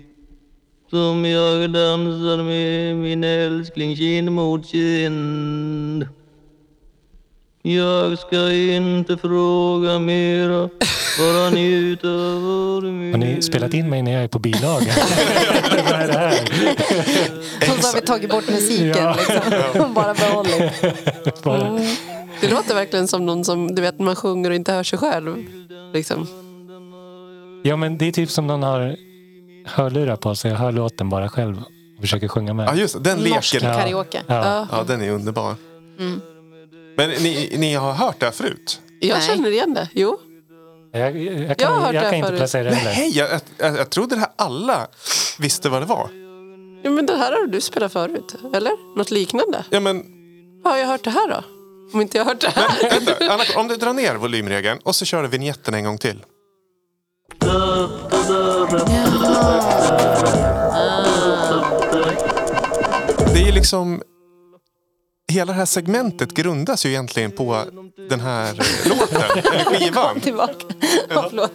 som 0.91 1.25
jag 1.25 1.71
dansar 1.73 2.43
med 2.43 2.97
min 2.97 3.25
älskling 3.25 3.97
kind 3.97 4.33
mot 4.33 4.67
kind. 4.67 6.07
Jag 7.67 8.19
ska 8.19 8.53
inte 8.53 9.17
fråga 9.17 9.99
mera, 9.99 10.69
bara 11.19 11.51
njuta 11.51 12.09
av 12.09 12.43
vår 12.43 12.83
Har 13.11 13.19
ni 13.19 13.43
spelat 13.43 13.75
in 13.75 13.91
mig 13.91 14.03
när 14.03 14.13
jag 14.13 14.23
är 14.25 14.29
på 14.29 14.39
bilaga? 14.39 14.87
Vad 15.91 16.01
är 16.01 16.07
det 16.07 16.19
här? 16.19 16.33
Och 17.61 17.83
så 17.85 17.87
har 17.89 17.95
vi 17.95 18.01
tagit 18.07 18.31
bort 18.31 18.49
musiken 18.49 18.89
Ja. 19.05 19.17
liksom. 19.19 19.95
bara 19.95 20.15
behållit. 20.15 20.73
Bara, 21.43 21.81
Det 22.41 22.51
låter 22.51 22.75
verkligen 22.75 23.09
som 23.09 23.27
någon 23.27 23.45
som 23.45 23.75
du 23.75 23.83
vet 23.83 23.99
man 23.99 24.17
sjunger 24.17 24.51
och 24.51 24.57
inte 24.57 24.73
hör 24.73 24.83
sig 24.83 24.99
själv. 24.99 25.37
Liksom. 25.95 26.27
ja, 27.63 27.77
men 27.77 27.99
det 27.99 28.05
är 28.09 28.13
typ 28.13 28.31
som 28.31 28.47
någon 28.47 28.63
har 28.63 28.97
hörlurar 29.67 30.17
på 30.17 30.35
sig 30.35 30.53
och 30.53 30.59
hör 30.59 30.73
låten 30.73 31.09
bara 31.11 31.29
själv 31.29 31.57
och 31.97 32.01
försöker 32.01 32.29
sjunga 32.29 32.55
med. 32.55 32.69
Ja, 32.69 32.75
just. 32.75 33.05
Den 33.05 33.19
Norsk 33.19 33.55
leken. 33.55 33.75
karaoke. 33.75 34.23
Ja. 34.27 34.67
Ja, 34.73 34.85
den 34.87 35.03
är 35.03 35.11
underbar. 35.11 35.55
Men 36.97 37.11
ni, 37.11 37.55
ni 37.59 37.75
har 37.75 37.93
hört 37.93 38.21
det 38.21 38.27
här 38.27 38.33
förut? 38.33 38.81
Jag 39.01 39.19
Nej. 39.19 39.27
känner 39.27 39.51
igen 39.51 39.75
det. 39.75 39.89
Jo. 39.93 40.19
Jag, 40.93 41.01
jag, 41.01 41.35
jag 41.35 41.61
Jag 41.61 41.69
har 41.69 41.75
kan, 41.75 41.83
hört 41.83 41.95
jag 41.95 42.05
det 42.05 42.09
kan 42.11 42.15
inte 42.15 42.29
förut. 42.29 42.39
placera 42.41 42.63
det 42.71 42.75
heller. 42.75 42.97
Nej, 42.97 43.11
jag, 43.19 43.41
jag, 43.59 43.77
jag 43.79 43.91
trodde 43.91 44.15
det 44.15 44.21
här 44.21 44.31
alla 44.37 44.87
visste 45.39 45.69
vad 45.69 45.83
det 45.83 45.87
var. 45.87 46.09
Ja, 46.83 46.91
men 46.91 47.07
det 47.07 47.17
här 47.17 47.33
har 47.33 47.47
du 47.47 47.61
spelat 47.61 47.93
förut, 47.93 48.35
eller? 48.55 48.97
Något 48.99 49.11
liknande? 49.11 49.65
Ja, 49.71 49.81
men 49.81 50.05
Har 50.65 50.77
jag 50.77 50.87
hört 50.87 51.05
det 51.05 51.11
här 51.11 51.29
då? 51.29 51.43
Om 51.93 52.01
inte 52.01 52.19
jag 52.19 52.25
har 52.25 52.31
hört 52.33 52.41
det 52.41 52.49
här? 52.55 52.91
vänta. 52.91 53.33
Anna, 53.33 53.45
om 53.57 53.69
du 53.69 53.77
drar 53.77 53.93
ner 53.93 54.15
volymregeln 54.15 54.79
och 54.83 54.97
så 54.97 55.05
kör 55.05 55.23
du 55.23 55.29
vignetten 55.29 55.75
en 55.75 55.85
gång 55.85 55.99
till. 55.99 56.25
Det 63.35 63.49
är 63.49 63.53
liksom... 63.53 64.03
Hela 65.35 65.53
det 65.53 65.59
här 65.59 65.67
segmentet 65.67 66.35
grundas 66.35 66.87
ju 66.87 66.91
egentligen 66.91 67.31
på 67.31 67.65
den 68.09 68.21
här 68.21 68.55
låten, 68.89 69.23
eller 69.23 69.65
skivan. 69.65 70.21
Tillbaka. 70.21 70.67
Ja, 71.09 71.27
förlåt. 71.31 71.53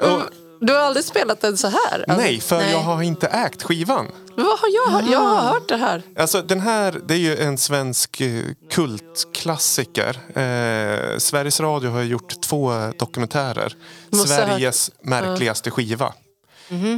Och, 0.00 0.20
Du 0.60 0.72
har 0.72 0.80
aldrig 0.80 1.04
spelat 1.04 1.40
den 1.40 1.56
så 1.56 1.66
här? 1.66 2.04
Alltså, 2.08 2.22
nej, 2.22 2.40
för 2.40 2.62
jag 2.62 2.78
har 2.80 3.02
inte 3.02 3.26
ägt 3.26 3.62
skivan. 3.62 4.06
Vad 4.36 4.46
har 4.58 4.68
jag 4.68 4.92
hört? 4.92 5.10
Jag 5.10 5.20
har 5.20 5.42
hört 5.52 5.68
det 5.68 5.76
här. 5.76 6.02
Alltså 6.18 6.42
den 6.42 6.60
här, 6.60 7.00
det 7.06 7.14
är 7.14 7.18
ju 7.18 7.36
en 7.36 7.58
svensk 7.58 8.20
eh, 8.20 8.42
kultklassiker. 8.70 10.18
Eh, 10.28 11.18
Sveriges 11.18 11.60
Radio 11.60 11.90
har 11.90 12.02
gjort 12.02 12.40
två 12.40 12.72
dokumentärer. 12.98 13.76
Måste 14.10 14.34
ha 14.34 14.46
Sveriges 14.46 14.90
märkligaste 15.02 15.70
skiva. 15.70 16.14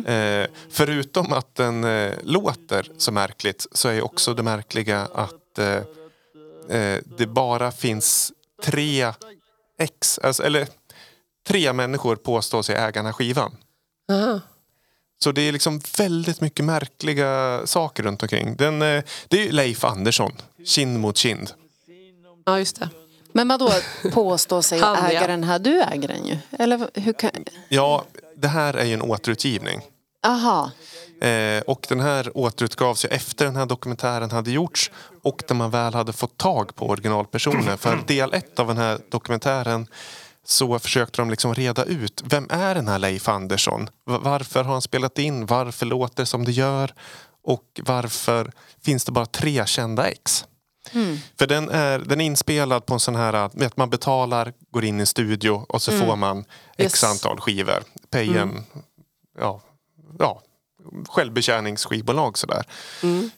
Eh, 0.06 0.46
förutom 0.70 1.32
att 1.32 1.54
den 1.54 1.84
eh, 1.84 2.12
låter 2.22 2.90
så 2.98 3.12
märkligt 3.12 3.66
så 3.72 3.88
är 3.88 4.04
också 4.04 4.34
det 4.34 4.42
märkliga 4.42 5.08
att 5.14 5.58
eh, 5.58 6.78
eh, 6.78 6.98
det 7.18 7.26
bara 7.26 7.72
finns 7.72 8.32
tre 8.62 9.12
ex, 9.78 10.18
alltså, 10.18 10.42
eller 10.42 10.68
tre 11.48 11.72
människor 11.72 12.16
påstår 12.16 12.62
sig 12.62 12.76
äga 12.76 12.92
den 12.92 13.06
här 13.06 13.12
skivan. 13.12 13.56
Aha. 14.12 14.40
Så 15.18 15.32
det 15.32 15.42
är 15.42 15.52
liksom 15.52 15.80
väldigt 15.98 16.40
mycket 16.40 16.64
märkliga 16.64 17.60
saker 17.64 18.02
runt 18.02 18.22
omkring. 18.22 18.56
Den, 18.56 18.82
eh, 18.82 19.02
det 19.28 19.40
är 19.40 19.44
ju 19.44 19.52
Leif 19.52 19.84
Andersson, 19.84 20.32
kind 20.64 21.00
mot 21.00 21.16
kind. 21.16 21.50
Ja, 22.44 22.58
just 22.58 22.80
det. 22.80 22.88
Men 23.32 23.48
vadå 23.48 23.72
påstå 24.12 24.62
sig 24.62 24.78
äga 24.78 25.26
den 25.26 25.44
här? 25.44 25.58
Du 25.58 25.82
äger 25.82 26.08
den 26.08 26.26
ju. 26.26 26.38
Eller 26.58 27.00
hur 27.00 27.12
kan... 27.12 27.30
Ja, 27.68 28.04
det 28.36 28.48
här 28.48 28.74
är 28.74 28.84
ju 28.84 28.94
en 28.94 29.02
återutgivning. 29.02 29.80
Aha. 30.26 30.70
Eh, 31.20 31.60
och 31.66 31.86
den 31.88 32.00
här 32.00 32.36
återutgavs 32.38 33.04
ju 33.04 33.08
efter 33.08 33.44
den 33.44 33.56
här 33.56 33.66
dokumentären 33.66 34.30
hade 34.30 34.50
gjorts 34.50 34.90
och 35.22 35.42
när 35.48 35.56
man 35.56 35.70
väl 35.70 35.94
hade 35.94 36.12
fått 36.12 36.36
tag 36.38 36.74
på 36.74 36.88
originalpersonen. 36.88 37.78
För 37.78 37.96
del 38.06 38.34
ett 38.34 38.58
av 38.58 38.66
den 38.66 38.76
här 38.78 38.98
dokumentären 39.10 39.86
så 40.44 40.78
försökte 40.78 41.20
de 41.22 41.30
liksom 41.30 41.54
reda 41.54 41.84
ut 41.84 42.22
vem 42.26 42.46
är 42.50 42.74
den 42.74 42.88
här 42.88 42.98
Leif 42.98 43.28
Andersson? 43.28 43.88
Va- 44.06 44.18
Varför 44.22 44.64
har 44.64 44.72
han 44.72 44.82
spelat 44.82 45.18
in? 45.18 45.46
Varför 45.46 45.86
låter 45.86 46.22
det 46.22 46.26
som 46.26 46.44
det 46.44 46.52
gör? 46.52 46.94
Och 47.44 47.80
varför 47.84 48.52
finns 48.84 49.04
det 49.04 49.12
bara 49.12 49.26
tre 49.26 49.66
kända 49.66 50.08
ex? 50.10 50.44
För 51.38 51.46
den 51.46 51.70
är, 51.70 51.98
den 51.98 52.20
är 52.20 52.24
inspelad 52.24 52.86
på 52.86 52.94
en 52.94 53.00
sån 53.00 53.16
här 53.16 53.32
att 53.32 53.76
man 53.76 53.90
betalar, 53.90 54.52
går 54.70 54.84
in 54.84 54.96
i 54.96 55.00
en 55.00 55.06
studio 55.06 55.64
och 55.68 55.82
så 55.82 55.92
får 55.92 56.16
man 56.16 56.44
x 56.76 57.02
Yes. 57.02 57.04
antal 57.04 57.40
skivor. 57.40 57.82
Pay 58.10 58.36
en, 58.36 58.64
ja, 59.38 59.60
ja, 60.18 60.42
självbetjäningsskivbolag 61.08 62.38
sådär. 62.38 62.64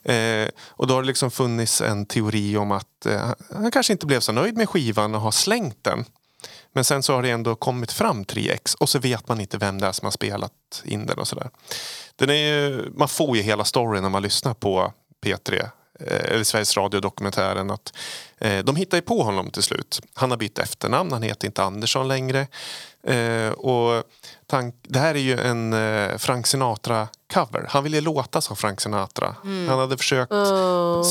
Eh, 0.03 0.49
och 0.67 0.87
då 0.87 0.93
har 0.93 1.01
det 1.01 1.07
liksom 1.07 1.31
funnits 1.31 1.81
en 1.81 2.05
teori 2.05 2.57
om 2.57 2.71
att 2.71 3.05
eh, 3.05 3.31
han 3.53 3.71
kanske 3.71 3.93
inte 3.93 4.05
blev 4.05 4.19
så 4.19 4.31
nöjd 4.31 4.57
med 4.57 4.69
skivan 4.69 5.15
och 5.15 5.21
har 5.21 5.31
slängt 5.31 5.83
den. 5.83 6.05
Men 6.73 6.83
sen 6.83 7.03
så 7.03 7.13
har 7.13 7.21
det 7.21 7.29
ändå 7.29 7.55
kommit 7.55 7.91
fram 7.91 8.23
3x 8.25 8.75
och 8.79 8.89
så 8.89 8.99
vet 8.99 9.27
man 9.27 9.41
inte 9.41 9.57
vem 9.57 9.81
det 9.81 9.87
är 9.87 9.91
som 9.91 10.05
har 10.05 10.11
spelat 10.11 10.81
in 10.83 11.05
den 11.05 11.19
och 11.19 11.27
sådär. 11.27 11.49
Den 12.15 12.29
är 12.29 12.33
ju, 12.33 12.91
man 12.95 13.07
får 13.07 13.37
ju 13.37 13.43
hela 13.43 13.65
storyn 13.65 14.03
när 14.03 14.09
man 14.09 14.21
lyssnar 14.23 14.53
på 14.53 14.93
P3 15.25 15.53
eh, 15.59 15.67
eller 16.07 16.43
Sveriges 16.43 16.77
Radio-dokumentären 16.77 17.71
att 17.71 17.93
eh, 18.37 18.59
de 18.59 18.75
hittar 18.75 19.01
på 19.01 19.23
honom 19.23 19.51
till 19.51 19.63
slut. 19.63 20.01
Han 20.13 20.31
har 20.31 20.37
bytt 20.37 20.59
efternamn, 20.59 21.11
han 21.11 21.23
heter 21.23 21.47
inte 21.47 21.63
Andersson 21.63 22.07
längre. 22.07 22.47
Eh, 23.03 23.49
och 23.49 24.03
tank, 24.47 24.75
det 24.81 24.99
här 24.99 25.15
är 25.15 25.19
ju 25.19 25.39
en 25.39 25.73
eh, 25.73 26.17
Frank 26.17 26.45
Sinatra-cover. 26.45 27.65
Han 27.69 27.83
ville 27.83 28.01
låta 28.01 28.41
som 28.41 28.55
Frank 28.55 28.81
Sinatra. 28.81 29.35
Han 29.43 29.79
hade 29.79 29.97
försökt 29.97 30.31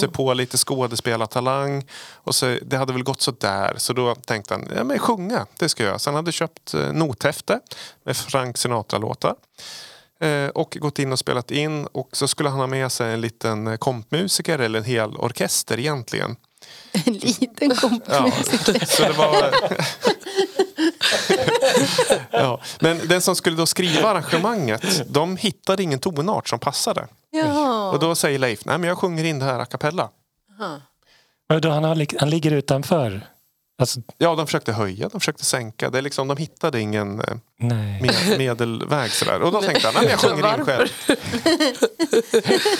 se 0.00 0.08
på 0.08 0.34
lite 0.34 0.56
skådespelartalang. 0.56 1.86
Och 2.14 2.34
så, 2.34 2.58
det 2.62 2.76
hade 2.76 2.92
väl 2.92 3.02
gått 3.02 3.20
så 3.20 3.30
där. 3.30 3.74
Så 3.76 3.92
då 3.92 4.14
tänkte 4.14 4.54
han, 4.54 4.68
ja 4.76 4.84
men 4.84 4.98
sjunga, 4.98 5.46
det 5.58 5.68
ska 5.68 5.84
jag. 5.84 6.00
Så 6.00 6.10
han 6.10 6.14
hade 6.14 6.32
köpt 6.32 6.74
eh, 6.74 6.92
nothäfte 6.92 7.60
med 8.04 8.16
Frank 8.16 8.58
Sinatra-låtar. 8.58 9.34
Eh, 10.20 10.48
och 10.48 10.76
gått 10.80 10.98
in 10.98 11.12
och 11.12 11.18
spelat 11.18 11.50
in. 11.50 11.86
Och 11.86 12.08
så 12.12 12.28
skulle 12.28 12.48
han 12.48 12.58
ha 12.60 12.66
med 12.66 12.92
sig 12.92 13.12
en 13.12 13.20
liten 13.20 13.78
kompmusiker 13.78 14.58
eller 14.58 14.78
en 14.78 14.84
hel 14.84 15.16
orkester 15.16 15.78
egentligen. 15.78 16.36
En 16.92 17.12
liten 17.12 17.76
kompis. 17.76 18.08
Ja, 18.08 18.32
så 18.86 19.02
det 19.02 19.12
var... 19.12 19.50
ja, 22.30 22.60
men 22.80 23.08
den 23.08 23.20
som 23.20 23.36
skulle 23.36 23.56
då 23.56 23.66
skriva 23.66 24.08
arrangemanget, 24.08 25.12
de 25.12 25.36
hittade 25.36 25.82
ingen 25.82 25.98
tonart 25.98 26.48
som 26.48 26.58
passade. 26.58 27.06
Ja. 27.30 27.90
Och 27.90 27.98
då 27.98 28.14
säger 28.14 28.38
Leif, 28.38 28.64
nej 28.64 28.78
men 28.78 28.88
jag 28.88 28.98
sjunger 28.98 29.24
in 29.24 29.38
det 29.38 29.44
här 29.44 29.58
a 29.58 29.66
cappella. 29.66 30.10
Och 31.48 31.60
då 31.60 31.70
han, 31.70 31.84
har, 31.84 32.18
han 32.20 32.30
ligger 32.30 32.50
utanför. 32.50 33.26
Alltså, 33.80 34.00
Ja, 34.18 34.34
de 34.34 34.46
försökte 34.46 34.72
höja, 34.72 35.08
de 35.08 35.20
försökte 35.20 35.44
sänka. 35.44 35.90
Det 35.90 35.98
är 35.98 36.02
liksom, 36.02 36.28
de 36.28 36.36
hittade 36.36 36.80
ingen 36.80 37.20
eh, 37.20 37.36
nej. 37.56 38.02
med, 38.02 38.38
medelväg 38.38 39.10
sådär. 39.10 39.40
Och 39.42 39.52
då 39.52 39.62
tänkte 39.62 39.90
han, 39.94 40.04
jag 40.08 40.18
sjunger 40.20 40.58
in 40.58 40.64
själv. 40.64 40.88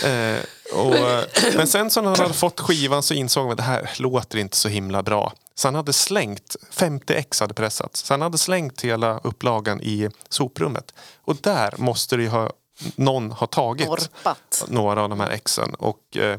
eh, 0.04 0.38
och, 0.78 0.94
men 1.56 1.66
sen 1.68 1.90
så 1.90 2.00
när 2.02 2.08
han 2.08 2.18
hade 2.20 2.34
fått 2.34 2.60
skivan 2.60 3.02
så 3.02 3.14
insåg 3.14 3.42
han 3.42 3.50
att 3.52 3.56
det 3.56 3.62
här 3.62 3.90
låter 3.98 4.38
inte 4.38 4.56
så 4.56 4.68
himla 4.68 5.02
bra. 5.02 5.32
Så 5.54 5.68
han 5.68 5.74
hade 5.74 5.92
slängt, 5.92 6.56
50 6.70 7.14
ex 7.14 7.40
hade 7.40 7.54
pressats. 7.54 8.00
Så 8.04 8.12
han 8.12 8.22
hade 8.22 8.38
slängt 8.38 8.80
hela 8.84 9.18
upplagan 9.18 9.80
i 9.80 10.08
soprummet. 10.28 10.94
Och 11.24 11.36
där 11.36 11.74
måste 11.76 12.16
det 12.16 12.22
ju 12.22 12.28
ha, 12.28 12.50
någon 12.94 13.30
ha 13.32 13.46
tagit 13.46 13.86
Norpat. 13.88 14.64
några 14.68 15.02
av 15.02 15.08
de 15.08 15.20
här 15.20 15.30
exen. 15.30 15.74
Och 15.74 16.16
eh, 16.16 16.38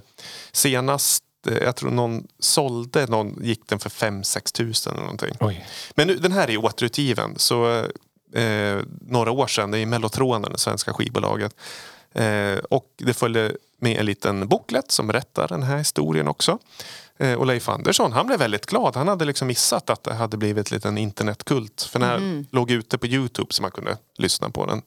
senast, 0.52 1.24
jag 1.44 1.76
tror 1.76 1.92
någon 1.92 2.28
sålde, 2.40 3.06
någon 3.06 3.44
gick 3.44 3.68
den 3.68 3.80
för 3.80 3.90
5-6 3.90 4.54
tusen 4.54 4.94
eller 4.94 5.02
någonting. 5.02 5.36
Oj. 5.40 5.66
Men 5.96 6.08
nu, 6.08 6.16
den 6.16 6.32
här 6.32 6.50
är 6.50 6.58
återutgiven. 6.58 7.34
Så 7.38 7.86
eh, 8.34 8.78
några 9.02 9.32
år 9.32 9.48
sedan, 9.48 9.72
det 9.72 9.80
är 9.80 9.86
Mellotronen, 9.86 10.52
det 10.52 10.58
svenska 10.58 10.94
skivbolaget. 10.94 11.56
Eh, 12.14 12.58
och 12.70 12.86
det 12.98 13.14
följde 13.14 13.52
med 13.80 14.00
en 14.00 14.06
liten 14.06 14.48
booklet 14.48 14.92
som 14.92 15.08
berättar 15.08 15.48
den 15.48 15.64
här 15.64 15.78
historien 15.78 16.28
också. 16.28 16.60
Eh, 17.18 17.34
och 17.34 17.46
Leif 17.46 17.70
Andersson, 17.70 18.12
han 18.12 18.28
blev 18.28 18.40
väldigt 18.40 18.66
glad. 18.66 18.96
Han 18.96 19.08
hade 19.08 19.26
liksom 19.26 19.48
missat 19.48 19.90
att 19.90 20.04
det 20.04 20.14
hade 20.14 20.38
blivit 20.38 20.72
en 20.72 20.76
liten 20.76 20.98
internetkult. 20.98 21.82
För 21.82 22.00
den 22.00 22.10
här 22.10 22.46
låg 22.52 22.72
ute 22.72 22.98
på 22.98 23.08
Youtube 23.08 23.54
så 23.54 23.62
man 23.62 23.72
kunde 23.72 23.98
lyssna 24.18 24.50
på 24.50 24.66
den. 24.66 24.82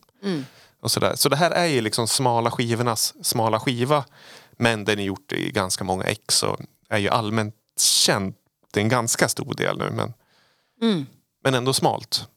Och 0.81 0.91
sådär. 0.91 1.15
Så 1.15 1.29
det 1.29 1.35
här 1.35 1.51
är 1.51 1.65
ju 1.65 1.81
liksom 1.81 2.07
smala 2.07 2.51
skivornas 2.51 3.13
smala 3.21 3.59
skiva. 3.59 4.03
Men 4.57 4.85
den 4.85 4.99
är 4.99 5.03
gjort 5.03 5.31
i 5.31 5.51
ganska 5.51 5.83
många 5.83 6.03
ex 6.03 6.43
och 6.43 6.59
är 6.89 6.97
ju 6.97 7.09
allmänt 7.09 7.55
känd. 7.79 8.33
Det 8.73 8.79
är 8.79 8.83
en 8.83 8.89
ganska 8.89 9.29
stor 9.29 9.53
del 9.53 9.77
nu 9.77 9.89
men, 9.91 10.13
men 11.43 11.53
ändå 11.53 11.73
smalt. 11.73 12.27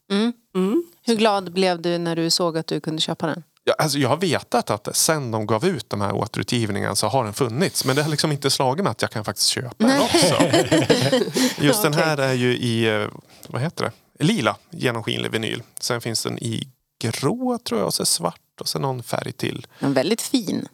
Hur 1.07 1.17
glad 1.17 1.53
blev 1.53 1.83
du 1.83 1.99
när 1.99 2.17
du 2.17 2.31
såg 2.31 2.59
att 2.59 2.67
du 2.67 2.81
kunde 2.81 3.01
köpa 3.01 3.27
den? 3.27 3.43
Ja, 3.65 3.75
alltså 3.79 3.99
jag 3.99 4.09
har 4.09 4.17
vetat 4.17 4.71
att 4.71 4.97
sen 4.97 5.31
de 5.31 5.47
gav 5.47 5.65
ut 5.67 5.91
de 5.91 6.01
här 6.01 6.13
återutgivningarna 6.13 6.95
så 6.97 7.07
har 7.07 7.25
den 7.25 7.35
funnits. 7.35 7.85
Men 7.85 7.97
det 7.97 8.03
har 8.03 8.11
liksom 8.11 8.33
inte 8.33 8.51
slagit 8.51 8.85
mig 8.85 8.91
att 8.91 9.03
jag 9.03 9.11
kan 9.11 9.25
faktiskt 9.25 9.49
köpa 9.49 9.87
den 9.87 10.01
också. 10.01 10.37
Just 11.65 11.83
den 11.83 11.95
här 11.95 12.17
är 12.19 12.33
ju 12.33 12.57
i, 12.57 12.89
eh, 12.89 13.09
vad 13.49 13.63
heter 13.63 13.85
det? 13.85 14.25
Lila 14.25 14.57
genomskinlig 14.71 15.31
vinyl. 15.31 15.63
Sen 15.81 16.01
finns 16.01 16.23
den 16.23 16.39
i 16.39 16.69
grå 16.99 17.59
tror 17.59 17.81
jag 17.81 17.87
och 17.87 17.95
så 17.95 18.07
svart 18.07 18.61
och 18.61 18.69
sen 18.69 18.83
någon 18.83 19.03
färg 19.03 19.33
till. 19.33 19.67
Är 19.81 19.89
väldigt 19.89 20.23
fin. 20.23 20.69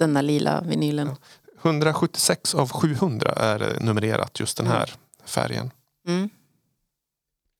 Den 0.00 0.14
där 0.14 0.22
lila 0.22 0.60
vinylen. 0.60 1.16
176 1.62 2.54
av 2.54 2.70
700 2.70 3.32
är 3.32 3.76
numrerat 3.80 4.40
just 4.40 4.56
den 4.56 4.66
här 4.66 4.94
färgen. 5.24 5.70
Mm. 6.06 6.30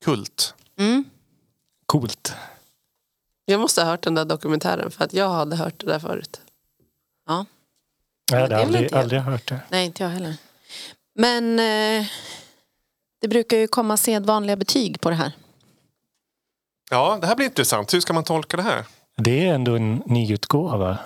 Kult. 0.04 0.54
Mm. 0.78 1.04
Coolt. 1.86 2.34
Jag 3.44 3.60
måste 3.60 3.82
ha 3.82 3.90
hört 3.90 4.02
den 4.02 4.14
där 4.14 4.24
dokumentären 4.24 4.90
för 4.90 5.04
att 5.04 5.12
jag 5.12 5.28
hade 5.28 5.56
hört 5.56 5.74
det 5.80 5.86
där 5.86 5.98
förut. 5.98 6.40
Ja. 7.26 7.46
Jag 8.32 8.40
hade 8.40 8.58
aldrig, 8.58 8.94
aldrig 8.94 9.20
hört 9.20 9.48
det. 9.48 9.60
Nej, 9.68 9.86
inte 9.86 10.02
jag 10.02 10.10
heller. 10.10 10.36
Men 11.14 11.58
eh, 11.58 12.06
det 13.20 13.28
brukar 13.28 13.56
ju 13.56 13.66
komma 13.66 13.96
sedvanliga 13.96 14.56
betyg 14.56 15.00
på 15.00 15.10
det 15.10 15.16
här. 15.16 15.32
Ja, 16.90 17.18
det 17.20 17.26
här 17.26 17.36
blir 17.36 17.46
intressant. 17.46 17.94
Hur 17.94 18.00
ska 18.00 18.12
man 18.12 18.24
tolka 18.24 18.56
det 18.56 18.62
här? 18.62 18.84
Det 19.16 19.46
är 19.46 19.54
ändå 19.54 19.76
en 19.76 20.02
nyutgåva 20.06 20.98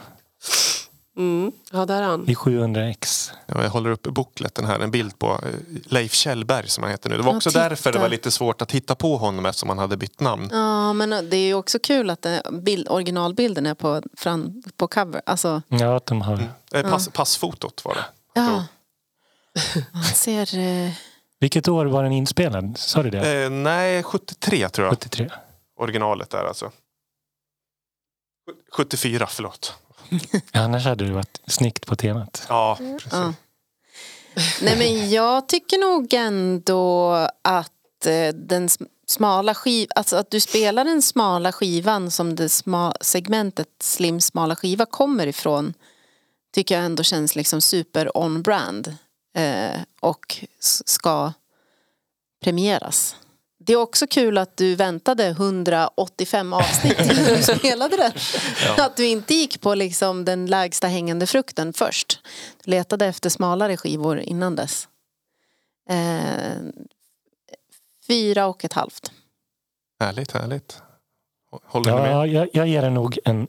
Mm. 1.17 1.53
Ja, 1.73 1.87
där 1.87 2.03
är 2.03 2.07
han. 2.07 2.29
i 2.29 2.35
700x. 2.35 3.33
Ja, 3.47 3.63
jag 3.63 3.71
håller 3.71 3.91
upp 3.91 4.03
bookleten 4.03 4.65
här, 4.65 4.81
en 4.81 4.91
bild 4.91 5.19
på 5.19 5.27
eh, 5.33 5.39
Leif 5.85 6.13
Kjellberg 6.13 6.69
som 6.69 6.83
han 6.85 6.91
heter 6.91 7.11
nu. 7.11 7.17
Det 7.17 7.23
var 7.23 7.33
Ja, 7.33 7.37
också 7.37 7.51
titta. 7.51 7.69
därför 7.69 7.93
det 7.93 7.99
var 7.99 8.09
lite 8.09 8.31
svårt 8.31 8.63
att 8.63 8.73
hitta 8.73 8.95
på 8.95 9.17
honom 9.17 9.47
eftersom 9.47 9.69
han 9.69 9.79
hade 9.79 9.97
bytt 9.97 10.21
namn. 10.21 10.49
Ja, 10.53 10.93
men 10.93 11.11
det 11.11 11.37
är 11.37 11.47
ju 11.47 11.55
också 11.55 11.79
kul 11.79 12.11
att 12.11 12.23
det, 12.23 12.43
bild, 12.53 12.89
originalbilden 12.91 13.67
är 13.67 13.75
på, 13.75 14.03
fram, 14.17 14.63
på 14.77 14.89
cover. 14.89 15.23
Alltså, 15.27 15.63
Ja, 15.69 15.97
att 15.97 16.07
de 16.07 16.23
har... 16.23 16.49
Eh, 16.73 16.91
pass, 16.91 17.09
Passfotot 17.09 17.85
var 17.85 17.95
det. 17.95 18.05
ja. 18.35 18.65
Man 19.93 20.03
ser... 20.05 20.59
Eh, 20.59 20.93
Vilket 21.41 21.69
år 21.69 21.87
var 21.87 22.03
den 22.03 22.13
inspelad? 22.13 22.79
Sa 22.79 23.03
du 23.03 23.11
det? 23.11 23.45
Eh, 23.45 23.51
nej, 23.51 24.03
73 24.03 24.69
tror 24.69 24.87
jag 24.87 24.93
73. 24.95 25.31
originalet 25.77 26.35
är 26.35 26.45
alltså. 26.45 26.71
74, 28.73 29.27
förlåt. 29.31 29.75
Annars 30.53 30.85
hade 30.85 31.05
det 31.07 31.13
varit 31.13 31.41
snyggt 31.47 31.87
på 31.87 31.97
temat. 31.97 32.47
Ja, 32.49 32.77
precis. 32.81 33.13
ja. 33.13 33.35
Nej, 34.63 34.79
men 34.79 35.11
jag 35.11 35.49
tycker 35.49 35.79
nog 35.79 36.15
ändå 36.15 37.13
att 37.43 38.07
eh, 38.07 38.35
den 38.35 38.69
sm- 38.69 38.87
smala 39.07 39.55
skiv, 39.55 39.89
alltså 39.95 40.17
att 40.17 40.31
du 40.31 40.41
spelar 40.41 40.85
den 40.85 41.03
smala 41.03 41.53
skivan 41.53 42.11
som 42.11 42.35
det 42.37 42.49
sma, 42.49 42.95
segmentet 43.01 43.69
slim 43.81 44.21
smala 44.21 44.57
skiva 44.57 44.87
kommer 44.87 45.27
ifrån 45.27 45.75
tycker 46.53 46.75
jag 46.75 46.85
ändå 46.85 47.03
känns 47.03 47.37
liksom 47.37 47.61
super 47.61 48.17
on 48.19 48.43
brand 48.43 48.97
eh, 49.37 49.81
och 50.01 50.45
ska 50.61 51.33
premieras. 52.45 53.17
Det 53.67 53.73
är 53.73 53.77
också 53.77 54.07
kul 54.07 54.39
att 54.39 54.57
du 54.57 54.75
väntade 54.75 55.27
185 55.27 56.53
avsnitt 56.53 57.01
innan 57.01 57.25
du 57.25 57.43
spelade 57.59 57.97
den. 57.97 58.13
Att 58.79 58.97
du 58.97 59.07
inte 59.07 59.35
gick 59.35 59.61
på 59.61 59.75
liksom 59.75 60.25
den 60.25 60.47
lägsta 60.47 60.87
hängande 60.87 61.27
frukten 61.27 61.73
först. 61.73 62.19
Du 62.65 62.71
letade 62.71 63.07
efter 63.07 63.31
smalare 63.31 63.77
skivor 63.77 64.19
innan 64.19 64.57
dess. 64.57 64.89
Eh, 65.89 66.57
fyra 68.07 68.47
och 68.47 68.65
ett 68.65 68.73
halvt. 68.73 69.13
Härligt, 70.01 70.33
härligt. 70.33 70.83
Håller 71.65 71.95
ni 71.95 72.01
med? 72.01 72.13
Ja, 72.13 72.27
jag, 72.27 72.49
jag 72.53 72.67
ger 72.67 72.83
den 72.83 72.95
nog 72.95 73.19
en, 73.25 73.47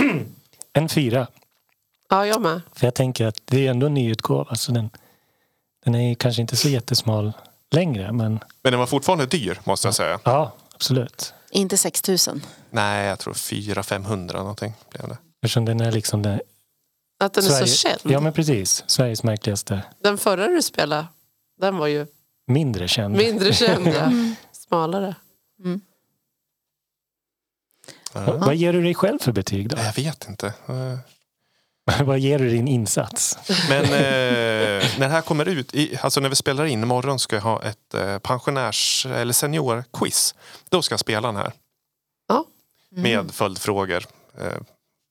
en 0.72 0.88
fyra. 0.88 1.26
Ja, 2.08 2.26
jag 2.26 2.40
med. 2.40 2.60
För 2.72 2.86
jag 2.86 2.94
tänker 2.94 3.26
att 3.26 3.40
det 3.44 3.66
är 3.66 3.70
ändå 3.70 3.86
en 3.86 3.94
nyutgåva. 3.94 4.54
Så 4.54 4.72
den, 4.72 4.90
den 5.84 5.94
är 5.94 6.14
kanske 6.14 6.42
inte 6.42 6.56
så 6.56 6.68
jättesmal 6.68 7.32
längre. 7.74 8.12
Men 8.12 8.32
Men 8.62 8.72
den 8.72 8.78
var 8.80 8.86
fortfarande 8.86 9.26
dyr 9.26 9.60
måste 9.64 9.86
jag 9.88 9.94
säga. 9.94 10.20
ja, 10.24 10.52
absolut. 10.74 11.34
Inte 11.50 11.76
6000. 11.76 12.42
Nej, 12.70 13.06
jag 13.06 13.18
tror 13.18 13.32
400-500 13.34 14.32
någonting 14.32 14.72
blev 14.90 15.08
det. 15.08 15.18
Eftersom 15.42 15.64
den 15.64 15.80
är 15.80 15.92
liksom 15.92 16.22
den, 16.22 16.40
Att 17.20 17.34
den 17.34 17.44
är 17.44 17.48
Sverige- 17.48 17.66
så 17.66 17.76
känd. 17.88 18.00
Ja 18.04 18.20
men 18.20 18.32
precis. 18.32 18.84
Sveriges 18.86 19.22
märkligaste. 19.22 19.82
Den 20.00 20.18
förra 20.18 20.48
du 20.48 20.62
spelade, 20.62 21.06
den 21.60 21.76
var 21.76 21.86
ju 21.86 22.06
Mindre 22.46 22.88
känd. 22.88 23.16
mindre 23.16 23.52
känd. 23.52 23.86
Ja. 23.88 24.10
Smalare. 24.52 25.14
Va- 28.12 28.36
Vad 28.36 28.54
ger 28.56 28.72
du 28.72 28.82
dig 28.82 28.94
själv 28.94 29.18
för 29.18 29.32
betyg 29.32 29.68
då? 29.68 29.76
Jag 29.78 29.92
vet 29.92 30.28
inte. 30.28 30.54
Vad 32.04 32.18
ger 32.18 32.38
du 32.38 32.48
din 32.50 32.68
insats? 32.68 33.38
Men 33.68 33.84
eh, 33.84 33.90
när 34.98 34.98
det 34.98 35.08
här 35.08 35.20
kommer 35.22 35.48
ut, 35.48 35.74
i, 35.74 35.98
alltså 36.00 36.20
när 36.20 36.28
vi 36.28 36.36
spelar 36.36 36.64
in 36.64 36.82
imorgon 36.82 37.18
ska 37.18 37.36
jag 37.36 37.42
ha 37.42 37.62
ett 37.62 37.94
eh, 37.94 38.18
pensionärs 38.18 39.06
eller 39.06 39.32
seniorquiz. 39.32 40.34
Då 40.68 40.82
ska 40.82 40.92
jag 40.92 41.00
spela 41.00 41.28
den 41.28 41.36
här. 41.36 41.52
Ja. 42.28 42.44
Med 42.90 43.30
följdfrågor 43.30 44.04
eh, 44.40 44.46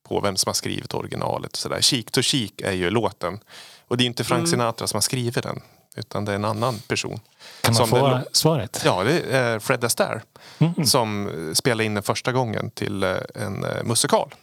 på 0.08 0.20
vem 0.22 0.38
som 0.38 0.50
har 0.50 0.54
skrivit 0.54 0.94
originalet. 0.94 1.52
Och 1.52 1.58
sådär. 1.58 1.82
Cheek 1.82 2.12
to 2.12 2.22
cheek 2.22 2.62
är 2.62 2.72
ju 2.72 2.90
låten. 2.90 3.40
Och 3.88 3.98
det 3.98 4.04
är 4.04 4.06
inte 4.06 4.24
Frank 4.24 4.48
Sinatra 4.50 4.88
som 4.88 4.98
har 4.98 5.02
skrivit 5.02 5.44
den. 5.44 5.62
Utan 5.98 6.26
det 6.26 6.32
är 6.32 6.36
en 6.36 6.46
annan 6.46 6.80
person. 6.80 7.20
Kan 7.62 7.74
man 7.74 7.76
Som 7.76 7.88
få 7.88 8.08
den- 8.10 8.26
svaret? 8.32 8.82
Ja, 8.86 9.04
det 9.04 9.20
är 9.22 9.60
Fred 9.60 9.84
Astaire. 9.84 10.22
Mm. 10.60 10.86
Som 10.86 11.28
eh, 11.50 11.54
spelade 11.54 11.84
in 11.86 11.94
den 11.94 12.04
första 12.04 12.32
gången 12.32 12.70
till 12.72 13.04
eh, 13.04 13.16
en 13.36 13.64
eh, 13.64 13.84
musikal. 13.84 14.36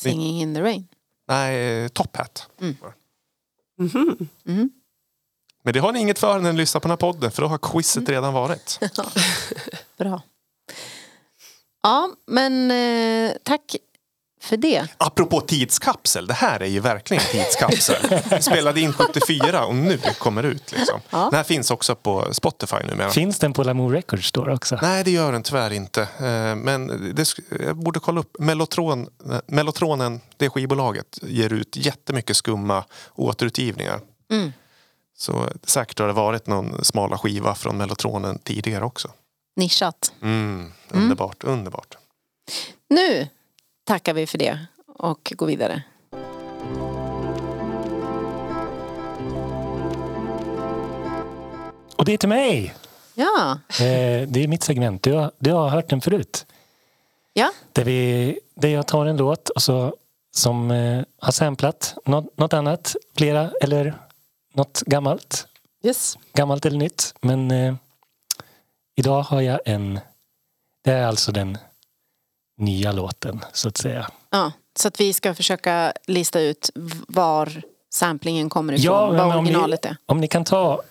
Singing 0.00 0.40
in 0.40 0.54
the 0.54 0.60
rain. 0.62 0.88
Nej, 1.30 1.88
Top 1.88 2.16
Hat. 2.16 2.48
Men 5.62 5.72
det 5.72 5.78
har 5.78 5.92
ni 5.92 6.00
inget 6.00 6.18
för 6.18 6.38
när 6.38 6.52
ni 6.52 6.58
lyssnar 6.58 6.80
på 6.80 6.88
den 6.88 6.90
här 6.90 6.96
podden 6.96 7.30
för 7.30 7.42
då 7.42 7.48
har 7.48 7.58
quizet 7.58 8.08
redan 8.08 8.32
varit. 8.32 8.80
Bra. 9.98 10.22
Ja, 11.82 12.10
men 12.26 12.70
eh, 12.70 13.32
tack 13.42 13.76
för 14.40 14.56
det. 14.56 14.86
Apropå 14.96 15.40
tidskapsel, 15.40 16.26
det 16.26 16.34
här 16.34 16.62
är 16.62 16.66
ju 16.66 16.80
verkligen 16.80 17.22
en 17.22 17.28
tidskapsel. 17.30 18.20
Vi 18.30 18.42
spelade 18.42 18.80
in 18.80 18.92
74 18.92 19.64
och 19.64 19.74
nu 19.74 19.98
kommer 20.18 20.42
det 20.42 20.48
ut. 20.48 20.72
Liksom. 20.72 21.00
Ja. 21.10 21.18
Den 21.18 21.34
här 21.34 21.44
finns 21.44 21.70
också 21.70 21.94
på 21.94 22.34
Spotify 22.34 22.76
numera. 22.76 23.10
Finns 23.10 23.38
den 23.38 23.52
på 23.52 23.62
Lamour 23.62 23.92
Records 23.92 24.32
då 24.32 24.52
också? 24.52 24.78
Nej, 24.82 25.04
det 25.04 25.10
gör 25.10 25.32
den 25.32 25.42
tyvärr 25.42 25.72
inte. 25.72 26.02
Eh, 26.02 26.56
Men 26.56 26.86
det, 27.14 27.34
jag 27.66 27.76
borde 27.76 28.00
kolla 28.00 28.20
upp. 28.20 28.36
Mellotron, 28.38 29.08
eh, 29.30 29.38
Mellotronen, 29.46 30.20
det 30.36 30.50
skivbolaget, 30.50 31.18
ger 31.22 31.52
ut 31.52 31.76
jättemycket 31.76 32.36
skumma 32.36 32.84
återutgivningar. 33.14 34.00
Mm. 34.32 34.52
Så 35.18 35.46
säkert 35.64 35.98
har 35.98 36.06
det 36.06 36.12
varit 36.12 36.46
någon 36.46 36.84
smala 36.84 37.18
skiva 37.18 37.54
från 37.54 37.76
Mellotronen 37.76 38.38
tidigare 38.38 38.84
också. 38.84 39.08
Nischat. 39.56 40.12
Mm, 40.22 40.72
underbart, 40.88 41.44
underbart. 41.44 41.96
Nu 42.90 43.28
tackar 43.90 44.14
vi 44.14 44.26
för 44.26 44.38
det 44.38 44.58
och 44.86 45.32
går 45.36 45.46
vidare. 45.46 45.82
Och 51.96 52.04
det 52.04 52.12
är 52.12 52.16
till 52.16 52.28
mig! 52.28 52.74
Ja, 53.14 53.58
Eh, 53.68 54.28
det 54.28 54.44
är 54.44 54.48
mitt 54.48 54.62
segment. 54.62 55.02
Du 55.02 55.12
har, 55.12 55.30
du 55.38 55.52
har 55.52 55.68
hört 55.68 55.88
den 55.88 56.00
förut. 56.00 56.46
ja. 57.32 57.50
Där, 57.72 57.84
vi, 57.84 58.38
där 58.54 58.68
jag 58.68 58.86
tar 58.86 59.06
en 59.06 59.16
låt 59.16 59.48
och 59.48 59.62
så, 59.62 59.96
som 60.30 60.70
eh, 60.70 61.02
har 61.18 61.32
samplat 61.32 61.96
något, 62.04 62.38
något 62.38 62.52
annat, 62.52 62.96
flera 63.16 63.50
eller 63.60 63.94
något 64.54 64.82
gammalt. 64.86 65.46
Yes. 65.82 66.18
Gammalt 66.32 66.66
eller 66.66 66.78
nytt. 66.78 67.14
Men 67.20 67.50
eh, 67.50 67.74
idag 68.96 69.22
har 69.22 69.40
jag 69.40 69.60
en... 69.64 70.00
Det 70.84 70.90
är 70.92 71.06
alltså 71.06 71.32
den 71.32 71.58
nya 72.60 72.92
låten, 72.92 73.44
så 73.52 73.68
att 73.68 73.76
säga. 73.76 74.06
ja. 74.30 74.52
Så 74.78 74.88
att 74.88 75.00
vi 75.00 75.12
ska 75.12 75.34
försöka 75.34 75.92
lista 76.06 76.40
ut 76.40 76.70
var 77.08 77.62
samplingen 77.92 78.48
kommer 78.48 78.72
ifrån, 78.72 78.84
Ja, 78.84 79.06
vad 79.06 79.20
om 79.20 79.44
ni- 79.44 79.50
originalet 79.50 79.84
är. 79.84 79.96
Om 80.06 80.20
ni 80.20 80.28
kan 80.28 80.44
ta 80.44 80.82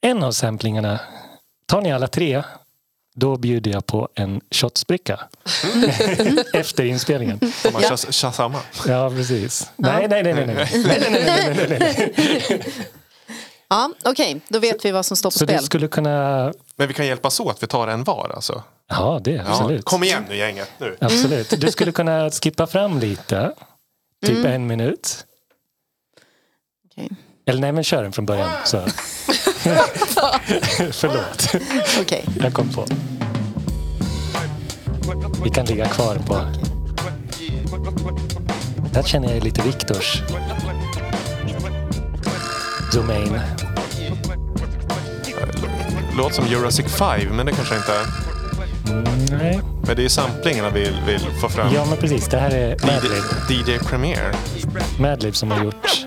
en 0.00 0.22
av 0.22 0.32
samplingarna, 0.32 1.00
tar 1.66 1.80
ni 1.82 1.92
alla 1.92 2.06
tre, 2.06 2.42
då 3.14 3.36
bjuder 3.36 3.70
jag 3.70 3.86
på 3.86 4.08
en 4.14 4.40
shotsbricka. 4.50 5.20
Efter 6.52 6.84
inspelningen. 6.84 7.40
Om 7.66 7.72
man 7.72 7.82
kör, 7.82 7.96
kör 8.12 8.30
samma. 8.30 8.60
Ja, 8.86 9.10
precis. 9.10 9.70
Nej, 9.76 10.08
nej, 10.08 10.22
nej, 10.22 10.34
nej. 10.34 10.46
nej. 10.46 10.68
nej, 10.86 10.98
nej, 11.10 11.10
nej, 11.10 11.54
nej, 11.56 11.66
nej, 11.68 11.78
nej. 12.48 12.64
Ja, 13.74 13.90
okej, 14.04 14.40
då 14.48 14.58
vet 14.58 14.84
vi 14.84 14.90
vad 14.90 15.06
som 15.06 15.16
står 15.16 15.30
på 15.30 15.38
Så 15.38 15.44
spel. 15.44 15.56
du 15.58 15.64
skulle 15.64 15.88
kunna... 15.88 16.52
Men 16.76 16.88
vi 16.88 16.94
kan 16.94 17.06
hjälpas 17.06 17.40
åt, 17.40 17.62
vi 17.62 17.66
tar 17.66 17.88
en 17.88 18.04
var 18.04 18.30
alltså. 18.34 18.62
Ja, 18.88 19.20
det 19.24 19.30
Ja, 19.30 19.42
absolut. 19.46 19.84
kom 19.84 20.04
igen 20.04 20.24
nu 20.28 20.36
gänget. 20.36 20.70
Nu. 20.78 20.96
Absolut. 21.00 21.60
Du 21.60 21.70
skulle 21.70 21.92
kunna 21.92 22.30
skippa 22.30 22.66
fram 22.66 22.98
lite. 22.98 23.52
Typ 24.26 24.36
Mm. 24.36 24.52
en 24.52 24.66
minut. 24.66 25.24
Okej. 26.90 27.10
Eller 27.46 27.60
nej, 27.60 27.72
men 27.72 27.84
kör 27.84 28.02
den 28.02 28.12
från 28.12 28.26
början. 28.26 28.50
Så. 28.64 28.78
Förlåt. 30.92 31.54
Okej. 32.00 32.24
Jag 32.40 32.54
kom 32.54 32.68
på. 32.72 32.86
Vi 35.44 35.50
kan 35.50 35.66
ligga 35.66 35.88
kvar 35.88 36.16
på... 36.26 36.40
Där 38.92 39.02
känner 39.02 39.34
jag 39.34 39.44
lite 39.44 39.62
Viktors 39.62 40.22
domain. 42.94 43.40
Låter 46.16 46.34
som 46.34 46.46
Jurassic 46.46 46.86
5, 46.86 47.36
men 47.36 47.46
det 47.46 47.52
kanske 47.52 47.76
inte 47.76 47.92
är. 47.92 48.04
Mm, 48.90 49.04
nej. 49.30 49.60
Men 49.86 49.96
det 49.96 50.04
är 50.04 50.08
samplingarna 50.08 50.70
vi 50.70 50.80
vill, 50.80 51.00
vill 51.06 51.20
få 51.40 51.48
fram. 51.48 51.74
Ja, 51.74 51.86
men 51.88 51.98
precis. 51.98 52.28
Det 52.28 52.38
här 52.38 52.50
är 52.50 52.68
Madlib. 52.86 53.66
DJ, 53.66 53.72
DJ 53.72 53.78
Premier. 53.78 54.32
Madlib 54.98 55.36
som 55.36 55.50
har 55.50 55.64
gjort... 55.64 56.06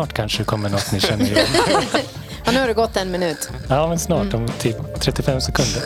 Snart 0.00 0.12
kanske 0.12 0.44
kommer 0.44 0.68
något 0.68 0.92
ni 0.92 1.00
känner 1.00 1.24
igen. 1.24 1.46
Ja, 2.44 2.52
nu 2.52 2.60
har 2.60 2.68
det 2.68 2.74
gått 2.74 2.96
en 2.96 3.10
minut. 3.10 3.50
Ja, 3.68 3.88
men 3.88 3.98
snart. 3.98 4.34
Om 4.34 4.48
typ 4.58 4.76
35 5.00 5.40
sekunder. 5.40 5.82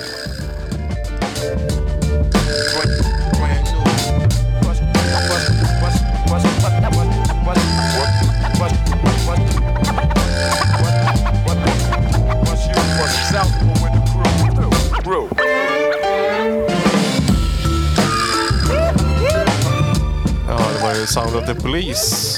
Ja, 20.48 20.58
det 20.76 20.82
var 20.82 20.94
ju 20.94 21.06
Sound 21.06 21.36
of 21.36 21.46
the 21.46 21.54
Police. 21.54 22.34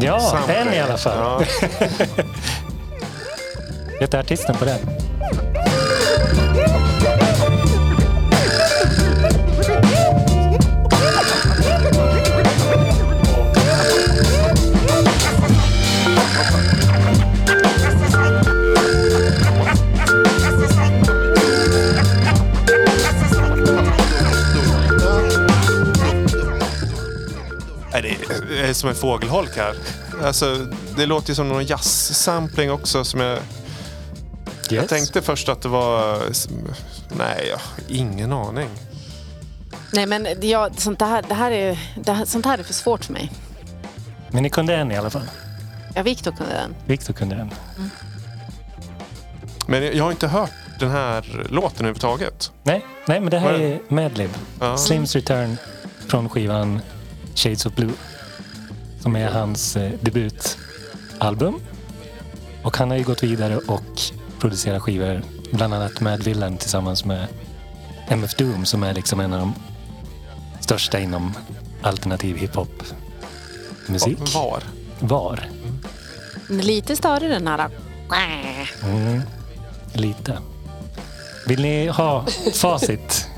Ja, 0.00 0.38
en 0.48 0.74
i 0.74 0.80
alla 0.80 0.96
fall. 0.96 1.18
Ja. 1.18 1.40
Vet 4.00 4.10
du 4.10 4.16
artisten 4.16 4.54
på 4.54 4.64
den? 4.64 5.07
Är 28.68 28.74
som 28.74 28.88
en 28.88 28.94
fågelholk 28.94 29.56
här. 29.56 29.74
Alltså, 30.24 30.66
det 30.96 31.06
låter 31.06 31.28
ju 31.28 31.34
som 31.34 31.48
någon 31.48 31.64
jazz-sampling 31.64 32.70
också. 32.70 33.04
Som 33.04 33.20
jag, 33.20 33.38
jag 34.68 34.72
Yes. 34.72 34.88
tänkte 34.88 35.22
först 35.22 35.48
att 35.48 35.62
det 35.62 35.68
var... 35.68 36.18
Nej, 37.18 37.46
jag 37.50 37.56
har 37.56 37.98
ingen 37.98 38.32
aning. 38.32 38.68
Nej, 39.92 40.06
men 40.06 40.26
ja, 40.40 40.70
sånt, 40.76 41.00
här, 41.00 41.24
det 41.28 41.34
här 41.34 41.50
är, 41.50 41.78
det 41.96 42.12
här, 42.12 42.24
sånt 42.24 42.46
här 42.46 42.58
är 42.58 42.62
för 42.62 42.74
svårt 42.74 43.04
för 43.04 43.12
mig. 43.12 43.32
Men 44.30 44.42
ni 44.42 44.50
kunde 44.50 44.74
en 44.76 44.92
i 44.92 44.96
alla 44.96 45.10
fall. 45.10 45.30
Ja, 45.94 46.02
Viktor 46.02 46.32
kunde 46.32 46.52
den. 46.52 46.74
Victor 46.86 47.14
kunde 47.14 47.36
den. 47.36 47.50
Men 49.66 49.96
jag 49.96 50.04
har 50.04 50.10
inte 50.10 50.28
hört 50.28 50.50
den 50.80 50.90
här 50.90 51.46
låten 51.50 51.76
överhuvudtaget. 51.78 52.52
Nej, 52.62 52.84
nej 53.06 53.20
men 53.20 53.30
det 53.30 53.38
här 53.38 53.52
Vad 53.52 53.60
är 53.60 53.64
är 53.64 53.80
Madlib. 53.88 54.30
Ja. 54.60 54.76
Slims 54.76 55.14
Return 55.14 55.56
från 56.08 56.28
skivan 56.28 56.80
Shades 57.34 57.66
of 57.66 57.74
Blue. 57.74 57.92
Som 59.00 59.16
är 59.16 59.30
hans 59.30 59.76
eh, 59.76 59.92
debutalbum. 60.00 61.60
Och 62.62 62.76
han 62.76 62.90
har 62.90 62.96
ju 62.96 63.04
gått 63.04 63.22
vidare 63.22 63.56
och 63.58 64.00
producerat 64.40 64.82
skivor. 64.82 65.22
Bland 65.52 65.74
annat 65.74 66.00
Mad 66.00 66.22
Villain 66.22 66.56
tillsammans 66.58 67.04
med 67.04 67.26
MF 68.08 68.34
Doom 68.34 68.64
som 68.66 68.82
är 68.82 68.94
liksom 68.94 69.20
en 69.20 69.32
av 69.32 69.40
de 69.40 69.54
största 70.60 70.98
inom 71.00 71.34
alternativ 71.82 72.36
hiphop 72.36 72.82
musik. 73.86 74.18
Var? 74.34 74.62
Var. 75.00 75.48
Men 76.48 76.60
Lite 76.66 76.96
större 76.96 77.28
den 77.28 77.46
här. 77.46 77.70
Mm, 78.84 79.22
lite. 79.92 80.38
Vill 81.46 81.62
ni 81.62 81.86
ha 81.88 82.26
facit? 82.54 83.28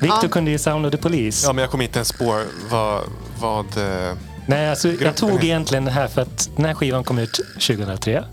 Victor 0.00 0.18
Ja. 0.22 0.28
kunde 0.28 0.50
ju 0.50 0.58
Sound 0.58 0.86
of 0.86 0.92
the 0.92 0.98
Police. 0.98 1.46
Ja, 1.46 1.52
men 1.52 1.62
jag 1.62 1.70
kommer 1.70 1.84
inte 1.84 1.98
ens 1.98 2.12
på 2.12 2.42
vad... 2.70 3.02
vad 3.40 3.76
eh, 3.76 4.12
Nej, 4.48 4.70
alltså, 4.70 4.92
jag 4.92 5.16
tog 5.16 5.44
egentligen 5.44 5.84
det 5.84 5.90
här 5.90 6.08
för 6.08 6.22
att 6.22 6.50
den 6.56 6.64
här 6.64 6.74
skivan 6.74 7.04
kom 7.04 7.18
ut 7.18 7.40
2003. 7.54 8.24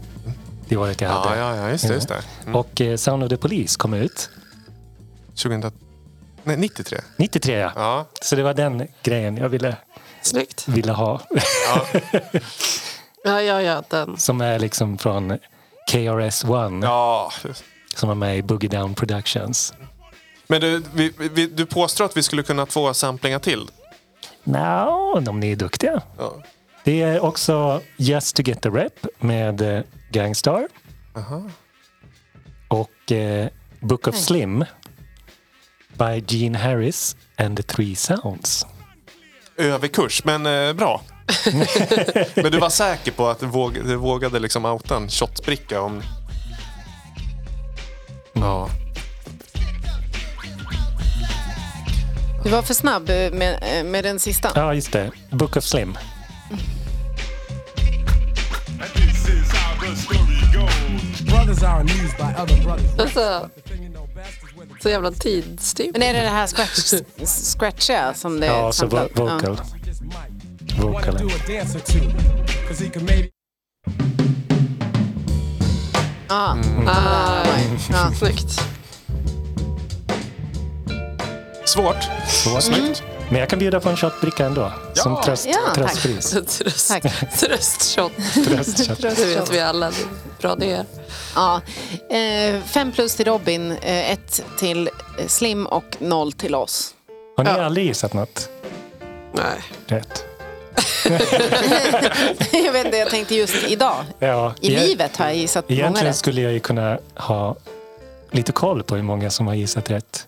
Det 0.68 0.78
året 0.78 1.02
jag 1.02 1.12
ja, 1.12 1.16
hade. 1.16 1.40
ja, 1.40 1.56
ja, 1.56 1.70
just 1.70 1.88
det. 1.88 1.94
Just 1.94 2.08
det. 2.08 2.22
Mm. 2.44 2.56
Och 2.56 2.82
eh, 2.82 2.96
Sound 2.98 3.24
of 3.24 3.30
the 3.30 3.38
Police 3.38 3.78
kom 3.78 3.94
ut 3.94 4.30
2000, 5.36 5.72
nej, 6.44 6.58
93. 6.58 6.98
93 7.18 7.58
ja. 7.58 7.72
Ja. 7.76 8.06
Så 8.22 8.36
det 8.36 8.44
var 8.44 8.54
den 8.54 8.88
grejen 9.04 9.38
jag 9.38 9.50
ville, 9.50 9.78
Snyggt. 10.22 10.68
ville 10.68 10.92
ha. 10.92 11.22
ja. 11.68 12.00
Ja, 13.24 13.42
ja, 13.42 13.62
ja. 13.62 13.84
Den. 13.90 14.18
Som 14.18 14.42
är 14.42 14.60
liksom 14.60 14.98
från 14.98 15.38
KRS-One. 15.92 16.86
ja. 16.86 17.32
Som 17.96 18.10
var 18.10 18.16
med 18.16 18.38
i 18.38 18.42
Boogie 18.42 18.70
Down 18.70 18.96
Productions. 18.96 19.74
Men 20.48 20.62
du, 20.62 20.84
vi, 20.94 21.14
vi, 21.18 21.48
du 21.48 21.66
påstår 21.66 22.06
att 22.06 22.18
vi 22.18 22.24
skulle 22.24 22.44
kunna 22.44 22.66
få 22.66 22.94
samplingar 22.94 23.40
till? 23.40 23.70
Nå, 24.46 25.24
om 25.28 25.40
ni 25.40 25.52
är 25.52 25.56
duktiga. 25.56 26.02
Ja. 26.18 26.44
Det 26.84 27.02
är 27.02 27.20
också 27.24 27.82
Just 27.98 28.36
to 28.36 28.42
get 28.42 28.62
the 28.62 28.70
rep 28.70 29.06
med 29.20 29.62
eh, 29.62 29.84
Gangstar. 30.12 30.68
Och 32.68 33.12
eh, 33.12 33.48
Book 33.80 34.08
of 34.08 34.16
Nej. 34.16 34.24
Slim 34.24 34.66
by 35.98 36.24
Gene 36.28 36.58
Harris 36.58 37.16
and 37.38 37.58
the 37.58 37.64
Three 37.64 37.96
Sounds. 37.96 38.66
Överkurs, 39.58 40.24
men 40.24 40.46
eh, 40.46 40.74
bra. 40.74 41.02
men 42.36 42.52
du 42.52 42.60
var 42.60 42.70
säker 42.70 43.12
på 43.12 43.28
att 43.28 43.40
du, 43.40 43.46
våg, 43.46 43.74
du 43.74 43.96
vågade 43.96 44.40
liksom 44.40 44.66
outa 44.66 44.96
en 44.96 45.10
shotbricka 45.10 45.82
om... 45.82 46.02
Ja. 48.34 48.70
Du 52.46 52.52
var 52.52 52.62
för 52.62 52.74
snabb 52.74 53.08
med, 53.34 53.60
eh, 53.80 53.84
med 53.84 54.04
den 54.04 54.20
sista. 54.20 54.52
Ja, 54.56 54.74
just 54.74 54.92
det. 54.92 55.12
Book 55.30 55.56
of 55.58 55.64
Slim. 55.64 55.98
Alltså, 62.98 63.50
så 64.82 64.90
jävla 64.90 65.12
tidstyp. 65.12 65.92
Men 65.94 66.02
är 66.02 66.14
det 66.14 66.22
det 66.22 66.30
här 66.30 66.48
scratch, 66.48 66.94
scratchiga 67.58 68.14
som 68.14 68.40
det 68.40 68.46
Ja, 68.46 68.72
så 68.72 68.86
vo-? 68.88 69.10
Ja. 69.16 69.24
vocal. 69.24 69.56
Wanna 70.78 70.92
Vocalen. 70.92 71.28
do 71.28 71.34
a 71.36 71.40
dance 71.48 71.78
or 71.78 71.82
two. 71.82 72.12
Cause 72.68 72.84
he 72.84 72.90
can 72.90 73.06
maybe 73.06 73.30
Ja. 76.30 76.58
Ah, 76.88 77.46
Ja. 77.92 78.12
Snyggt. 78.20 78.62
Svårt. 81.66 81.98
Så 82.28 82.62
Snyggt. 82.62 83.04
Men 83.30 83.40
jag 83.40 83.50
kan 83.50 83.60
bjuda 83.60 83.80
på 83.80 83.90
en 83.90 83.98
shotbricka 83.98 84.46
ändå. 84.46 84.72
Som 84.94 85.22
tröst, 85.22 85.46
Ja, 85.46 85.54
tack. 85.66 85.76
tröstpris. 85.76 86.30
Tröst, 86.32 86.92
tröstshot. 87.40 88.12
Tröstshot. 88.46 89.02
Det 89.02 89.26
vet 89.26 89.52
vi 89.54 89.60
alla. 89.60 89.86
hur 89.90 90.08
Bra 90.42 90.56
det 90.56 90.72
är. 90.72 90.86
Ja. 91.36 91.62
Eh, 92.18 92.62
fem 92.66 92.92
plus 92.92 93.16
till 93.16 93.26
Robin, 93.26 93.72
eh, 93.72 94.12
ett 94.12 94.44
till 94.60 94.90
Slim 95.28 95.66
och 95.66 95.96
noll 96.00 96.32
till 96.34 96.56
oss. 96.56 96.94
Har 97.38 97.44
ni 97.44 97.50
Ja. 97.50 97.66
aldrig 97.66 97.86
gissat 97.86 98.14
något 98.14 98.50
Nej. 99.34 99.62
rätt? 99.88 100.24
jag 102.52 102.72
vet 102.74 102.86
inte, 102.86 102.98
jag 102.98 103.10
tänkte 103.10 103.36
just 103.36 103.64
idag. 103.68 103.96
Ja, 104.20 104.54
I 104.62 104.74
jag- 104.74 104.84
livet 104.84 105.18
har 105.18 105.26
jag 105.26 105.36
gissat 105.36 105.70
många 105.70 105.80
Egentligen 105.82 106.08
rätt. 106.08 106.16
skulle 106.16 106.42
jag 106.42 106.54
ju 106.54 106.60
kunna 106.60 106.98
ha 107.16 107.56
lite 108.32 108.52
koll 108.52 108.84
på 108.84 108.96
hur 108.96 109.04
många 109.04 109.30
som 109.30 109.48
har 109.48 109.54
gissat 109.54 109.90
rätt 109.92 110.28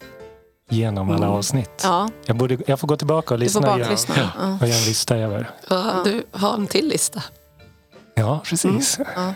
genom 0.70 1.12
alla 1.12 1.30
avsnitt. 1.30 1.84
Mm. 1.84 1.96
Ja, 1.96 2.10
Jag, 2.26 2.38
borde, 2.38 2.58
jag 2.68 2.80
får 2.80 2.88
gå 2.88 2.98
tillbaka 2.98 3.34
och 3.34 3.40
lyssna 3.40 3.78
igen. 3.78 3.98
Ja. 4.16 4.30
Och 4.62 4.68
göra 4.68 4.78
en 4.78 4.86
lista 4.86 5.18
över. 5.18 5.50
Ja, 5.70 6.02
du 6.06 6.24
har 6.32 6.54
en 6.54 6.68
till 6.68 6.88
lista. 6.88 7.24
Ja, 8.16 8.42
precis. 8.46 9.00
Mm. 9.00 9.12
Ja. 9.16 9.34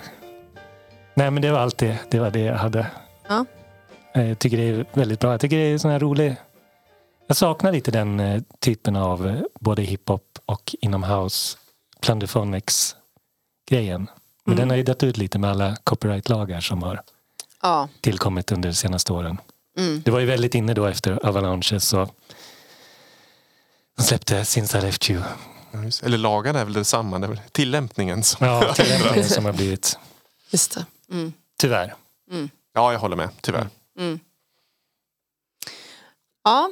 Nej, 1.13 1.31
men 1.31 1.41
det 1.41 1.51
var 1.51 1.59
allt 1.59 1.77
det. 1.77 1.97
Det 2.09 2.19
var 2.19 2.31
det 2.31 2.39
jag 2.39 2.55
hade. 2.57 2.87
Ja. 3.27 3.45
Eh, 4.13 4.27
Jag 4.29 4.39
tycker 4.39 4.57
det 4.57 4.63
är 4.63 4.85
väldigt 4.93 5.19
bra. 5.19 5.31
Jag 5.31 5.41
tycker 5.41 5.57
det 5.57 5.63
är 5.63 5.77
sån 5.77 5.91
här 5.91 5.99
rolig... 5.99 6.35
Jag 7.27 7.37
saknar 7.37 7.71
lite 7.71 7.91
den 7.91 8.19
eh, 8.19 8.41
typen 8.59 8.95
av 8.95 9.27
eh, 9.27 9.41
både 9.59 9.81
hiphop 9.81 10.23
och 10.45 10.75
inom 10.81 11.03
house 11.03 11.57
Plunderphonics-grejen. 12.01 14.07
Men 14.45 14.55
den 14.55 14.69
har 14.69 14.77
ju 14.77 14.83
dött 14.83 15.03
ut 15.03 15.17
lite 15.17 15.39
med 15.39 15.49
alla 15.49 15.75
copyright-lagar 15.83 16.61
som 16.61 16.83
har 16.83 17.01
tillkommit 18.01 18.51
under 18.51 18.69
de 18.69 18.75
senaste 18.75 19.13
åren. 19.13 19.37
Mm. 19.81 20.01
Det 20.05 20.11
var 20.11 20.19
ju 20.19 20.25
väldigt 20.25 20.55
inne 20.55 20.73
då 20.73 20.85
efter 20.85 21.25
Avalanche 21.25 21.79
så 21.79 22.09
de 23.97 24.03
släppte 24.03 24.45
Since 24.45 24.77
I 24.77 24.81
Left 24.81 25.09
You. 25.09 25.21
Ja, 25.71 25.79
Eller 26.03 26.17
lagarna 26.17 26.59
är 26.59 26.63
väl 26.65 26.73
detsamma. 26.73 27.19
Det 27.19 27.25
är 27.25 27.29
väl 27.29 27.41
tillämpningen 27.51 28.23
som... 28.23 28.47
Ja, 28.47 28.73
tillämpningen 28.75 29.29
som 29.29 29.45
har 29.45 29.53
blivit, 29.53 29.97
Just 30.51 30.73
det. 30.75 30.85
tyvärr. 31.57 31.93
Ja, 32.73 32.91
jag 32.91 32.99
håller 32.99 33.15
med. 33.15 33.29
Tyvärr. 33.41 33.67
ja, 36.43 36.69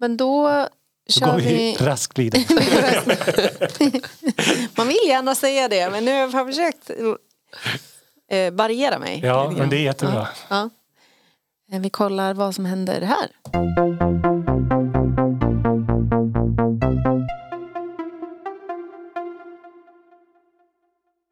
men 0.00 0.16
då 0.16 0.48
Då 0.48 0.68
kör 1.12 1.26
går 1.26 1.36
vi 1.38 1.54
vi... 1.54 1.76
raskt 1.80 2.18
vidare. 2.18 2.44
Man 4.76 4.88
vill 4.88 4.98
gärna 5.06 5.34
säga 5.34 5.68
det, 5.68 5.90
men 5.90 6.04
nu 6.04 6.12
har 6.12 6.18
jag 6.38 6.46
försökt 6.46 6.90
eh, 8.30 8.50
variera 8.52 8.98
mig. 8.98 9.20
Ja, 9.24 9.50
men 9.56 9.70
det 9.70 9.76
är 9.76 9.80
jättebra. 9.82 10.28
Ja. 10.48 10.70
Eh, 11.72 11.80
Vi 11.80 11.90
kollar 11.90 12.34
vad 12.34 12.54
som 12.54 12.64
händer 12.64 13.00
här. 13.00 13.28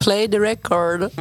Play 0.05 0.29
the 0.29 0.39
record. 0.39 1.11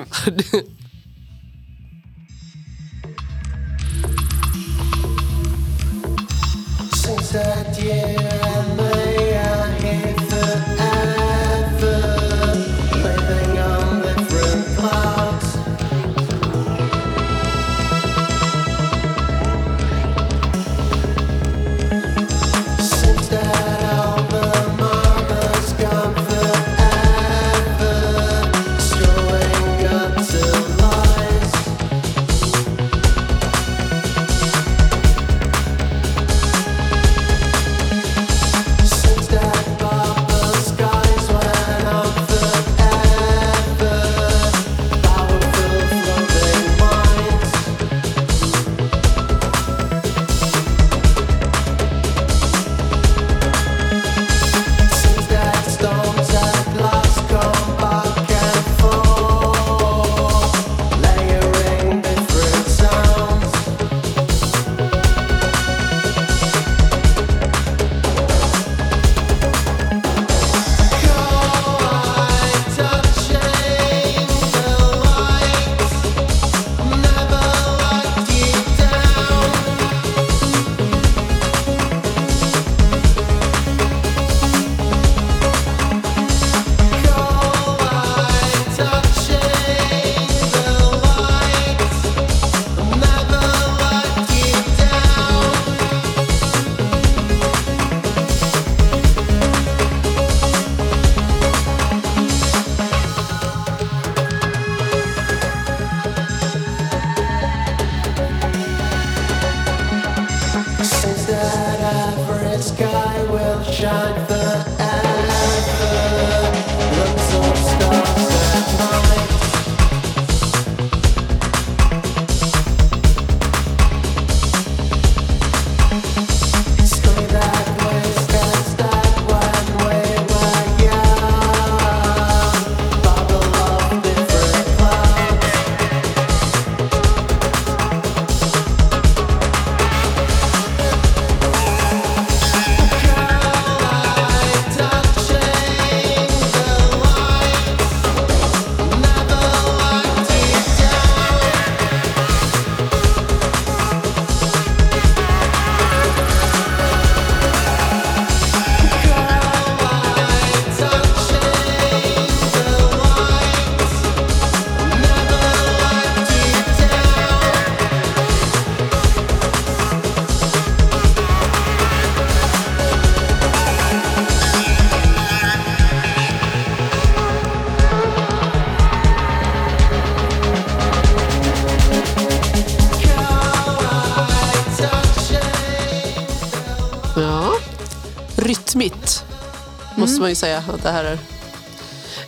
man 190.26 190.32
ju 190.32 190.36
säga 190.36 190.58
att 190.58 190.84
det 190.84 190.92
här 190.92 191.04
är. 191.04 191.18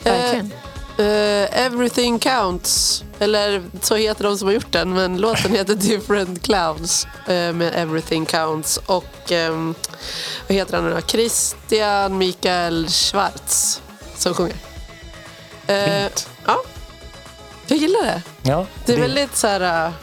Verkligen. 0.04 0.52
Eh, 0.98 1.66
Everything 1.66 2.20
Counts. 2.20 3.04
Eller 3.20 3.64
så 3.82 3.96
heter 3.96 4.24
de 4.24 4.38
som 4.38 4.48
har 4.48 4.54
gjort 4.54 4.72
den, 4.72 4.94
men 4.94 5.18
låten 5.18 5.52
heter 5.52 5.76
Different 5.90 6.44
Clouds 6.44 7.08
eh, 7.28 7.54
med 7.54 7.72
Everything 7.76 8.26
Counts. 8.26 8.78
Och 8.86 9.32
ehm, 9.32 9.76
vad 10.48 10.56
heter 10.56 10.76
han 10.76 10.86
nu 10.86 10.94
då? 10.96 11.02
Christian 11.02 12.18
Mikael 12.18 12.88
Schwarz 12.90 13.82
som 14.18 14.34
sjunger. 14.34 14.56
Fint. 15.68 16.30
ja, 16.46 16.58
jag 17.68 17.78
gillar 17.78 18.04
det. 18.04 18.22
Ja, 18.44 18.66
Det 18.86 18.94
är 18.94 19.00
väldigt 19.00 19.36
så 19.36 19.48
här... 19.48 19.88
uh, 19.88 19.94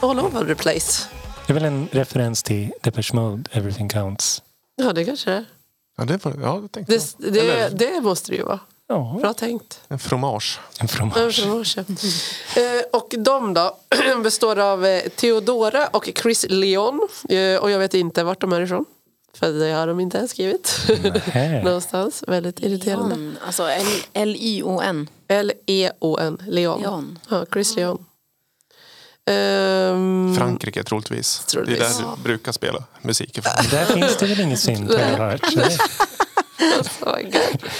all 0.00 0.20
over 0.20 0.46
the 0.46 0.54
place. 0.54 1.08
det 1.46 1.52
är 1.52 1.54
väl 1.54 1.64
en 1.64 1.88
referens 1.92 2.42
till 2.42 2.72
Depeche 2.82 3.14
Mode, 3.14 3.50
Everything 3.52 3.88
Counts. 3.88 4.42
Ja, 4.76 4.92
det 4.92 5.04
kanske 5.04 5.30
det 5.30 5.36
är. 5.36 5.44
Ja, 5.98 6.04
det, 6.04 6.24
var, 6.24 6.34
ja, 6.42 6.60
det 6.62 6.68
tänkte 6.68 6.92
Det, 6.96 7.04
jag. 7.18 7.32
det, 7.32 7.40
Eller 7.40 7.70
det 7.70 8.00
måste 8.00 8.32
det 8.32 8.36
ju 8.36 8.42
vara. 8.44 8.60
Ja, 8.88 9.16
Bra 9.20 9.32
tänkt. 9.34 9.80
en 9.88 9.98
fromage. 9.98 10.60
en 10.80 10.88
fromage. 10.88 11.78
Eh, 11.78 12.62
och 12.92 13.14
de 13.18 13.54
då 13.54 13.76
består 14.22 14.58
av 14.58 14.86
eh, 14.86 15.02
Theodora 15.08 15.86
och 15.86 16.10
Chris 16.22 16.46
Leon. 16.48 17.08
Eh, 17.28 17.56
och 17.56 17.70
jag 17.70 17.78
vet 17.78 17.94
inte 17.94 18.24
vart 18.24 18.40
de 18.40 18.52
är 18.52 18.60
ifrån. 18.60 18.84
För 19.34 19.52
det 19.52 19.72
har 19.72 19.86
de 19.86 20.00
inte 20.00 20.18
ens 20.18 20.30
skrivit. 20.30 20.78
Någonstans. 21.64 22.24
Väldigt 22.26 22.60
irriterande. 22.60 23.16
Leon, 23.16 23.36
alltså 23.46 23.62
L- 23.68 23.86
L-I-O-N. 24.12 25.08
L-E-O-N. 25.28 26.42
Leon. 26.46 26.80
Leon. 26.82 27.18
Ja, 27.28 27.44
Chris 27.52 27.76
Leon. 27.76 28.04
Ehm, 29.26 30.34
Frankrike 30.38 30.82
troligtvis. 30.82 31.38
Det 31.46 31.50
är 31.58 31.62
Troligtvis. 31.64 31.98
där 31.98 32.04
du 32.16 32.22
brukar 32.22 32.52
spela 32.52 32.84
musik 33.02 33.38
ifrån. 33.38 33.52
Där 33.70 33.84
finns 33.84 34.16
det 34.16 34.26
väl 34.26 34.40
inget 34.40 34.60
synd 34.60 34.90
har 34.90 34.98
jag 35.00 35.18
hört. 35.18 35.40
Oh 37.02 37.16
my 37.16 37.22
God. 37.22 37.70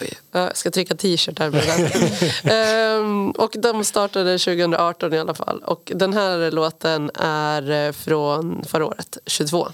Oj, 0.00 0.12
jag 0.32 0.56
ska 0.56 0.70
trycka 0.70 0.94
t-shirt 0.94 1.38
här. 1.38 1.50
med 1.50 1.62
den. 1.66 2.52
Ehm, 2.52 3.30
och 3.30 3.54
de 3.58 3.84
startade 3.84 4.38
2018 4.38 5.12
i 5.14 5.18
alla 5.18 5.34
fall. 5.34 5.62
Och 5.62 5.92
den 5.94 6.12
här 6.12 6.50
låten 6.50 7.10
är 7.14 7.70
eh, 7.86 7.92
från 7.92 8.64
förra 8.64 8.86
året, 8.86 9.18
22. 9.26 9.68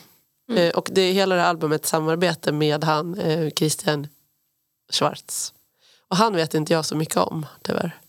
Eh, 0.56 0.68
och 0.70 0.88
det 0.92 1.00
är 1.00 1.12
hela 1.12 1.34
det 1.34 1.40
här 1.40 1.48
albumet 1.48 1.86
samarbete 1.86 2.52
med 2.52 2.84
han, 2.84 3.18
eh, 3.18 3.50
Christian 3.50 4.06
Schwarz. 4.92 5.52
Och 6.08 6.16
han 6.16 6.36
vet 6.36 6.54
inte 6.54 6.72
jag 6.72 6.84
så 6.84 6.96
mycket 6.96 7.16
om, 7.16 7.46
tyvärr. 7.62 7.99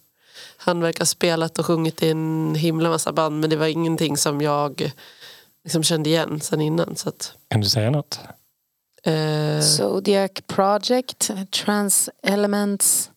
Han 0.63 0.81
verkar 0.81 0.99
ha 0.99 1.05
spelat 1.05 1.59
och 1.59 1.65
sjungit 1.65 2.03
i 2.03 2.09
en 2.09 2.55
himla 2.55 2.89
massa 2.89 3.11
band 3.11 3.39
men 3.39 3.49
det 3.49 3.55
var 3.55 3.67
ingenting 3.67 4.17
som 4.17 4.41
jag 4.41 4.91
liksom 5.63 5.83
kände 5.83 6.09
igen 6.09 6.39
sen 6.41 6.61
innan. 6.61 6.95
Så 6.95 7.09
att, 7.09 7.33
Kan 7.47 7.61
du 7.61 7.69
säga 7.69 7.89
något? 7.89 8.19
eh, 9.03 9.61
Zodiac 9.61 10.31
Project, 10.47 11.31
Trans 11.51 12.09
Elements, 12.23 13.11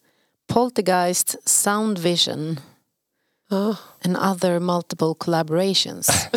Poltergeist, 0.48 1.48
Sound 1.48 1.98
Vision 1.98 2.60
ja. 3.50 3.76
and 4.04 4.16
other 4.16 4.58
multiple 4.58 5.14
collaborations. 5.18 6.08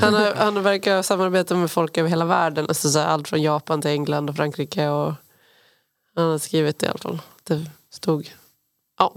Han, 0.00 0.14
har, 0.14 0.34
han 0.34 0.62
verkar 0.62 1.02
samarbeta 1.02 1.54
med 1.54 1.70
folk 1.70 1.98
över 1.98 2.08
hela 2.08 2.24
världen. 2.24 2.66
Alltså 2.68 2.90
så 2.90 2.98
här, 2.98 3.06
allt 3.06 3.28
från 3.28 3.42
Japan 3.42 3.82
till 3.82 3.90
England 3.90 4.30
och 4.30 4.36
Frankrike. 4.36 4.88
Och 4.88 5.14
han 6.14 6.30
har 6.30 6.38
skrivit 6.38 6.78
det 6.78 6.86
i 6.86 6.88
alla 6.88 6.98
fall. 6.98 7.18
Det 7.44 7.66
stod. 7.92 8.30
Ja. 8.98 9.14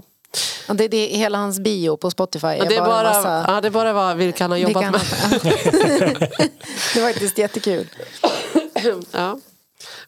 Och 0.68 0.76
det 0.76 0.84
är 0.84 0.88
det, 0.88 1.06
hela 1.06 1.38
hans 1.38 1.58
bio 1.60 1.96
på 1.96 2.10
Spotify. 2.10 2.46
Och 2.46 2.68
det, 2.68 2.76
är 2.76 2.80
bara, 2.84 3.12
massa- 3.12 3.44
ja, 3.48 3.60
det 3.60 3.68
är 3.68 3.70
bara 3.70 3.92
vad, 3.92 4.16
vilka 4.16 4.44
han 4.44 4.50
har 4.50 4.58
jobbat 4.58 4.82
vilka 4.84 4.90
med. 4.90 5.00
han- 5.00 5.30
det 6.94 7.00
var 7.00 7.08
faktiskt 7.12 7.38
jättekul. 7.38 7.88
Ja. 9.12 9.38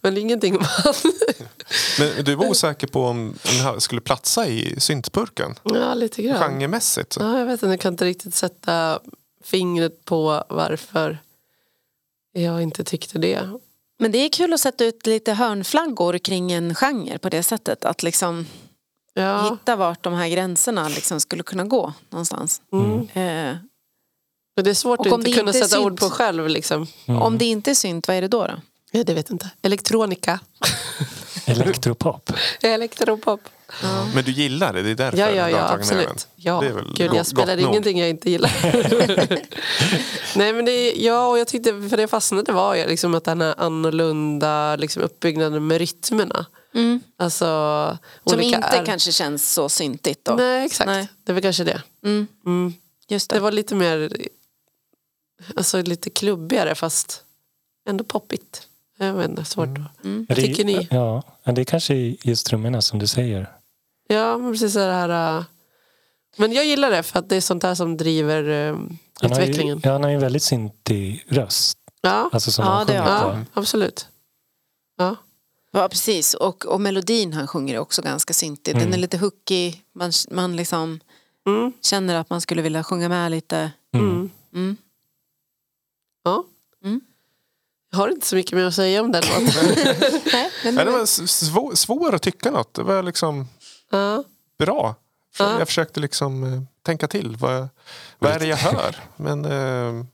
Men 0.01 0.15
det 0.15 0.21
är 0.21 0.23
ingenting 0.23 0.57
om 0.57 0.65
han. 0.69 0.95
Men 1.99 2.25
du 2.25 2.35
var 2.35 2.47
osäker 2.47 2.87
på 2.87 3.05
om 3.05 3.39
den 3.43 3.55
här 3.61 3.79
skulle 3.79 4.01
platsa 4.01 4.47
i 4.47 4.81
syntburken? 4.81 5.55
Ja, 5.63 5.95
lite 5.95 6.23
grann. 6.23 6.39
Genremässigt? 6.39 7.17
Ja, 7.21 7.39
jag 7.39 7.47
vet 7.47 7.53
inte, 7.53 7.67
jag 7.67 7.81
kan 7.81 7.93
inte 7.95 8.05
riktigt 8.05 8.35
sätta 8.35 9.01
fingret 9.45 10.05
på 10.05 10.45
varför 10.49 11.19
jag 12.33 12.63
inte 12.63 12.85
tyckte 12.85 13.19
det. 13.19 13.41
Men 13.99 14.13
det 14.13 14.19
är 14.19 14.29
kul 14.29 14.53
att 14.53 14.61
sätta 14.61 14.85
ut 14.85 15.07
lite 15.07 15.33
hörnflaggor 15.33 16.19
kring 16.19 16.53
en 16.53 16.75
genre 16.75 17.19
på 17.19 17.29
det 17.29 17.43
sättet. 17.43 17.85
Att 17.85 18.03
liksom 18.03 18.47
Ja. 19.19 19.51
hitta 19.53 19.77
vart 19.77 20.03
de 20.03 20.15
här 20.15 20.29
gränserna 20.29 20.89
liksom 20.89 21.21
skulle 21.21 21.43
kunna 21.43 21.65
gå 21.65 21.93
någonstans. 22.11 22.61
Mm. 22.73 23.01
Eh, 23.01 23.57
Men 24.57 24.65
det 24.65 24.71
är 24.71 24.75
svårt 24.75 24.99
Och 25.01 25.07
att 25.07 25.13
inte 25.13 25.33
kunna 25.33 25.51
inte 25.55 25.69
sätta 25.69 25.81
ord 25.81 25.93
synt- 25.93 26.01
på 26.01 26.11
själv. 26.11 26.49
Liksom. 26.49 26.87
Om 27.07 27.39
det 27.39 27.45
inte 27.45 27.71
är 27.71 27.75
synt, 27.75 28.09
vad 28.09 28.17
är 28.17 28.21
det 28.23 28.29
då? 28.29 28.47
då? 28.47 28.55
Ja, 28.91 29.05
det 29.05 29.15
vet 29.15 29.31
inte. 29.31 29.51
Elektronika. 29.63 30.41
Elektropop. 31.47 32.33
Elektropop. 32.63 33.41
Men 34.15 34.25
du 34.25 34.33
gillar 34.33 34.73
det? 34.73 34.83
Det 34.83 34.91
är 34.91 34.95
därför 34.95 35.19
Ja, 35.19 35.31
ja, 35.31 35.43
har 35.43 35.51
ja 35.51 35.69
tagit 35.69 35.87
med 35.89 35.97
den? 35.99 36.07
absolut. 36.11 36.29
Ja. 36.37 36.61
Det 36.61 36.67
är 36.67 36.73
väl 36.73 36.95
Gud, 36.97 37.15
jag 37.15 37.27
spelar 37.27 37.57
nog. 37.57 37.71
ingenting 37.71 37.99
jag 38.01 38.09
inte 38.11 38.31
gillar. 38.31 38.53
Nej, 40.39 40.53
men 40.53 40.65
det, 40.65 40.93
ja, 40.93 41.29
och 41.29 41.39
jag 41.39 41.49
tyckte, 41.49 41.89
för 41.89 41.97
det 41.97 42.09
fastnade 42.09 42.53
var 42.53 42.75
ju 42.75 42.87
liksom 42.87 43.15
att 43.15 43.25
den 43.25 43.41
här 43.41 43.55
annorlunda 43.59 44.77
liksom 44.77 45.03
uppbyggnaden 45.03 45.67
med 45.67 45.79
rytmerna. 45.79 46.47
Alltså, 47.17 47.45
Mm. 47.47 47.99
Som 48.27 48.39
olika 48.39 48.57
inte 48.57 48.69
är- 48.69 48.87
kanske 48.87 49.13
känns 49.13 49.53
så 49.53 49.69
syntigt 49.69 50.25
då. 50.25 50.35
Nej, 50.35 50.67
exakt. 50.67 50.87
Nej. 50.87 51.09
Det 51.25 51.33
var 51.33 51.41
kanske 51.41 51.65
det. 51.65 51.83
Mm, 52.05 52.27
Mm. 52.47 52.75
just 53.09 53.31
Det 53.31 53.37
det. 53.37 53.41
var 53.41 53.53
lite 53.53 53.75
mer, 53.75 54.11
alltså 55.57 55.83
lite 55.83 56.11
klubbigare 56.11 56.75
fast 56.75 57.23
ändå 57.89 58.05
poppigt. 58.05 58.63
Jag 58.99 59.15
vet 59.15 59.29
inte, 59.31 59.45
svårt. 59.45 59.67
Mm. 59.69 60.27
Ja, 60.29 60.35
det 60.35 60.43
är- 60.43 60.47
Tycker 60.47 60.65
ni? 60.65 60.89
Ja, 60.91 61.23
det 61.45 61.61
är 61.61 61.65
kanske 61.65 61.95
just 62.23 62.47
trummorna 62.47 62.83
som 62.83 62.99
du 62.99 63.07
säger. 63.07 63.53
Ja, 64.09 64.39
men 64.39 64.53
precis 64.53 64.73
så 64.73 64.81
här. 64.81 65.39
äh, 65.39 65.45
Men 66.39 66.53
jag 66.53 66.65
gillar 66.67 66.91
det 66.91 67.03
för 67.03 67.19
att 67.19 67.29
det 67.29 67.37
är 67.37 67.41
sånt 67.41 67.63
här 67.63 67.75
som 67.75 67.97
driver 67.97 68.43
äh, 68.69 68.75
Han 68.75 68.91
har 69.21 69.29
ju, 69.29 69.35
utvecklingen. 69.45 69.81
ja, 69.85 69.93
han 69.93 70.03
har 70.03 70.11
ju 70.11 70.15
en 70.15 70.21
väldigt 70.21 70.43
syntig 70.43 71.25
röst. 71.29 71.79
Ja, 72.01 72.31
Alltså 72.33 72.53
som 72.53 72.65
Ja, 72.65 72.85
det 72.87 72.97
har 72.97 73.05
på. 73.23 73.29
ja 73.29 73.39
absolut. 73.55 74.09
Ja. 74.97 75.17
Ja, 75.81 75.89
precis. 75.89 76.35
Och, 76.35 76.67
och 76.67 76.81
melodin 76.81 77.33
han 77.33 77.47
sjunger 77.47 77.75
är 77.75 77.79
också 77.79 78.03
ganska 78.03 78.35
syntig. 78.35 78.75
Den 78.75 78.83
Mm. 78.83 78.95
är 78.95 78.99
lite 78.99 79.19
hookig. 79.19 79.83
Man, 79.95 80.13
man 80.31 80.57
liksom 80.57 81.01
Mm. 81.47 81.73
känner 81.83 82.15
att 82.15 82.31
man 82.31 82.41
skulle 82.41 82.63
vilja 82.63 82.85
sjunga 82.85 83.09
med 83.09 83.31
lite. 83.31 83.71
Mm. 83.95 84.31
Mm. 84.55 84.77
Ja. 86.25 86.45
Mm. 86.85 87.01
Jag 87.91 87.99
har 87.99 88.09
inte 88.09 88.27
så 88.27 88.37
mycket 88.37 88.53
mer 88.53 88.65
att 88.65 88.75
säga 88.75 89.01
om 89.03 89.13
den 89.13 89.23
låten. 89.29 89.75
Nej, 90.33 90.51
men 90.65 90.75
det 90.87 90.91
var, 90.93 91.07
svår, 91.27 91.75
svår 91.75 92.15
att 92.15 92.23
tycka 92.23 92.51
något. 92.51 92.75
Det 92.75 92.83
var 92.83 93.03
liksom 93.03 93.47
ja. 93.91 94.25
bra. 94.59 94.95
För 95.35 95.45
Ja. 95.45 95.59
Jag 95.59 95.69
försökte 95.69 96.01
liksom 96.01 96.45
eh, 96.45 96.63
tänka 96.83 97.09
till. 97.09 97.37
Vad, 97.37 97.69
vad 98.19 98.33
är 98.33 98.39
det 98.39 98.47
jag 98.47 98.57
hör? 98.57 98.97
Men 99.17 99.45
eh, 99.45 100.05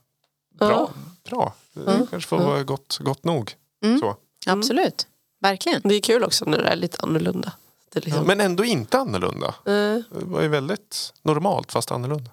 bra. 0.59 0.91
bra. 1.29 1.53
Det 1.73 2.07
kanske 2.11 2.29
får 2.29 2.37
vara 2.37 2.63
gott, 2.63 2.97
gott 3.01 3.23
nog. 3.23 3.55
Mm. 3.83 3.99
Så. 3.99 4.17
absolut. 4.45 5.07
Verkligen. 5.43 5.81
Det 5.83 5.95
är 5.95 6.01
kul 6.01 6.23
också 6.23 6.45
när 6.45 6.57
det 6.57 6.67
är 6.69 6.75
lite 6.75 6.97
annorlunda. 6.99 7.51
Det 7.93 7.99
är 7.99 8.01
liksom, 8.01 8.27
Men 8.27 8.41
ändå 8.41 8.65
inte 8.65 8.97
annorlunda. 8.97 9.47
eh, 9.47 9.73
Det 9.73 10.05
var 10.09 10.41
ju 10.41 10.47
väldigt 10.47 11.13
normalt 11.21 11.71
fast 11.71 11.91
annorlunda. 11.91 12.31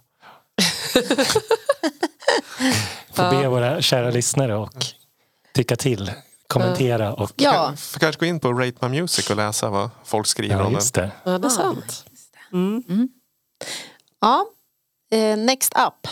Får 3.12 3.30
be 3.30 3.48
våra 3.48 3.82
kära 3.82 4.10
lyssnare 4.10 4.56
och 4.56 4.84
tycka 5.54 5.76
till, 5.76 6.12
kommentera 6.46 7.12
och 7.14 7.32
Ja, 7.36 7.72
Får 7.76 8.00
kanske 8.00 8.18
gå 8.20 8.26
in 8.26 8.40
på 8.40 8.52
Rate 8.52 8.88
My 8.88 9.00
Music 9.00 9.30
och 9.30 9.36
läsa 9.36 9.70
vad 9.70 9.90
folk 10.04 10.26
skriver 10.26 10.54
ja, 10.58 10.64
om 10.64 10.72
just 10.72 10.94
den. 10.94 11.08
det. 11.24 11.30
ja, 11.30 11.38
det 11.38 11.46
är 11.46 11.50
sant. 11.50 12.04
Mm. 12.52 13.08
ja. 14.20 14.46
Eh, 15.12 15.36
next 15.36 15.72
up. 15.78 16.08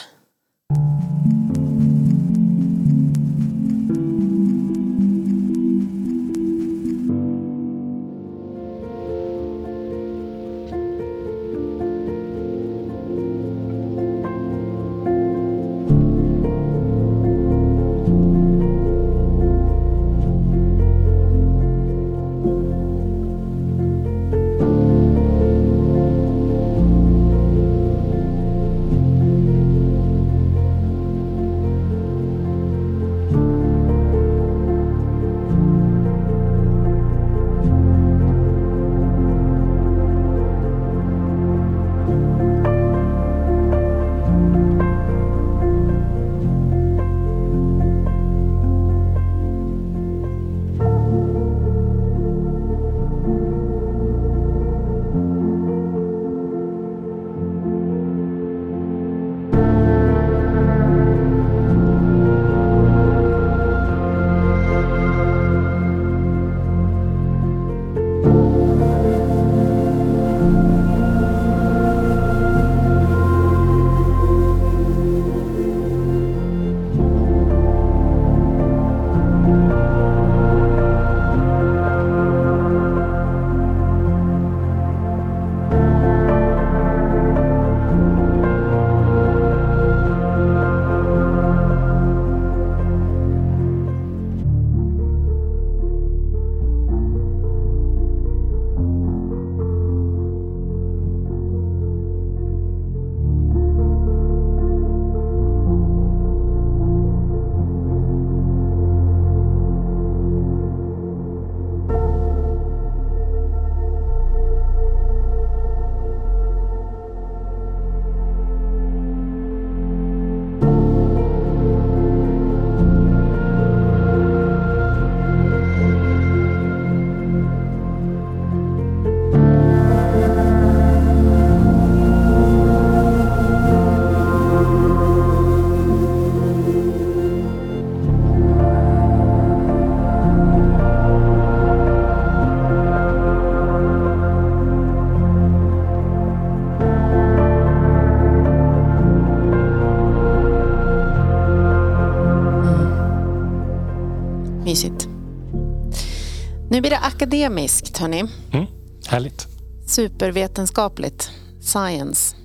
Nu 156.78 156.82
blir 156.82 156.90
det 156.90 156.98
akademiskt, 156.98 157.98
hörni. 157.98 158.24
Mm, 158.52 158.66
härligt. 159.08 159.46
Supervetenskapligt. 159.86 161.30
Science. 161.60 162.36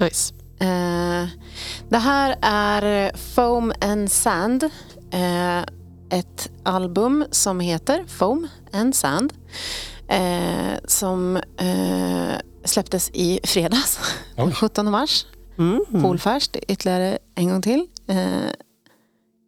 Nice. 0.00 0.34
Eh, 0.60 1.28
det 1.88 1.98
här 1.98 2.36
är 2.42 3.16
Foam 3.16 3.72
and 3.80 4.12
Sand. 4.12 4.62
Eh, 5.12 5.58
ett 6.10 6.50
album 6.64 7.24
som 7.30 7.60
heter 7.60 8.04
Foam 8.08 8.48
and 8.72 8.94
Sand. 8.94 9.32
Eh, 10.08 10.78
som 10.84 11.40
släpptes 12.64 13.10
i 13.10 13.40
fredags, 13.44 13.98
Oj. 14.36 14.52
17 14.52 14.90
mars. 14.90 15.26
Polfärskt 16.02 16.56
ytterligare 16.68 17.18
en 17.34 17.48
gång 17.48 17.62
till. 17.62 17.86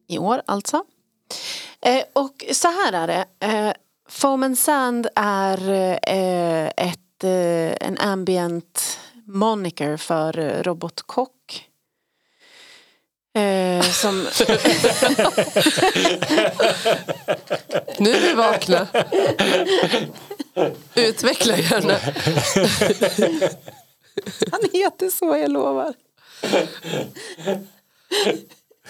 I 0.09 0.19
år 0.19 0.43
alltså. 0.47 0.85
Och 2.15 2.45
så 2.53 2.69
här 2.69 2.93
är 2.93 3.07
det. 3.07 3.75
Foam 4.09 4.43
and 4.43 4.59
Sand 4.59 5.09
är 5.14 5.70
eh, 6.02 6.66
ett, 6.66 7.24
eh, 7.24 7.89
en 7.89 7.98
ambient 7.98 8.98
moniker 9.24 9.97
för 9.97 10.39
eh, 10.39 10.62
robotkock. 10.62 11.64
Eh, 13.35 13.82
som, 13.82 14.18
Nu 17.98 18.10
är 18.10 18.20
vi 18.20 18.35
vakna. 18.35 18.86
Utveckla 20.94 21.56
gärna. 21.56 21.94
han 24.51 24.60
heter 24.72 25.10
så, 25.10 25.36
jag 25.36 25.51
lovar. 25.51 25.94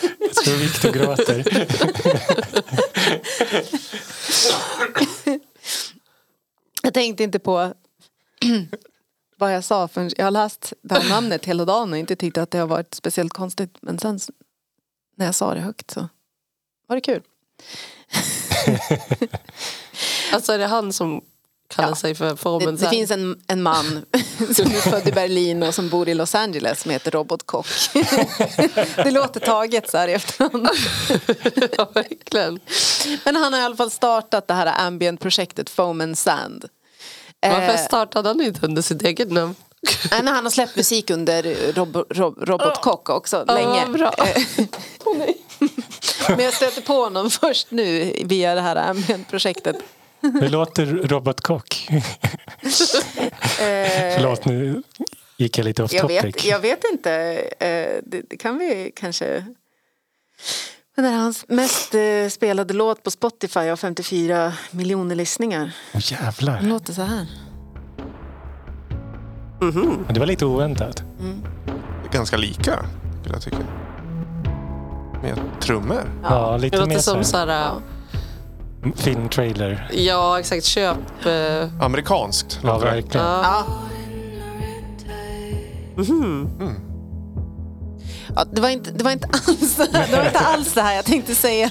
Jag 0.01 0.35
tror 0.35 0.57
Viktor 0.57 0.93
gråter. 0.93 1.67
Jag 6.83 6.95
tänkte 6.95 7.23
inte 7.23 7.39
på 7.39 7.75
vad 9.37 9.55
jag 9.55 9.65
sa 9.65 9.89
förrän 9.89 10.11
jag 10.17 10.25
har 10.27 10.31
läst 10.31 10.73
det 10.83 10.95
här 10.95 11.09
namnet 11.09 11.45
hela 11.45 11.65
dagen 11.65 11.93
och 11.93 11.99
inte 11.99 12.17
tyckte 12.17 12.43
att 12.43 12.51
det 12.51 12.59
har 12.59 12.67
varit 12.67 12.95
speciellt 12.95 13.33
konstigt. 13.33 13.77
Men 13.81 13.99
sen 13.99 14.19
när 15.17 15.27
jag 15.27 15.35
sa 15.35 15.55
det 15.55 15.61
högt 15.61 15.91
så 15.91 16.09
var 16.87 16.97
det 16.97 17.01
kul. 17.01 17.23
Alltså 20.33 20.53
är 20.53 20.59
det 20.59 20.67
han 20.67 20.93
som 20.93 21.25
kallar 21.69 21.89
Ja. 21.89 21.95
sig 21.95 22.15
för 22.15 22.31
Det, 22.31 22.37
formen 22.37 22.77
det 22.77 22.89
finns 22.89 23.11
en, 23.11 23.41
en 23.47 23.63
man 23.63 23.85
som 24.55 24.67
är 24.67 24.91
född 24.91 25.09
i 25.09 25.13
Berlin 25.13 25.63
och 25.63 25.75
som 25.75 25.89
bor 25.89 26.09
i 26.09 26.15
Los 26.15 26.35
Angeles 26.35 26.81
som 26.81 26.91
heter 26.91 27.11
Robot 27.11 27.47
Kock. 27.47 27.67
Det 28.97 29.11
låter 29.11 29.41
taget 29.41 29.91
så 29.91 29.99
här 29.99 30.09
i 30.09 30.13
efterhand. 30.13 30.69
ja, 31.77 31.91
verkligen. 31.95 32.61
Men 33.25 33.37
han 33.37 33.53
har 33.53 33.61
i 33.61 33.63
alla 33.63 33.77
fall 33.77 33.91
startat 33.91 34.49
det 34.49 34.55
här 34.55 34.87
ambient-projektet 34.87 35.71
Foam 35.71 36.01
and 36.01 36.19
Sand. 36.19 36.65
Varför 37.41 37.61
Eh, 37.75 37.77
startade 37.77 38.29
han 38.29 38.41
inte 38.41 38.67
under 38.67 38.83
sitt 38.83 39.03
eget 39.03 39.31
namn? 39.33 39.55
Nej, 40.11 40.23
han 40.27 40.45
har 40.45 40.51
släppt 40.51 40.77
musik 40.77 41.11
under 41.11 41.73
Rob, 41.73 41.97
Rob, 42.11 42.39
Robot 42.49 42.83
Kock 42.83 43.09
också 43.09 43.45
Ja, 43.47 43.55
länge. 43.55 43.83
Eh, 43.83 44.43
Men 46.29 46.45
jag 46.45 46.55
stötte 46.55 46.81
på 46.81 46.93
honom 46.93 47.31
först 47.31 47.71
nu 47.71 48.13
via 48.25 48.55
det 48.55 48.61
här 48.61 48.77
ambient-projektet. 48.77 49.77
Hur 50.21 50.49
låter 50.49 50.87
Robotkock? 50.87 51.89
Eh, 53.61 54.15
Förlåt, 54.17 54.45
nu 54.45 54.83
gick 55.37 55.59
jag 55.59 55.65
lite 55.65 55.83
off 55.83 55.93
jag, 55.93 56.03
topic. 56.03 56.25
vet, 56.25 56.45
jag 56.45 56.61
vet 56.61 56.85
inte. 56.93 57.13
Eh, 57.61 58.03
det, 58.07 58.23
det 58.31 58.37
kan 58.37 58.59
vi 58.59 58.93
kanske... 58.97 59.45
Men 60.97 61.05
det 61.05 61.11
är 61.11 61.17
hans 61.17 61.45
mest 61.49 61.95
eh, 61.95 62.29
spelade 62.31 62.75
låt 62.75 63.03
på 63.03 63.11
Spotify 63.11 63.61
har 63.61 63.77
54 63.77 64.53
miljoner 64.71 65.15
lyssningar. 65.17 65.73
Åh, 65.95 66.01
jävlar. 66.13 66.57
Den 66.61 66.69
låter 66.69 66.93
så 66.93 67.03
här. 67.03 67.27
Det 70.13 70.21
var 70.21 70.27
lite 70.27 70.45
oväntat. 70.45 71.03
Ganska 72.13 72.37
lika, 72.37 72.85
skulle 73.21 73.35
jag 73.35 73.43
tycka. 73.43 73.57
Med 75.23 75.39
trummor. 75.61 76.11
Ja, 76.23 76.53
Det 76.53 76.59
lite 76.59 76.77
låter 76.77 76.89
mer 76.89 76.99
som 76.99 77.25
så 77.25 77.37
här, 77.37 77.73
filmtrailer. 78.97 79.89
ja 79.93 80.41
exakt, 80.41 80.65
köp... 80.65 80.97
eh, 81.27 81.83
Amerikanskt 81.85 82.61
Ja, 82.63 82.79
verkligen. 82.79 83.27
Ja. 83.27 83.43
Ja. 83.43 83.65
Ja, 88.37 88.45
det, 88.53 88.61
var 88.61 88.69
inte, 88.69 88.91
det, 88.91 89.05
var 89.05 89.11
inte 89.11 89.29
alls, 89.33 89.77
det 89.93 90.09
var 90.17 90.27
inte 90.27 90.39
alls 90.39 90.73
det 90.75 90.83
här 90.83 90.95
jag 90.97 91.05
tänkte 91.05 91.35
säga. 91.35 91.71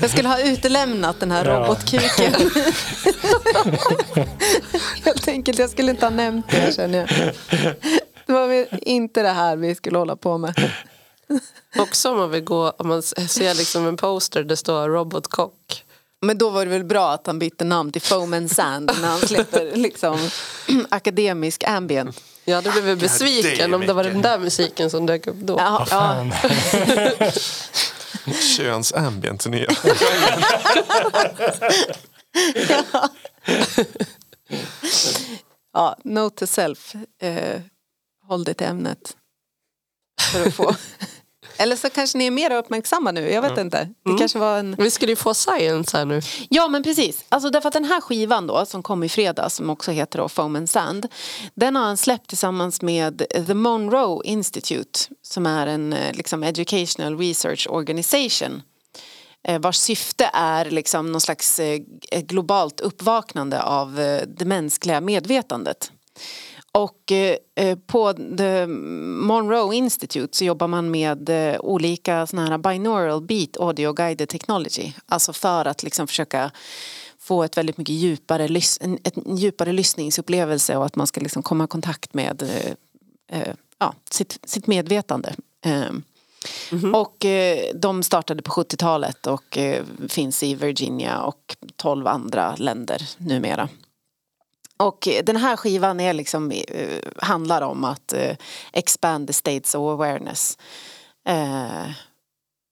Jag 0.00 0.10
skulle 0.10 0.28
ha 0.28 0.40
utelämnat 0.42 1.20
den 1.20 1.30
här 1.30 1.44
Ja. 1.44 1.58
robotkuken. 1.60 2.32
Helt 5.04 5.28
enkelt, 5.28 5.58
jag 5.58 5.70
skulle 5.70 5.90
inte 5.90 6.06
ha 6.06 6.10
nämnt 6.10 6.46
det 6.50 6.76
känner 6.76 6.98
jag. 6.98 7.08
Det 8.26 8.32
var 8.32 8.66
inte 8.88 9.22
det 9.22 9.28
här 9.28 9.56
vi 9.56 9.74
skulle 9.74 9.98
hålla 9.98 10.16
på 10.16 10.38
med. 10.38 10.70
Också 11.78 12.10
om 12.10 12.16
man 12.18 12.30
vill 12.30 12.44
gå, 12.44 12.70
om 12.70 12.88
man 12.88 13.02
ser 13.02 13.54
liksom 13.54 13.86
en 13.86 13.96
poster 13.96 14.42
det 14.44 14.56
står 14.56 14.88
robotkock. 14.88 15.84
Men 16.24 16.38
då 16.38 16.50
var 16.50 16.64
det 16.64 16.70
väl 16.70 16.84
bra 16.84 17.12
att 17.12 17.26
han 17.26 17.38
bytte 17.38 17.64
namn 17.64 17.92
till 17.92 18.02
Foam 18.02 18.34
and 18.34 18.50
Sand 18.50 18.90
när 19.00 19.08
han 19.08 19.20
släpper 19.20 19.72
liksom 19.76 20.30
akademisk 20.88 21.64
ambient. 21.64 22.20
Jag 22.44 22.54
hade 22.54 22.70
blivit 22.70 22.98
besviken 22.98 23.74
om 23.74 23.80
det 23.80 23.92
var 23.92 24.04
den 24.04 24.22
där 24.22 24.38
musiken 24.38 24.90
som 24.90 25.06
dök 25.06 25.26
upp 25.26 25.36
då. 25.36 25.56
Ja, 25.58 25.86
ja. 25.90 26.30
Könsambient 28.56 29.46
nya. 29.46 29.70
ja, 35.72 35.96
note 36.04 36.36
to 36.36 36.46
self. 36.46 36.94
Eh, 37.22 37.60
håll 38.28 38.44
dig 38.44 38.54
till 38.54 38.66
ämnet. 38.66 39.16
För 40.32 40.46
att 40.46 40.54
få. 40.54 40.74
Eller 41.56 41.76
så 41.76 41.90
kanske 41.90 42.18
ni 42.18 42.26
är 42.26 42.30
mer 42.30 42.50
uppmärksamma 42.50 43.12
nu, 43.12 43.30
jag 43.30 43.42
vet 43.42 43.58
inte. 43.58 43.88
Det 44.04 44.18
kanske 44.18 44.38
var 44.38 44.58
en... 44.58 44.76
Vi 44.78 44.90
skulle 44.90 45.12
ju 45.12 45.16
få 45.16 45.34
science 45.34 45.96
här 45.96 46.04
nu. 46.04 46.20
Ja 46.48 46.68
men 46.68 46.82
precis, 46.82 47.24
alltså 47.28 47.50
därför 47.50 47.68
att 47.68 47.74
den 47.74 47.84
här 47.84 48.00
skivan 48.00 48.46
då 48.46 48.66
som 48.66 48.82
kom 48.82 49.02
i 49.02 49.08
fredags 49.08 49.54
som 49.54 49.70
också 49.70 49.90
heter 49.90 50.18
då 50.18 50.28
Foam 50.28 50.56
and 50.56 50.70
Sand 50.70 51.08
Den 51.54 51.76
har 51.76 51.84
han 51.84 51.96
släppt 51.96 52.28
tillsammans 52.28 52.82
med 52.82 53.22
The 53.46 53.54
Monroe 53.54 54.22
Institute 54.24 55.00
som 55.22 55.46
är 55.46 55.66
en 55.66 55.92
eh, 55.92 56.12
liksom, 56.12 56.42
educational 56.42 57.18
research 57.18 57.66
organization 57.70 58.62
eh, 59.48 59.60
vars 59.60 59.76
syfte 59.76 60.30
är 60.32 60.64
liksom 60.64 61.12
någon 61.12 61.20
slags 61.20 61.60
eh, 61.60 61.80
globalt 62.10 62.80
uppvaknande 62.80 63.62
av 63.62 63.94
det 64.26 64.44
mänskliga 64.44 65.00
medvetandet. 65.00 65.92
Och 66.72 67.12
eh, 67.12 67.36
eh, 67.54 67.78
på 67.86 68.12
The 68.12 68.66
Monroe 68.66 69.74
Institute 69.74 70.36
så 70.36 70.44
jobbar 70.44 70.68
man 70.68 70.90
med 70.90 71.28
eh, 71.28 71.60
olika 71.60 72.26
såna 72.26 72.46
här 72.46 72.58
binaural 72.58 73.22
beat 73.22 73.56
audio 73.56 73.92
guided 73.92 74.28
technology. 74.28 74.92
Alltså 75.06 75.32
för 75.32 75.64
att 75.64 75.82
liksom 75.82 76.06
försöka 76.06 76.50
få 77.18 77.42
ett 77.42 77.56
väldigt 77.56 77.78
mycket 77.78 77.94
djupare, 77.94 78.60
en, 78.80 78.98
djupare 79.36 79.72
lyssningsupplevelse 79.72 80.76
och 80.76 80.86
att 80.86 80.96
man 80.96 81.06
ska 81.06 81.20
liksom 81.20 81.42
komma 81.42 81.64
i 81.64 81.66
kontakt 81.66 82.14
med 82.14 82.42
eh, 83.28 83.54
ja, 83.78 83.94
sitt, 84.10 84.38
sitt 84.44 84.66
medvetande. 84.66 85.34
Eh, 85.64 85.92
Och 86.94 87.24
eh, 87.24 87.74
de 87.74 88.02
startade 88.02 88.42
på 88.42 88.50
70-talet 88.50 89.26
och 89.26 89.58
eh, 89.58 89.84
finns 90.08 90.42
i 90.42 90.54
Virginia 90.54 91.22
och 91.22 91.56
12 91.76 92.06
andra 92.06 92.56
länder 92.56 93.02
numera. 93.18 93.68
Och 94.82 95.08
den 95.24 95.36
här 95.36 95.56
skivan 95.56 96.00
är 96.00 96.12
liksom, 96.12 96.50
eh, 96.50 96.98
handlar 97.16 97.62
om 97.62 97.84
att 97.84 98.12
eh, 98.12 98.36
expand 98.72 99.26
the 99.26 99.32
states 99.32 99.74
of 99.74 99.80
awareness. 99.80 100.58
Eh, 101.28 101.90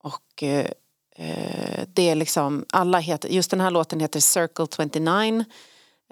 och 0.03 0.43
eh, 0.43 0.71
eh, 1.17 1.85
det 1.87 2.09
är 2.09 2.15
liksom, 2.15 2.65
alla 2.73 2.99
heter, 2.99 3.29
just 3.29 3.51
den 3.51 3.61
här 3.61 3.71
låten 3.71 4.01
heter 4.01 4.21
Circle 4.21 4.67
29. 4.77 5.45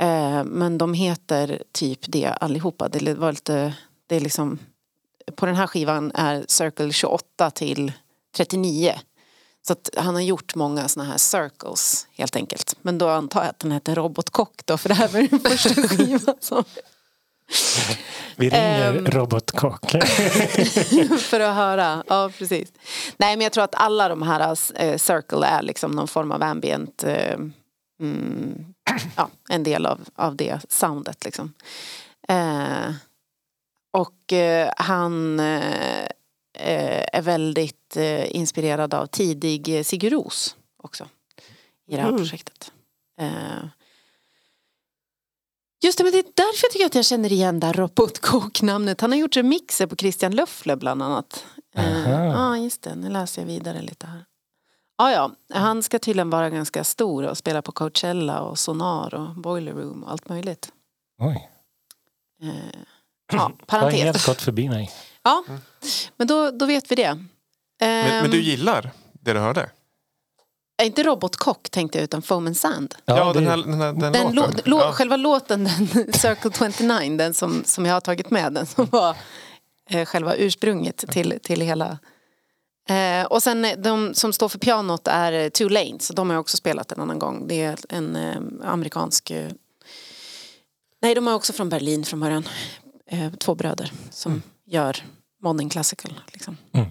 Eh, 0.01 0.45
men 0.45 0.79
de 0.79 0.95
heter 0.95 1.63
typ 1.73 2.01
det 2.03 2.27
allihopa. 2.27 2.89
Det 2.89 3.15
var 3.15 3.33
lite, 3.33 3.75
det 4.07 4.17
är 4.17 4.21
liksom, 4.21 4.59
på 5.37 5.47
den 5.47 5.55
här 5.55 5.67
skivan 5.67 6.13
är 6.15 6.45
Circle 6.49 6.93
28 6.93 7.51
till 7.51 7.93
39. 8.37 8.95
Så 9.67 9.73
att 9.73 9.91
han 9.97 10.15
har 10.15 10.23
gjort 10.23 10.55
många 10.55 10.89
såna 10.89 11.07
här 11.07 11.19
circles 11.19 12.07
helt 12.13 12.37
enkelt. 12.37 12.68
Men 12.83 12.99
då 12.99 13.09
antar 13.09 13.41
jag 13.41 13.51
att 13.51 13.59
den 13.59 13.73
heter 13.73 13.95
Robotkock 13.95 14.61
då 14.65 14.79
för 14.79 14.89
det 14.89 14.95
här 14.95 15.09
var 15.09 15.21
den 15.21 15.41
första 15.41 15.83
skivan 15.89 16.35
som 16.41 16.65
Vi 18.37 18.51
ringer 18.51 18.95
Ehm. 18.95 19.07
Robotkock. 19.07 19.91
för 21.19 21.41
att 21.41 21.55
höra. 21.57 22.05
Ja, 22.07 22.31
precis. 22.39 22.73
Nej, 23.17 23.37
men 23.37 23.41
jag 23.41 23.53
tror 23.53 23.65
att 23.65 23.75
alla 23.75 24.09
de 24.09 24.23
här 24.23 24.57
eh, 24.75 24.97
Circle 24.97 25.47
är 25.47 25.63
liksom 25.63 25.91
någon 25.91 26.09
form 26.09 26.33
av 26.33 26.43
ambient 26.43 27.05
eh, 27.05 27.39
mm, 28.01 28.75
ja, 29.17 29.29
en 29.49 29.63
del 29.63 29.87
av, 29.87 30.01
av 30.15 30.37
det 30.37 30.61
soundet 30.69 31.25
liksom. 31.25 31.55
Eh, 32.29 32.93
och 33.93 34.33
eh, 34.33 34.71
han 34.77 35.41
eh, 35.41 36.09
är 37.13 37.23
väldigt 37.23 37.97
inspirerad 38.27 38.95
av 38.95 39.07
tidig 39.07 39.87
Sigur 39.87 40.11
Ros 40.11 40.57
också 40.83 41.09
i 41.89 41.97
det 41.97 42.03
här 42.03 42.13
projektet. 42.19 42.73
Eh, 43.21 43.31
Just 45.85 45.99
det, 45.99 46.05
men 46.05 46.13
det 46.13 46.19
är 46.19 46.25
därför 46.35 46.65
jag 46.67 46.73
tycker 46.73 46.87
att 46.87 46.95
jag 46.95 47.05
känner 47.05 47.33
igen 47.33 47.61
det 47.61 47.67
här 47.67 47.73
robotkok-namnet. 47.75 49.01
Han 49.01 49.13
har 49.13 49.19
gjort 49.19 49.37
remixer 49.37 49.87
på 49.87 49.97
Christian 49.97 50.33
Löffler 50.35 50.77
bland 50.77 51.03
annat. 51.03 51.45
Eh, 51.75 52.11
Ja, 52.11 52.35
Aha. 52.35 52.57
just 52.57 52.83
det. 52.83 52.95
Nu 52.95 53.09
läser 53.09 53.43
jag 53.43 53.47
vidare 53.47 53.83
lite 53.83 54.07
här. 54.07 54.25
Ja, 54.99 55.13
ja. 55.13 55.33
Han 55.59 55.83
ska 55.83 55.99
tydligen 55.99 56.31
vara 56.31 56.51
ganska 56.51 56.85
stor 56.85 57.25
och 57.27 57.39
spela 57.39 57.63
på 57.63 57.73
Coachella 57.73 58.41
och 58.41 58.59
Sonar 58.59 59.15
och 59.15 59.35
Boiler 59.35 59.73
Room 59.73 60.05
och 60.05 60.11
allt 60.11 60.29
möjligt. 60.29 60.73
Oj. 61.19 61.51
Eh, 62.43 62.49
Ja, 63.33 63.53
Det 63.67 63.73
har 63.73 63.81
parentes. 63.81 64.01
helt 64.03 64.27
gått 64.27 64.43
förbi 64.43 64.69
mig. 64.69 64.91
Ja, 65.23 65.45
men 66.17 66.27
då, 66.27 66.51
då 66.51 66.67
vet 66.67 66.91
vi 66.91 66.95
det. 66.95 67.15
Men, 67.15 67.27
men 67.81 68.25
Ehm, 68.25 68.31
du 68.31 68.43
gillar 68.43 68.91
det 69.13 69.33
du 69.33 69.39
hörde? 69.39 69.71
Är 70.83 70.87
inte 70.87 71.03
robotkock 71.03 71.71
tänkte 71.71 71.99
jag 71.99 72.05
utan 72.05 72.23
Foam 72.23 72.47
and 72.47 72.57
Sand. 72.57 72.95
Ja, 73.05 73.33
den, 73.33 73.47
här, 73.47 73.57
den, 73.57 73.75
här, 73.75 73.93
den, 73.93 74.13
Den 74.13 74.35
lå, 74.35 74.43
låten. 74.47 74.61
lå, 74.65 74.81
ja. 74.81 74.93
Själva 74.93 75.17
låten, 75.17 75.65
den, 75.65 75.89
Circle 76.13 76.71
29, 76.73 77.17
den 77.17 77.35
som, 77.35 77.63
som 77.65 77.87
jag 77.87 77.95
har 77.95 78.01
tagit 78.01 78.31
med, 78.31 78.53
den 78.53 78.67
som 78.67 78.87
var 78.87 79.17
eh, 79.91 80.05
själva 80.05 80.35
ursprunget 80.35 80.97
till, 80.97 81.39
till 81.43 81.61
hela. 81.61 81.99
Eh, 82.89 83.27
och 83.27 83.43
sen 83.43 83.65
eh, 83.65 83.77
de 83.79 84.15
som 84.15 84.33
står 84.33 84.49
för 84.49 84.59
pianot 84.59 85.09
är 85.09 85.33
eh, 85.33 85.49
Two 85.49 85.69
Lanes, 85.69 86.09
de 86.09 86.29
har 86.29 86.35
jag 86.35 86.41
också 86.41 86.57
spelat 86.57 86.93
en 86.93 87.01
annan 87.01 87.19
gång. 87.19 87.49
Det 87.49 87.63
är 87.63 87.79
en 87.89 88.17
eh, 88.17 88.37
amerikansk, 88.65 89.31
eh, 89.31 89.51
nej 91.03 91.15
de 91.15 91.29
är 91.29 91.35
också 91.35 91.53
från 91.53 91.69
Berlin 91.69 92.05
från 92.05 92.21
början. 92.21 92.49
Eh, 93.11 93.33
två 93.33 93.55
bröder 93.55 93.93
som 94.11 94.43
gör 94.67 94.97
modern 95.43 95.69
classical. 95.69 96.21
Liksom. 96.33 96.57
Mm. 96.73 96.87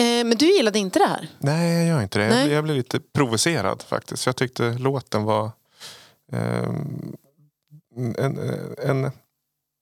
Eh, 0.00 0.24
men 0.24 0.38
du 0.38 0.46
gillade 0.56 0.78
inte 0.78 0.98
det 0.98 1.06
här? 1.06 1.28
Nej, 1.38 1.76
jag 1.76 1.86
gör 1.86 2.02
inte 2.02 2.18
det. 2.18 2.24
Jag, 2.24 2.32
blev- 2.44 2.52
jag 2.52 2.64
blev 2.64 2.76
lite 2.76 3.00
provocerad 3.00 3.82
faktiskt. 3.82 4.26
Jag 4.26 4.36
tyckte 4.36 4.72
låten 4.78 5.24
var 5.24 5.50
ehm, 6.32 7.16
en, 8.18 8.38
en 8.78 9.10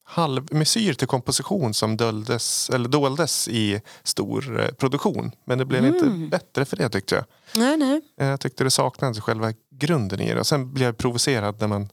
halvmesyr 0.05 0.95
till 0.95 1.09
komposition 1.09 1.75
som 1.75 1.97
döldes, 1.97 2.71
eller 2.71 2.89
doldes 2.89 3.49
i 3.49 3.81
stor 4.03 4.61
eh, 4.61 4.69
produktion. 4.73 5.33
Men 5.45 5.59
det 5.59 5.65
blev 5.65 5.85
Mm. 5.85 5.95
inte 5.95 6.29
bättre 6.39 6.65
för 6.65 6.77
det 6.77 6.89
tyckte 6.89 7.15
jag. 7.15 7.25
Nej, 7.55 7.77
nej. 7.77 8.01
Eh, 8.21 8.27
Jag 8.27 8.41
tyckte 8.41 8.65
det 8.65 8.71
saknades 8.71 9.21
själva 9.21 9.53
grunden 9.71 10.21
i 10.21 10.35
det. 10.35 10.41
Och 10.41 10.47
sen 10.47 10.73
blev 10.75 10.87
jag 10.87 10.97
provocerad 10.99 11.61
när 11.61 11.67
man 11.69 11.89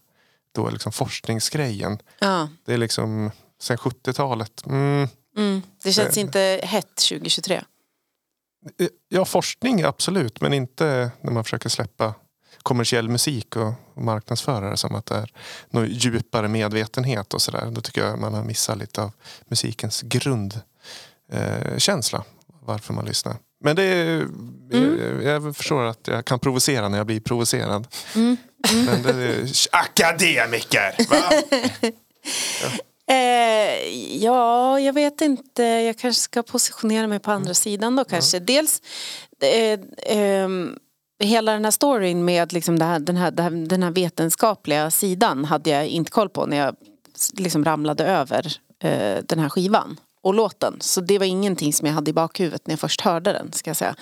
då 0.54 0.70
liksom 0.70 0.92
forskningsgrejen. 0.92 1.98
Ja. 2.18 2.48
Det 2.64 2.74
är 2.74 2.78
liksom 2.78 3.30
sen 3.62 3.76
70-talet. 3.76 4.66
Mm, 4.66 5.08
Mm. 5.36 5.62
Det 5.82 5.92
känns 5.92 6.16
Eh. 6.16 6.20
inte 6.22 6.60
hett 6.62 6.94
2023. 6.94 7.62
Eh, 8.78 8.88
Ja, 9.08 9.24
forskning 9.24 9.82
absolut, 9.82 10.40
men 10.40 10.52
inte 10.52 11.10
när 11.20 11.32
man 11.32 11.44
försöker 11.44 11.68
släppa 11.68 12.14
kommersiell 12.62 13.08
musik 13.08 13.56
och 13.56 13.72
marknadsföra 13.96 14.70
det 14.70 14.76
som 14.76 14.94
att 14.94 15.06
det 15.06 15.14
är 15.14 15.32
någon 15.70 15.86
djupare 15.88 16.48
medvetenhet 16.48 17.34
och 17.34 17.42
sådär. 17.42 17.68
Då 17.70 17.80
tycker 17.80 18.04
jag 18.04 18.18
man 18.18 18.34
har 18.34 18.44
missat 18.44 18.78
lite 18.78 19.02
av 19.02 19.12
musikens 19.48 20.02
grundkänsla. 20.02 22.18
Eh, 22.18 22.24
varför 22.60 22.94
man 22.94 23.04
lyssnar. 23.04 23.36
Men 23.60 23.76
det 23.76 23.82
är, 23.82 24.26
jag, 24.70 25.22
jag 25.22 25.56
förstår 25.56 25.84
att 25.84 26.08
jag 26.08 26.24
kan 26.24 26.38
provocera 26.38 26.88
när 26.88 26.98
jag 26.98 27.06
blir 27.06 27.20
provocerad. 27.20 27.86
Men 28.14 29.02
det 29.02 29.10
är 29.14 29.46
akademiker! 29.72 30.94
Va? 31.10 31.20
Eh, 33.08 33.88
ja, 34.22 34.80
jag 34.80 34.92
vet 34.92 35.20
inte. 35.20 35.62
Jag 35.62 35.98
kanske 35.98 36.22
ska 36.22 36.42
positionera 36.42 37.06
mig 37.06 37.18
på 37.18 37.30
andra 37.30 37.54
sidan 37.54 37.96
då 37.96 38.04
kanske. 38.04 38.38
Dels 38.38 38.82
eh, 39.42 39.80
ehm, 40.06 40.78
hela 41.22 41.52
den 41.52 41.64
här 41.64 41.70
storyn 41.70 42.24
med 42.24 42.52
liksom 42.52 42.80
här, 42.80 42.98
den, 42.98 43.16
här, 43.16 43.30
den 43.66 43.82
här 43.82 43.90
vetenskapliga 43.90 44.90
sidan 44.90 45.44
hade 45.44 45.70
jag 45.70 45.86
inte 45.86 46.10
koll 46.10 46.28
på 46.28 46.46
när 46.46 46.56
jag 46.56 46.76
liksom 47.32 47.64
ramlade 47.64 48.04
över 48.04 48.52
eh, 48.82 49.18
den 49.24 49.38
här 49.38 49.48
skivan 49.48 50.00
och 50.22 50.34
låten. 50.34 50.76
Så 50.80 51.00
det 51.00 51.18
var 51.18 51.26
ingenting 51.26 51.72
som 51.72 51.86
jag 51.86 51.94
hade 51.94 52.10
i 52.10 52.14
bakhuvudet 52.14 52.66
när 52.66 52.72
jag 52.72 52.80
först 52.80 53.00
hörde 53.00 53.32
den 53.32 53.52
ska 53.52 53.70
jag 53.70 53.76
säga. 53.76 53.96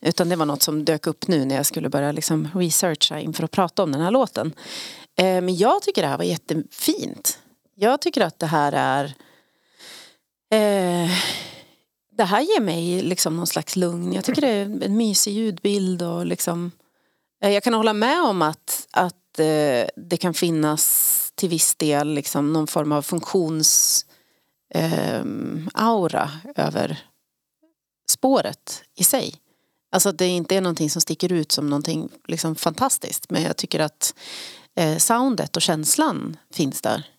Utan 0.00 0.28
det 0.28 0.36
var 0.36 0.46
något 0.46 0.62
som 0.62 0.84
dök 0.84 1.06
upp 1.06 1.28
nu 1.28 1.44
när 1.44 1.56
jag 1.56 1.66
skulle 1.66 1.88
börja 1.88 2.12
liksom 2.12 2.48
researcha 2.54 3.20
inför 3.20 3.44
att 3.44 3.50
prata 3.50 3.82
om 3.82 3.92
den 3.92 4.00
här 4.00 4.10
låten. 4.10 4.52
Eh, 5.18 5.24
men 5.24 5.56
jag 5.56 5.82
tycker 5.82 6.02
det 6.02 6.08
här 6.08 6.18
var 6.18 6.24
jättefint. 6.24 7.38
Jag 7.80 8.00
tycker 8.00 8.20
att 8.20 8.38
det 8.38 8.46
här 8.46 8.72
är 8.72 9.04
eh, 10.50 11.10
Det 12.10 12.24
här 12.24 12.40
ger 12.40 12.60
mig 12.60 13.02
liksom 13.02 13.36
någon 13.36 13.46
slags 13.46 13.76
lugn. 13.76 14.12
Jag 14.12 14.24
tycker 14.24 14.40
det 14.40 14.48
är 14.48 14.82
en 14.84 14.96
mysig 14.96 15.32
ljudbild 15.32 16.02
och 16.02 16.26
liksom 16.26 16.70
eh, 17.42 17.50
Jag 17.50 17.62
kan 17.62 17.74
hålla 17.74 17.92
med 17.92 18.22
om 18.22 18.42
att, 18.42 18.88
att 18.90 19.38
eh, 19.38 19.86
det 19.96 20.16
kan 20.20 20.34
finnas 20.34 21.32
till 21.34 21.48
viss 21.48 21.74
del 21.74 22.14
liksom 22.14 22.52
någon 22.52 22.66
form 22.66 22.92
av 22.92 23.02
funktions 23.02 24.06
eh, 24.74 25.22
aura 25.74 26.30
över 26.54 27.02
spåret 28.10 28.82
i 28.94 29.04
sig. 29.04 29.34
Alltså 29.92 30.08
att 30.08 30.18
det 30.18 30.26
inte 30.26 30.56
är 30.56 30.60
någonting 30.60 30.90
som 30.90 31.02
sticker 31.02 31.32
ut 31.32 31.52
som 31.52 31.70
någonting 31.70 32.08
liksom 32.26 32.54
fantastiskt. 32.54 33.30
Men 33.30 33.42
jag 33.42 33.56
tycker 33.56 33.80
att 33.80 34.14
eh, 34.76 34.96
soundet 34.96 35.56
och 35.56 35.62
känslan 35.62 36.36
finns 36.52 36.82
där. 36.82 37.17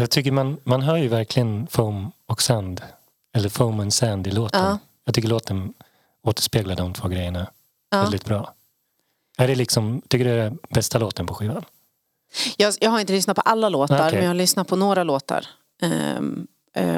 Jag 0.00 0.10
tycker 0.10 0.32
man, 0.32 0.60
man 0.64 0.82
hör 0.82 0.96
ju 0.96 1.08
verkligen 1.08 1.66
foam 1.66 2.12
och 2.26 2.42
sand. 2.42 2.82
Eller 3.36 3.48
foam 3.48 3.80
and 3.80 3.94
sand 3.94 4.26
i 4.26 4.30
låten. 4.30 4.62
Ja. 4.64 4.78
Jag 5.04 5.14
tycker 5.14 5.28
låten 5.28 5.74
återspeglar 6.22 6.76
de 6.76 6.94
två 6.94 7.08
grejerna 7.08 7.46
Ja. 7.90 8.02
väldigt 8.02 8.24
bra. 8.24 8.54
Är 9.38 9.48
det 9.48 9.54
liksom, 9.54 10.02
tycker 10.08 10.24
du 10.24 10.30
det 10.36 10.42
är 10.42 10.52
bästa 10.68 10.98
låten 10.98 11.26
på 11.26 11.34
skivan? 11.34 11.64
Jag, 12.56 12.74
jag 12.80 12.90
har 12.90 13.00
inte 13.00 13.12
lyssnat 13.12 13.36
på 13.36 13.40
alla 13.42 13.68
låtar 13.68 13.98
Okej. 14.00 14.12
men 14.12 14.22
jag 14.22 14.28
har 14.30 14.34
lyssnat 14.34 14.68
på 14.68 14.76
några 14.76 15.04
låtar. 15.04 15.46
Eh, 15.82 16.20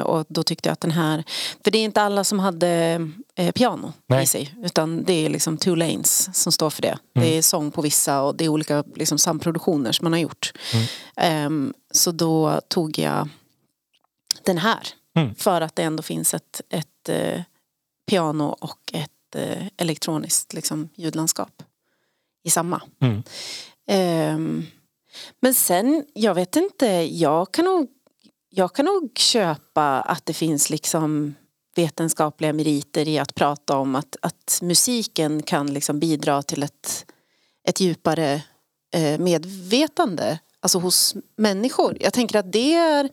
och 0.03 0.25
då 0.29 0.43
tyckte 0.43 0.69
jag 0.69 0.73
att 0.73 0.81
den 0.81 0.91
här, 0.91 1.23
för 1.63 1.71
det 1.71 1.77
är 1.77 1.83
inte 1.83 2.01
alla 2.01 2.23
som 2.23 2.39
hade 2.39 3.01
eh, 3.35 3.51
piano 3.51 3.93
Nej. 4.07 4.23
i 4.23 4.27
sig. 4.27 4.55
Utan 4.63 5.03
det 5.03 5.25
är 5.25 5.29
liksom 5.29 5.57
two 5.57 5.75
lanes 5.75 6.29
som 6.33 6.51
står 6.51 6.69
för 6.69 6.81
det. 6.81 6.97
Det 7.13 7.37
är 7.37 7.41
sång 7.41 7.71
på 7.71 7.81
vissa 7.81 8.21
och 8.21 8.35
det 8.35 8.45
är 8.45 8.49
olika 8.49 8.83
liksom, 8.95 9.17
samproduktioner 9.17 9.91
som 9.91 10.05
man 10.05 10.13
har 10.13 10.19
gjort. 10.19 10.51
Ehm, 11.15 11.73
så 11.91 12.11
då 12.11 12.61
tog 12.67 12.99
jag 12.99 13.29
den 14.43 14.57
här. 14.57 14.87
Mm. 15.15 15.35
För 15.35 15.61
att 15.61 15.75
det 15.75 15.83
ändå 15.83 16.03
finns 16.03 16.33
ett, 16.33 16.61
ett 16.69 17.09
eh, 17.09 17.41
piano 18.09 18.57
och 18.61 18.79
ett 18.93 19.35
eh, 19.35 19.67
elektroniskt 19.77 20.53
liksom, 20.53 20.89
ljudlandskap 20.95 21.63
i 22.43 22.49
samma. 22.49 22.81
Mm. 23.01 23.23
Ehm, 23.87 24.65
men 25.39 25.53
sen, 25.53 26.05
jag 26.13 26.33
vet 26.33 26.55
inte, 26.55 26.85
jag 27.11 27.51
kan 27.51 27.65
nog, 27.65 27.87
jag 28.49 28.73
kan 28.75 28.85
nog 28.85 29.17
köpa 29.17 30.01
att 30.01 30.25
det 30.25 30.33
finns 30.33 30.69
liksom 30.69 31.35
vetenskapliga 31.75 32.53
meriter 32.53 33.07
i 33.07 33.19
att 33.19 33.35
prata 33.35 33.77
om 33.77 33.95
att, 33.95 34.15
att 34.21 34.59
musiken 34.61 35.43
kan 35.43 35.73
liksom 35.73 35.99
bidra 35.99 36.43
till 36.43 36.63
ett, 36.63 37.05
ett 37.67 37.79
djupare 37.79 38.43
eh, 38.93 39.19
medvetande 39.19 40.39
alltså 40.59 40.79
hos 40.79 41.15
människor. 41.37 41.97
Jag 41.99 42.13
tänker 42.13 42.39
att 42.39 42.51
det 42.51 42.73
är 42.73 43.09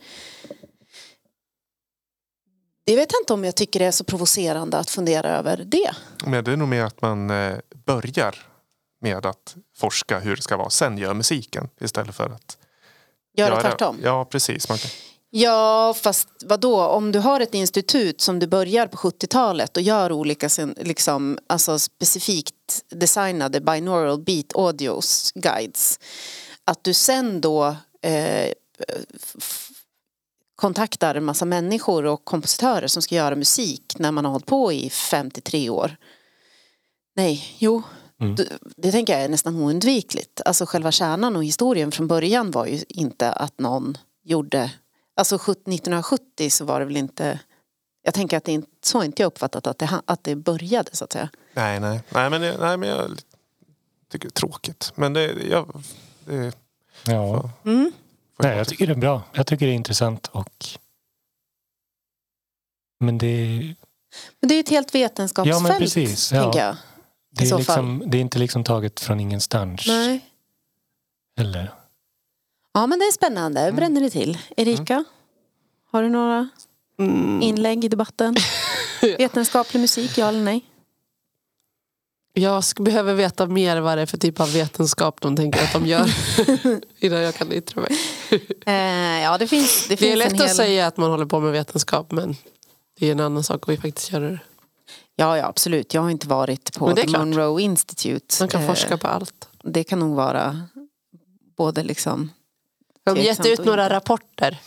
det 2.84 2.96
vet 2.96 3.12
jag 3.12 3.22
inte 3.22 3.32
om 3.32 3.44
jag 3.44 3.56
tycker 3.56 3.80
det 3.80 3.86
är 3.86 3.90
så 3.90 4.04
provocerande 4.04 4.78
att 4.78 4.90
fundera 4.90 5.28
över 5.28 5.64
det. 5.66 5.90
Men 6.26 6.44
det 6.44 6.52
är 6.52 6.56
nog 6.56 6.68
mer 6.68 6.84
att 6.84 7.02
man 7.02 7.30
eh, 7.30 7.58
börjar 7.84 8.34
med 9.00 9.26
att 9.26 9.56
forska 9.76 10.18
hur 10.18 10.36
det 10.36 10.42
ska 10.42 10.56
vara. 10.56 10.70
Sen 10.70 10.98
gör 10.98 11.14
musiken 11.14 11.68
istället 11.80 12.14
för 12.14 12.30
att 12.30 12.58
Göra 13.36 13.60
tvärtom. 13.60 14.00
Ja, 14.02 14.24
precis. 14.24 14.68
Man 14.68 14.78
kan, 14.78 14.90
Ja, 15.30 15.94
fast 16.02 16.28
vad 16.44 16.60
då? 16.60 16.80
Om 16.80 17.12
du 17.12 17.18
har 17.18 17.40
ett 17.40 17.54
institut 17.54 18.20
som 18.20 18.38
du 18.38 18.46
börjar 18.46 18.86
på 18.86 18.96
70-talet 18.96 19.76
och 19.76 19.82
gör 19.82 20.12
olika 20.12 20.48
liksom, 20.76 21.38
alltså 21.46 21.78
specifikt 21.78 22.84
designade 22.88 23.60
binaural 23.60 24.22
beat 24.22 24.56
audios 24.56 25.32
guides. 25.34 25.98
Att 26.64 26.84
du 26.84 26.94
sen 26.94 27.40
då 27.40 27.76
eh, 28.02 28.52
kontaktar 30.56 31.14
en 31.14 31.24
massa 31.24 31.44
människor 31.44 32.04
och 32.04 32.24
kompositörer 32.24 32.86
som 32.86 33.02
ska 33.02 33.14
göra 33.14 33.36
musik 33.36 33.94
när 33.98 34.12
man 34.12 34.24
har 34.24 34.32
hållit 34.32 34.46
på 34.46 34.72
i 34.72 34.90
53 34.90 35.70
år. 35.70 35.96
Nej, 37.16 37.56
jo. 37.58 37.82
Det, 38.36 38.48
det 38.76 38.92
tänker 38.92 39.12
jag 39.12 39.22
är 39.22 39.28
nästan 39.28 39.56
oundvikligt. 39.56 40.40
Alltså 40.44 40.66
själva 40.66 40.92
kärnan 40.92 41.36
och 41.36 41.44
historien 41.44 41.92
från 41.92 42.06
början 42.06 42.50
var 42.50 42.66
ju 42.66 42.84
inte 42.88 43.32
att 43.32 43.60
någon 43.60 43.98
gjorde 44.24 44.70
Alltså 45.16 45.38
70 45.38 45.60
1970 45.60 46.50
så 46.50 46.64
var 46.64 46.80
det 46.80 46.86
väl 46.86 46.96
inte 46.96 47.40
Jag 48.02 48.14
tänker 48.14 48.36
att 48.36 48.44
det 48.44 48.52
är 48.52 48.54
inte, 48.54 48.70
så 48.82 49.02
inte 49.02 49.22
jag 49.22 49.26
uppfattat 49.26 49.66
att 49.66 49.78
det, 49.78 50.00
att 50.04 50.24
det 50.24 50.36
började 50.36 50.96
så 50.96 51.04
att 51.04 51.12
säga. 51.12 51.28
nej, 51.54 51.80
nej. 51.80 52.00
Nej, 52.08 52.30
men, 52.30 52.40
nej, 52.40 52.76
men 52.76 52.88
jag 52.88 53.10
tycker 54.10 54.28
det 54.28 54.32
är 54.32 54.40
tråkigt. 54.40 54.92
Men 54.94 55.12
det, 55.12 55.32
jag, 55.50 55.82
det 56.24 56.56
Ja. 57.06 57.50
Mm. 57.64 57.92
Nej, 58.38 58.56
jag 58.56 58.68
tycker 58.68 58.86
det 58.86 58.92
är 58.92 58.96
bra. 58.96 59.22
Jag 59.32 59.46
tycker 59.46 59.66
det 59.66 59.72
är 59.72 59.76
intressant 59.76 60.26
och 60.26 60.66
men 63.00 63.18
det, 63.18 63.74
Men 64.40 64.48
det 64.48 64.54
är 64.54 64.60
ett 64.60 64.68
helt 64.68 64.94
vetenskapsfält 64.94 65.62
Ja, 65.62 65.68
men 65.68 65.78
precis, 65.78 66.32
ja. 66.32 66.42
tänker 66.42 66.58
jag. 66.58 66.76
det, 67.30 67.50
är 67.50 67.58
liksom, 67.58 68.02
det 68.06 68.18
är 68.18 68.20
inte 68.20 68.38
liksom 68.38 68.64
taget 68.64 69.00
från 69.00 69.20
ingenstans 69.20 69.86
Nej. 69.86 70.24
heller. 71.36 71.74
Ja 72.76 72.86
men 72.86 72.98
det 72.98 73.04
är 73.04 73.12
spännande, 73.12 73.72
bränner 73.72 74.00
det 74.00 74.10
till. 74.10 74.38
Erika, 74.56 75.04
har 75.90 76.02
du 76.02 76.08
några 76.08 76.48
inlägg 77.40 77.84
i 77.84 77.88
debatten? 77.88 78.36
Vetenskaplig 79.18 79.80
musik, 79.80 80.18
ja 80.18 80.28
eller 80.28 80.40
nej? 80.40 80.64
Jag 82.32 82.62
behöver 82.78 83.14
veta 83.14 83.46
mer 83.46 83.80
vad 83.80 83.98
det 83.98 84.02
är 84.02 84.06
för 84.06 84.18
typ 84.18 84.40
av 84.40 84.52
vetenskap 84.52 85.20
de 85.20 85.36
tänker 85.36 85.64
att 85.64 85.72
de 85.72 85.86
gör 85.86 86.10
innan 86.98 87.20
jag 87.20 87.34
kan 87.34 87.52
yttra 87.52 87.80
mig. 87.80 87.98
Eh, 88.66 89.22
ja 89.22 89.38
det 89.38 89.46
finns, 89.46 89.82
det 89.88 89.88
Det 89.88 89.96
finns 89.96 90.12
är 90.12 90.16
lätt 90.16 90.32
hel... 90.32 90.42
att 90.42 90.56
säga 90.56 90.86
att 90.86 90.96
man 90.96 91.10
håller 91.10 91.26
på 91.26 91.40
med 91.40 91.52
vetenskap 91.52 92.12
men 92.12 92.36
det 92.98 93.06
är 93.08 93.12
en 93.12 93.20
annan 93.20 93.42
sak 93.44 93.68
att 93.68 93.80
faktiskt 93.80 94.12
göra 94.12 94.30
det. 94.30 94.40
Ja, 95.16 95.38
ja 95.38 95.46
absolut, 95.46 95.94
jag 95.94 96.02
har 96.02 96.10
inte 96.10 96.28
varit 96.28 96.78
på 96.78 96.88
det 96.88 97.02
The 97.02 97.08
klart. 97.08 97.20
Monroe 97.20 97.62
Institute. 97.62 98.36
Man 98.40 98.48
kan 98.48 98.60
Eh, 98.60 98.66
forska 98.66 98.98
på 98.98 99.08
allt. 99.08 99.48
Det 99.62 99.84
kan 99.84 99.98
nog 99.98 100.16
vara 100.16 100.60
både 101.56 101.82
liksom... 101.82 102.30
De 103.14 103.18
har 103.18 103.24
gett 103.26 103.46
ut 103.46 103.64
några 103.64 103.88
rapporter 103.90 104.58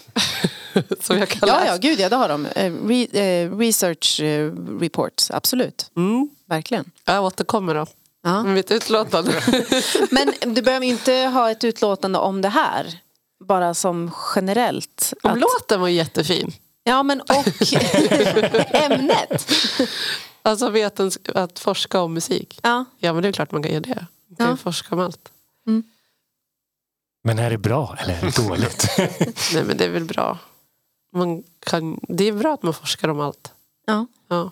som 1.01 1.17
jag 1.17 1.29
kan 1.29 1.49
Ja, 1.49 1.65
ja, 1.65 1.77
gud 1.77 1.99
ja, 1.99 2.09
det 2.09 2.15
har 2.15 2.29
de. 2.29 2.45
Eh, 2.45 2.73
Re, 2.87 3.03
eh, 3.21 3.57
research 3.57 4.21
eh, 4.21 4.51
reports, 4.79 5.31
absolut. 5.31 5.91
Mm. 5.95 6.29
Verkligen. 6.45 6.91
Jag 7.05 7.23
återkommer 7.23 7.75
då. 7.75 7.85
Ja. 8.23 8.43
Med 8.43 8.53
mitt 8.53 8.71
utlåtande. 8.71 9.31
Men 10.11 10.33
du 10.55 10.61
behöver 10.61 10.85
inte 10.85 11.13
ha 11.13 11.51
ett 11.51 11.63
utlåtande 11.63 12.19
om 12.19 12.41
det 12.41 12.49
här. 12.49 12.99
Bara 13.39 13.73
som 13.73 14.11
generellt. 14.35 15.13
Om 15.23 15.31
att- 15.31 15.39
låten 15.39 15.81
var 15.81 15.87
jättefin. 15.87 16.51
Ja, 16.83 17.03
men 17.03 17.21
och 17.21 17.29
ämnet. 18.75 19.47
Alltså 20.41 20.69
vetens- 20.69 21.31
att 21.37 21.59
forska 21.59 22.01
om 22.01 22.13
musik. 22.13 22.59
Ja. 22.63 22.85
Ja 22.99 23.13
men 23.13 23.23
det 23.23 23.29
är 23.29 23.33
klart 23.33 23.51
man 23.51 23.63
kan 23.63 23.71
göra 23.71 23.81
det. 23.81 24.05
Man 24.29 24.35
kan 24.37 24.47
Ja. 24.49 24.57
forska 24.57 24.95
om 24.95 25.01
allt. 25.01 25.29
Men 27.29 27.39
är 27.39 27.49
det 27.49 27.57
bra 27.57 27.95
eller 27.99 28.13
är 28.13 28.21
det 28.21 28.47
dåligt? 28.47 28.87
Nej 29.53 29.63
men 29.63 29.77
det 29.77 29.85
är 29.85 29.89
väl 29.89 30.05
bra. 30.05 30.37
Man 31.15 31.43
kan, 31.59 31.99
det 32.07 32.23
är 32.23 32.31
bra 32.31 32.53
att 32.53 32.63
man 32.63 32.73
forskar 32.73 33.07
om 33.07 33.19
allt. 33.19 33.51
Ja. 33.85 34.07
Ja. 34.27 34.51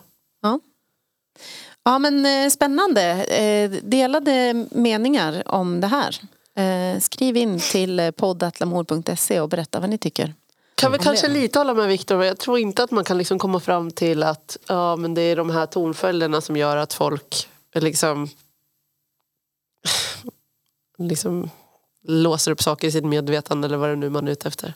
Ja, 1.84 1.99
men 1.99 2.26
eh, 2.26 2.49
spännande. 2.49 3.24
Eh, 3.24 3.72
delade 3.72 4.66
meningar 4.72 5.44
om 5.45 5.82
det 5.82 5.88
här. 5.88 6.22
Eh, 6.56 6.99
skriv 6.99 7.38
in 7.38 7.60
till 7.60 8.12
poddatlamor.se 8.16 9.41
och 9.41 9.49
berätta 9.49 9.80
vad 9.80 9.90
ni 9.90 9.98
tycker. 9.98 10.34
Kan 10.76 10.91
vi 10.91 10.98
kanske 10.98 11.28
lite 11.28 11.60
hålla 11.60 11.74
med 11.74 11.88
Viktor. 11.88 12.24
Jag 12.24 12.38
tror 12.38 12.60
inte 12.60 12.84
att 12.84 12.91
man 12.91 13.04
kan 13.04 13.18
liksom 13.18 13.40
komma 13.40 13.60
fram 13.60 13.91
till 13.91 14.24
att 14.24 14.58
ja, 14.68 14.95
men 14.95 15.14
det 15.14 15.22
är 15.22 15.36
de 15.36 15.49
här 15.49 15.66
tonföljderna 15.66 16.41
som 16.41 16.58
gör 16.58 16.78
att 16.78 16.94
folk 16.94 17.49
liksom, 17.74 18.30
liksom 20.98 21.49
låser 22.08 22.52
upp 22.52 22.64
saker 22.64 22.88
i 22.88 22.92
sitt 22.92 23.06
medvetande 23.06 23.66
eller 23.66 23.78
vad 23.78 23.90
det 23.90 23.96
nu 23.96 24.10
man 24.10 24.28
är 24.28 24.32
ute 24.32 24.48
efter. 24.48 24.74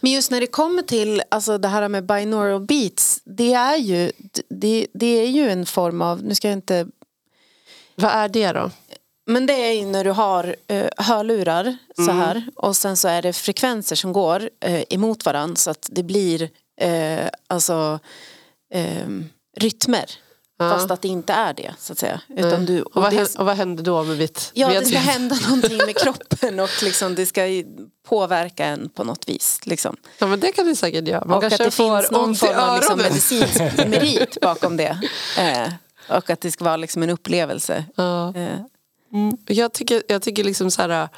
Men 0.00 0.12
just 0.12 0.30
när 0.30 0.40
det 0.40 0.46
kommer 0.46 0.82
till 0.82 1.22
alltså 1.28 1.58
det 1.58 1.68
här 1.68 1.88
med 1.88 2.06
binaural 2.06 2.60
beats. 2.60 3.20
Det 3.24 3.52
är 3.52 3.76
ju, 3.76 4.12
det, 4.48 4.86
det 4.94 5.06
är 5.06 5.28
ju 5.28 5.50
en 5.50 5.66
form 5.66 6.02
av, 6.02 6.22
nu 6.22 6.34
ska 6.34 6.48
jag 6.48 6.56
inte 6.56 6.86
Vad 7.94 8.10
är 8.10 8.28
det 8.28 8.52
då? 8.52 8.70
Men 9.26 9.46
det 9.46 9.52
är 9.52 9.72
ju 9.72 9.86
när 9.86 10.04
du 10.04 10.10
har 10.10 10.56
uh, 10.72 10.88
hörlurar 10.96 11.76
så 11.96 12.12
här 12.12 12.44
och 12.56 12.76
sen 12.76 12.96
så 12.96 13.08
är 13.08 13.22
det 13.22 13.32
frekvenser 13.32 13.96
som 13.96 14.12
går 14.12 14.50
eh, 14.60 14.82
emot 14.90 15.24
varandra 15.24 15.56
så 15.56 15.70
att 15.70 15.88
det 15.92 16.02
blir 16.02 16.50
eh, 16.80 17.28
alltså 17.46 17.98
ehm, 18.74 19.28
rytmer. 19.56 20.10
Ja. 20.58 20.70
Fast 20.70 20.90
att 20.90 21.02
det 21.02 21.08
inte 21.08 21.32
är 21.32 21.54
det 21.54 21.74
så 21.78 21.92
att 21.92 21.98
säga. 21.98 22.20
Utan 22.28 22.66
du, 22.66 22.82
och, 22.82 23.02
vad 23.02 23.12
det, 23.12 23.16
händer, 23.16 23.40
och 23.40 23.46
vad 23.46 23.56
händer 23.56 23.84
då 23.84 24.04
med 24.04 24.18
mitt 24.18 24.50
ja, 24.54 24.68
det 24.68 24.86
ska 24.86 24.98
hända 24.98 25.36
någonting 25.46 25.76
med 25.76 25.96
kroppen 25.96 26.60
och 26.60 26.82
liksom 26.82 27.14
det 27.14 27.26
ska 27.26 27.42
påverka 28.08 28.64
en 28.64 28.88
på 28.88 29.04
något 29.04 29.28
vis. 29.28 29.60
Liksom. 29.64 29.96
Ja 30.18 30.26
men 30.26 30.40
det 30.40 30.52
kan 30.52 30.66
vi 30.66 30.76
säkert 30.76 31.08
göra. 31.08 31.24
Man 31.24 31.38
och 31.38 31.44
att 31.44 31.58
det 31.58 31.70
får 31.70 31.98
finns 31.98 32.10
någon 32.10 32.34
form 32.34 32.58
av 32.58 32.76
liksom 32.76 32.98
medicinsk 32.98 33.60
merit 33.76 34.40
bakom 34.40 34.76
det. 34.76 34.98
Eh, 35.38 35.72
och 36.16 36.30
att 36.30 36.40
det 36.40 36.50
ska 36.50 36.64
vara 36.64 36.76
liksom 36.76 37.02
en 37.02 37.10
upplevelse. 37.10 37.84
Ja. 37.96 38.34
Eh, 38.36 38.60
Mm. 39.12 39.36
Jag 39.46 39.72
tycker, 39.72 40.02
jag 40.08 40.22
tycker 40.22 40.44
liksom 40.44 40.70
så 40.70 40.82
här, 40.82 41.08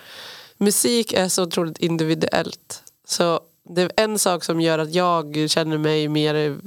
musik 0.58 1.12
är 1.12 1.28
så 1.28 1.42
otroligt 1.42 1.78
individuellt. 1.78 2.82
Så 3.06 3.40
det 3.68 3.82
är 3.82 3.90
en 3.96 4.18
sak 4.18 4.44
som 4.44 4.60
gör 4.60 4.78
att 4.78 4.94
jag 4.94 5.50
känner 5.50 5.78
mig 5.78 6.08
mer 6.08 6.58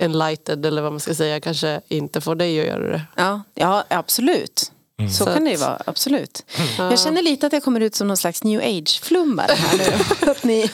enlightened 0.00 0.66
eller 0.66 0.82
vad 0.82 0.92
man 0.92 1.00
ska 1.00 1.14
säga 1.14 1.40
kanske 1.40 1.80
inte 1.88 2.20
får 2.20 2.34
dig 2.34 2.60
att 2.60 2.66
göra 2.66 2.88
det. 2.88 3.02
Ja, 3.16 3.42
ja 3.54 3.84
absolut. 3.88 4.70
Så, 4.98 5.24
Så 5.24 5.24
kan 5.24 5.44
det 5.44 5.50
ju 5.50 5.56
vara, 5.56 5.82
absolut. 5.86 6.44
Jag 6.78 6.98
känner 6.98 7.22
lite 7.22 7.46
att 7.46 7.52
jag 7.52 7.62
kommer 7.62 7.80
ut 7.80 7.94
som 7.94 8.08
någon 8.08 8.16
slags 8.16 8.44
new 8.44 8.60
age-flummare 8.60 9.52
här 9.52 9.78
nu. 9.78 10.30
att 10.30 10.44
ni, 10.44 10.70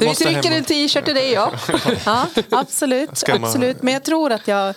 Du 0.00 0.14
trycker 0.14 0.50
en 0.50 0.64
t-shirt 0.64 1.04
till 1.04 1.14
dig 1.14 1.32
ja. 1.32 1.52
ja, 2.04 2.26
absolut, 2.50 3.10
absolut. 3.28 3.82
Men 3.82 3.94
jag 3.94 4.04
tror 4.04 4.32
att 4.32 4.48
jag 4.48 4.74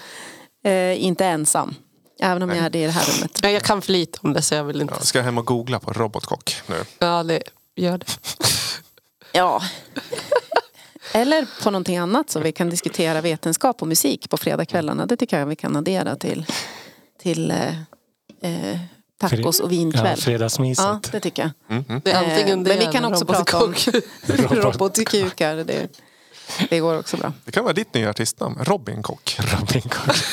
eh, 0.66 1.04
inte 1.04 1.26
är 1.26 1.32
ensam. 1.32 1.76
Även 2.22 2.44
om 2.44 2.50
jag 2.50 2.58
är 2.58 2.70
det 2.70 2.80
i 2.80 2.86
det 2.86 2.92
här 2.92 3.14
rummet. 3.14 3.40
Jag 3.44 3.64
kan 3.64 3.82
för 3.82 3.92
lite 3.92 4.20
om 4.22 4.34
det 4.34 4.42
så 4.42 4.56
jag 4.56 4.64
vill 4.64 4.82
inte. 4.82 4.94
Ja, 4.98 5.04
ska 5.04 5.18
jag 5.18 5.26
hem 5.26 5.38
och 5.38 5.46
googla 5.46 5.80
på 5.80 5.94
robotkock 5.94 6.56
nu? 6.68 6.76
Ja, 7.00 7.24
det, 7.24 7.44
gör 7.76 7.98
det. 7.98 8.06
Ja. 9.32 9.62
Eller 11.14 11.48
på 11.64 11.72
någonting 11.72 11.98
annat 11.98 12.30
så 12.30 12.40
vi 12.40 12.52
kan 12.52 12.70
diskutera 12.70 13.22
vetenskap 13.22 13.82
och 13.82 13.88
musik 13.88 14.30
på 14.30 14.38
fredagskvällarna. 14.38 15.06
Det 15.06 15.18
tycker 15.18 15.40
jag 15.40 15.46
vi 15.46 15.56
kan 15.56 15.76
addera 15.76 16.16
till, 16.16 16.46
till 17.22 17.52
eh, 17.52 17.68
eh, 18.42 18.80
tacos 19.22 19.60
och 19.60 19.66
Ja, 19.66 19.70
vinkväll. 19.70 20.06
Ja, 20.06 20.16
fredagsmyset. 20.16 21.12
det 21.12 21.20
tycker 21.20 21.52
jag. 21.68 21.84
det 22.04 22.12
är 22.12 22.18
antingen 22.18 22.60
Eh, 22.60 22.64
det 22.64 22.70
Men 22.70 22.80
vi 22.80 22.86
kan 22.86 23.06
också 23.06 23.26
prata 23.26 23.64
om 23.64 23.74
robotkukar. 24.52 25.56
Det, 25.56 25.88
det 26.70 26.80
går 26.80 27.00
också 27.00 27.18
bra. 27.18 27.34
Det 27.46 27.52
kan 27.52 27.64
vara 27.64 27.74
ditt 27.74 27.94
nya 27.94 28.10
artistnamn, 28.10 28.58
Robin 28.62 29.04
Kock. 29.04 29.38
Robin 29.60 29.82
Cook. 29.82 30.16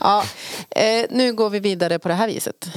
Ja, 0.00 0.24
eh, 0.70 1.06
nu 1.10 1.32
går 1.32 1.50
vi 1.50 1.60
vidare 1.60 1.98
på 1.98 2.08
det 2.08 2.14
här 2.14 2.26
viset. 2.26 2.68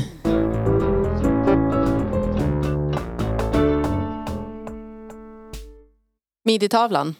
Midi-tavlan. 6.48 7.15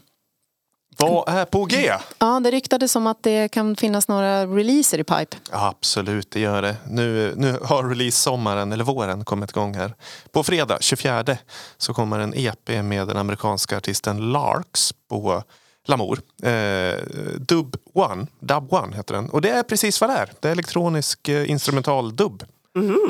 Vad 0.98 1.30
är 1.30 1.46
på 1.46 1.66
G? 1.66 1.94
Ja, 2.20 2.40
det 2.40 2.52
ryktades 2.52 2.96
om 2.96 3.08
att 3.08 3.24
det 3.24 3.50
kan 3.50 3.76
finnas 3.76 4.08
några 4.08 4.46
releaser 4.46 5.00
i 5.00 5.04
pipe. 5.04 5.38
Ja, 5.52 5.68
absolut, 5.68 6.32
det 6.32 6.40
gör 6.40 6.62
det. 6.62 6.76
Nu, 6.90 7.34
nu 7.38 7.58
har 7.64 7.84
release-sommaren, 7.84 8.74
eller 8.74 8.84
våren, 8.84 9.26
kommit 9.26 9.50
igång 9.50 9.76
här. 9.76 9.94
På 10.32 10.44
fredag, 10.44 10.78
24, 10.82 11.38
så 11.78 11.94
kommer 11.94 12.20
en 12.20 12.34
EP 12.36 12.84
med 12.84 13.08
den 13.08 13.18
amerikanska 13.18 13.78
artisten 13.78 14.32
Larks 14.32 14.94
på 15.10 15.44
Lamour. 15.88 16.20
Eh, 16.44 16.98
Dub 17.40 17.76
One, 17.94 18.28
Dub 18.40 18.74
One 18.74 18.96
heter 18.96 19.14
den. 19.14 19.30
Och 19.30 19.42
det 19.42 19.50
är 19.50 19.64
precis 19.64 20.02
vad 20.02 20.10
det 20.10 20.16
är. 20.16 20.30
Det 20.40 20.48
är 20.48 20.52
elektronisk 20.52 21.30
eh, 21.30 21.50
instrumental 21.50 22.16
dubb. 22.16 22.44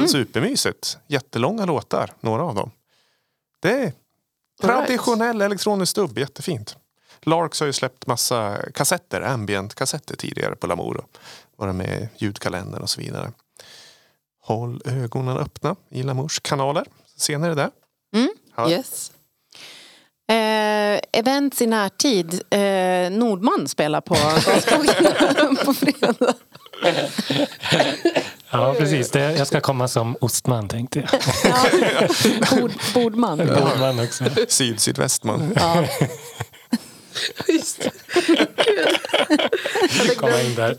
Supermysigt. 0.07 0.97
Jättelånga 1.07 1.65
låtar, 1.65 2.13
några 2.19 2.43
av 2.43 2.55
dem. 2.55 2.71
Det 3.61 3.71
är 3.71 3.93
traditionell 4.61 5.41
elektronisk 5.41 5.95
dubb, 5.95 6.17
jättefint. 6.17 6.77
Larks 7.21 7.59
har 7.59 7.67
ju 7.67 7.73
släppt 7.73 8.07
massa 8.07 8.57
kassetter, 8.73 9.21
ambient-kassetter 9.21 10.15
tidigare 10.15 10.55
på 10.55 10.67
Lamour. 10.67 10.97
och 10.97 11.09
Varit 11.55 11.75
med 11.75 12.01
i 12.01 12.09
ljudkalendern 12.25 12.81
och 12.81 12.89
så 12.89 13.01
vidare. 13.01 13.31
Håll 14.41 14.81
ögonen 14.85 15.37
öppna 15.37 15.75
i 15.89 16.03
Lamours 16.03 16.39
kanaler. 16.39 16.85
Senare 17.15 17.55
där. 17.55 17.69
Ja. 18.55 18.69
Yes. 18.69 19.11
Eh, 20.29 20.99
events 21.13 21.61
i 21.61 21.67
närtid. 21.67 22.41
Eh, 22.49 23.11
Nordman 23.11 23.67
spelar 23.67 24.01
på 24.01 24.13
Gaskrogen 24.13 25.55
på 25.65 25.73
fredag. 25.73 26.33
Ja, 28.57 28.75
precis. 28.77 29.11
Det, 29.11 29.19
jag 29.19 29.47
ska 29.47 29.61
komma 29.61 29.87
som 29.87 30.17
ostman 30.21 30.67
tänkte 30.67 30.99
jag. 30.99 31.09
Bord, 32.59 32.71
bordman. 32.93 33.37
Bordman 33.37 33.99
också. 33.99 34.23
Syd-sydvästman. 34.47 35.53
Ja. 35.55 35.85
Just 37.47 37.81
det. 37.81 37.91
Komma 40.17 40.41
in 40.41 40.55
där. 40.55 40.77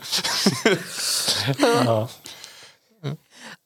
Ja. 1.59 2.09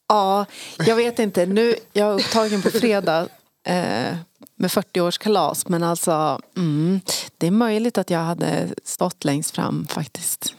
ja, 0.07 0.45
jag 0.77 0.95
vet 0.95 1.19
inte. 1.19 1.45
Nu, 1.45 1.75
jag 1.93 2.09
är 2.09 2.13
upptagen 2.13 2.61
på 2.61 2.69
fredag 2.69 3.27
eh, 3.67 4.15
med 4.55 4.69
40-årskalas. 4.69 5.65
Men 5.67 5.83
alltså, 5.83 6.39
mm, 6.57 7.01
det 7.37 7.47
är 7.47 7.51
möjligt 7.51 7.97
att 7.97 8.09
jag 8.09 8.19
hade 8.19 8.67
stått 8.83 9.23
längst 9.23 9.55
fram 9.55 9.87
faktiskt. 9.89 10.55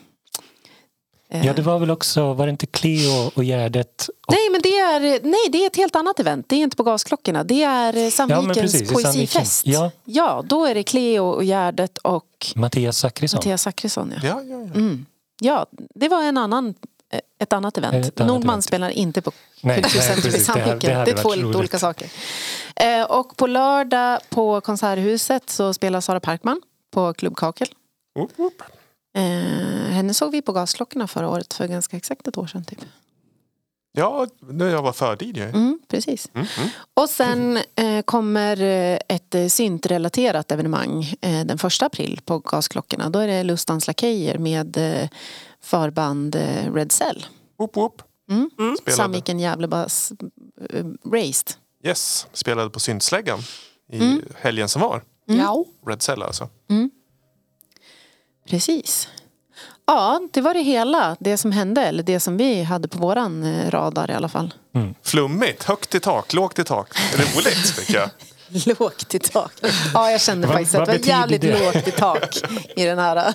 Ja, 1.43 1.53
det 1.53 1.63
var 1.63 1.79
väl 1.79 1.91
också, 1.91 2.33
var 2.33 2.47
det 2.47 2.51
inte 2.51 2.67
Cleo 2.67 3.31
och 3.35 3.45
Gärdet? 3.45 4.09
Och, 4.27 4.33
Nej, 4.35 4.51
men 4.53 4.61
det 4.63 4.79
är, 4.79 5.01
nej, 5.23 5.49
det 5.53 5.63
är 5.63 5.67
ett 5.67 5.77
helt 5.77 5.97
annat 5.97 6.21
event. 6.21 6.49
Det 6.49 6.57
är 6.57 6.61
inte 6.61 6.77
på 6.77 6.83
Gasklockorna. 6.83 7.45
Det 7.45 7.63
är 7.63 7.97
eh, 7.97 8.11
Sandvikens 8.11 8.75
i 8.75 8.87
poesifest. 8.87 9.03
Sandviken. 9.03 9.73
Ja. 9.73 9.91
ja, 10.05 10.45
då 10.47 10.65
är 10.67 10.75
det 10.75 10.83
Cleo 10.83 11.25
och 11.25 11.45
Gärdet 11.45 11.99
och 11.99 12.27
Mattias 12.57 12.99
Zackrisson. 12.99 13.39
Mattias 13.39 13.63
Zackrisson. 13.63 14.15
Ja. 14.23 14.29
Ja, 14.29 14.43
ja, 14.43 14.57
ja. 14.61 14.75
Mm. 14.75 15.07
ja, 15.41 15.67
det 15.95 16.09
var 16.09 16.23
en 16.23 16.39
annan 16.39 16.75
eh, 17.13 17.21
ett 17.39 17.53
annat 17.53 17.79
event. 17.79 18.07
Ett 18.07 18.21
annat 18.21 18.35
Nordman 18.35 18.55
event. 18.55 18.65
spelar 18.65 18.91
inte 18.91 19.23
på 19.23 19.31
Kulturcentrum 19.61 20.19
i 20.19 20.23
precis. 20.23 20.47
Det 20.47 20.53
Sandviken. 20.53 20.79
det 20.81 21.05
Det, 21.05 21.11
är 21.11 21.23
två 21.23 21.35
lite 21.35 21.59
olika 21.59 21.79
saker. 21.79 22.09
Eh, 22.77 23.03
och 23.03 23.37
på 23.37 23.47
lördag 23.47 24.21
på 24.29 24.61
Konserthuset 24.61 25.51
så 25.51 25.75
spelar 25.75 26.01
Sara 26.01 26.21
Parkman 26.21 26.61
på 26.91 27.15
Klubb 27.15 27.37
Kakel. 27.37 27.69
Oop, 28.19 28.31
oop. 28.37 28.63
Eh, 29.15 29.23
henne 29.93 30.15
såg 30.15 30.33
vi 30.33 30.43
på 30.43 30.53
Gasklockorna 30.53 31.07
förra 31.07 31.29
året 31.29 31.55
för 31.55 31.69
ganska 31.69 31.97
exakt 31.97 32.29
ett 32.29 32.39
år 32.39 32.47
sedan. 32.47 32.65
Typ. 32.65 32.79
Ja, 33.97 34.27
när 34.41 34.69
jag 34.71 34.83
var 34.83 34.93
för-DJ. 34.93 35.41
Mm, 35.41 35.79
precis. 35.89 36.29
Mm, 36.35 36.47
mm. 36.59 36.69
Och 36.95 37.09
sen 37.11 37.57
eh, 37.77 38.03
kommer 38.05 38.63
ett 39.09 39.35
eh, 39.35 39.47
syntrelaterat 39.47 40.53
evenemang 40.53 41.15
eh, 41.21 41.45
den 41.45 41.59
första 41.59 41.87
april 41.87 42.21
på 42.25 42.39
Gasklockorna. 42.39 43.11
Då 43.11 43.19
är 43.19 43.27
det 43.29 43.43
Lustans 43.45 43.87
Lakejer 43.87 44.39
med 44.39 44.77
eh, 44.77 45.09
förband 45.61 46.35
eh, 46.35 46.73
Red 46.75 46.93
Cell. 46.93 47.27
Oop, 47.59 47.77
oop. 47.77 48.03
Mm. 48.31 48.51
Spelade. 48.81 48.97
Sandviken 48.97 49.41
Gävlebas 49.41 50.13
eh, 50.71 50.85
Raced. 51.13 51.57
Yes, 51.85 52.27
spelade 52.33 52.71
på 52.71 52.81
Syntsläggan 52.81 53.39
i 53.93 53.97
Mm. 53.99 54.23
helgen 54.35 54.69
som 54.69 54.83
var. 54.83 55.03
Ja. 55.27 55.65
Red 55.87 56.03
Cell 56.03 56.23
alltså. 56.23 56.49
Precis. 58.51 59.09
Ja, 59.87 60.21
det 60.33 60.41
var 60.41 60.55
det 60.55 60.63
hela. 60.63 61.17
Det 61.21 61.37
som 61.39 61.53
hände, 61.53 61.81
eller 61.81 62.03
det 62.03 62.21
som 62.21 62.37
vi 62.37 62.63
hade 62.63 62.89
på 62.89 62.99
våran 62.99 63.43
eh, 63.45 63.71
radar 63.71 64.11
i 64.11 64.15
alla 64.15 64.29
fall. 64.29 64.55
Flummigt, 65.03 65.65
högt 65.65 65.95
i 65.95 66.01
tak, 66.01 66.33
lågt 66.33 66.59
i 66.59 66.65
tak. 66.65 66.89
Roligt 67.15 67.77
tycker 67.77 67.95
jag. 67.95 68.11
Lågt 68.79 69.15
i 69.15 69.19
tak. 69.19 69.53
Ja, 69.95 70.11
jag 70.11 70.21
kände 70.21 70.49
faktiskt 70.49 70.75
att 70.75 70.87
det 70.87 70.93
var 70.93 71.09
jävligt 71.09 71.41
det? 71.41 71.65
lågt 71.65 71.89
i 71.89 71.91
tak 71.91 72.37
i 72.77 72.85
den 72.85 72.99
här 72.99 73.17
äh, 73.17 73.35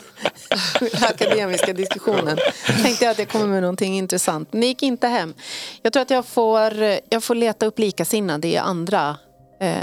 akademiska 1.09 1.73
diskussionen. 1.73 2.37
Tänkte 2.83 3.05
jag 3.05 3.11
att 3.11 3.19
jag 3.19 3.29
kommer 3.29 3.47
med 3.47 3.61
någonting 3.61 3.97
intressant. 3.97 4.53
Ni 4.53 4.65
gick 4.65 4.83
inte 4.83 5.07
hem. 5.07 5.33
Jag 5.81 5.93
tror 5.93 6.01
att 6.01 6.09
jag 6.09 6.25
får, 6.25 6.73
jag 7.09 7.23
får 7.23 7.35
leta 7.35 7.65
upp 7.65 7.79
likasinnade 7.79 8.47
i 8.47 8.57
andra 8.57 9.17
eh, 9.61 9.75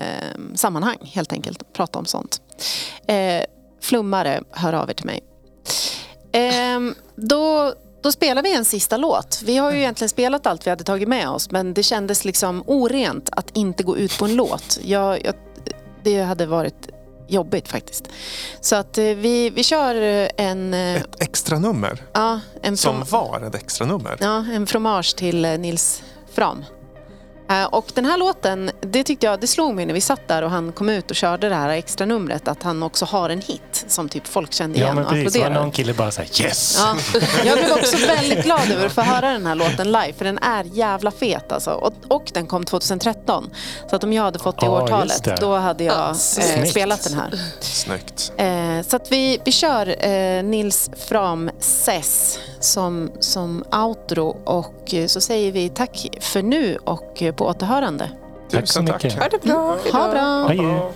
sammanhang 0.55 0.98
helt 1.03 1.32
enkelt. 1.32 1.73
Prata 1.73 1.98
om 1.98 2.07
sånt. 2.07 2.40
Eh, 3.09 3.43
flummare, 3.86 4.42
hör 4.50 4.72
av 4.72 4.90
er 4.90 4.94
till 4.94 5.06
mig. 5.06 5.20
Ehm, 6.32 6.94
då, 7.16 7.72
då 8.02 8.12
spelar 8.12 8.42
vi 8.42 8.54
en 8.56 8.64
sista 8.64 8.96
låt. 8.96 9.42
Vi 9.44 9.56
har 9.56 9.72
ju 9.72 9.78
egentligen 9.78 10.08
spelat 10.08 10.46
allt 10.46 10.66
vi 10.66 10.70
hade 10.70 10.84
tagit 10.84 11.08
med 11.08 11.28
oss 11.28 11.50
men 11.50 11.74
det 11.74 11.82
kändes 11.82 12.24
liksom 12.24 12.62
orent 12.66 13.28
att 13.32 13.56
inte 13.56 13.82
gå 13.82 13.96
ut 13.96 14.18
på 14.18 14.24
en 14.24 14.34
låt. 14.36 14.78
Jag, 14.82 15.24
jag, 15.24 15.34
det 16.02 16.22
hade 16.22 16.46
varit 16.46 16.88
jobbigt 17.28 17.68
faktiskt. 17.68 18.08
Så 18.60 18.76
att 18.76 18.98
eh, 18.98 19.04
vi, 19.04 19.50
vi 19.50 19.64
kör 19.64 19.94
eh, 19.94 20.28
en, 20.36 20.74
eh, 20.74 20.96
Ett 20.96 21.22
extra 21.22 21.58
nummer 21.58 22.02
ja, 22.12 22.40
en, 22.62 22.76
som 22.76 23.04
var 23.10 23.40
ett 23.46 23.54
extra 23.54 23.86
nummer. 23.86 24.16
ja, 24.20 24.44
en 24.52 24.66
fromage 24.66 25.16
till 25.16 25.42
Nils 25.42 26.02
Fram. 26.34 26.64
Eh, 27.48 27.64
Och 27.64 27.86
den 27.94 28.05
här 28.05 28.16
låten, 28.18 28.70
det 28.81 29.05
tyckte 29.05 29.27
jag, 29.27 29.40
det 29.40 29.47
slog 29.47 29.74
mig 29.74 29.86
när 29.86 29.94
vi 29.94 30.01
satt 30.01 30.28
där 30.28 30.43
och 30.43 30.51
han 30.51 30.73
kom 30.73 30.89
ut 30.89 31.10
och 31.10 31.16
körde 31.16 31.48
det 31.48 31.55
här 31.55 31.68
extra 31.68 32.06
numret 32.06 32.48
att 32.48 32.62
han 32.62 32.82
också 32.82 33.05
har 33.05 33.31
en 33.31 33.40
hit 33.40 33.85
som 33.89 34.09
typ 34.09 34.27
folk 34.27 34.52
kände 34.52 34.78
Ja 34.78 34.85
igen 34.85 34.94
men 34.94 35.05
och 35.05 35.10
precis, 35.10 35.27
applåderade. 35.28 35.55
någon 35.60 35.70
kille 35.70 35.93
bara 35.94 36.10
såhär 36.10 36.43
yes! 36.43 36.77
Ja, 36.78 36.97
jag 37.44 37.59
blev 37.59 37.73
också 37.73 37.97
väldigt 38.06 38.44
glad 38.44 38.70
över 38.70 38.86
att 38.86 38.93
få 38.93 39.01
höra 39.01 39.32
den 39.32 39.47
här 39.47 39.55
låten 39.55 39.86
live 39.86 40.12
för 40.18 40.24
den 40.24 40.39
är 40.39 40.64
jävla 40.73 41.10
fet 41.10 41.52
alltså. 41.52 41.70
Och, 41.70 41.93
och 42.09 42.31
den 42.35 42.47
kom 42.47 42.64
2013. 42.64 43.51
Så 43.90 43.97
att 43.97 44.05
om 44.05 44.12
jag 44.12 44.23
hade 44.23 44.39
fått 44.39 44.60
det 44.60 44.66
Ja, 44.66 44.81
just 44.81 44.93
årtalet 44.93 45.24
det. 45.24 45.36
då 45.40 45.56
hade 45.56 45.85
jag 45.85 45.97
Ja, 45.97 46.10
eh, 46.43 46.64
spelat 46.64 47.02
den 47.05 47.14
här. 47.14 47.39
Snyggt. 47.60 48.32
Eh, 48.36 48.89
så 48.89 48.97
att 48.97 49.12
vi, 49.12 49.40
vi 49.44 49.52
kör 49.52 50.06
eh, 50.09 50.43
Nils 50.43 50.90
Fram 51.09 51.51
Sess 51.60 52.39
som, 52.66 53.10
som 53.20 53.64
outro 53.86 54.36
och 54.44 54.94
eh, 54.94 55.06
så 55.06 55.20
säger 55.20 55.52
vi 55.52 55.68
tack 55.68 56.09
för 56.20 56.43
nu 56.43 56.78
och 56.84 57.22
eh, 57.22 57.34
på 57.34 57.47
återhörande. 57.47 58.10
Tack 58.51 58.68
så 58.68 58.82
mycket. 58.82 59.12
Ha 59.12 59.28
det 59.28 59.43
bra. 59.43 59.78
Ha 59.93 60.10
bra! 60.10 60.48
Adjö. 60.48 60.90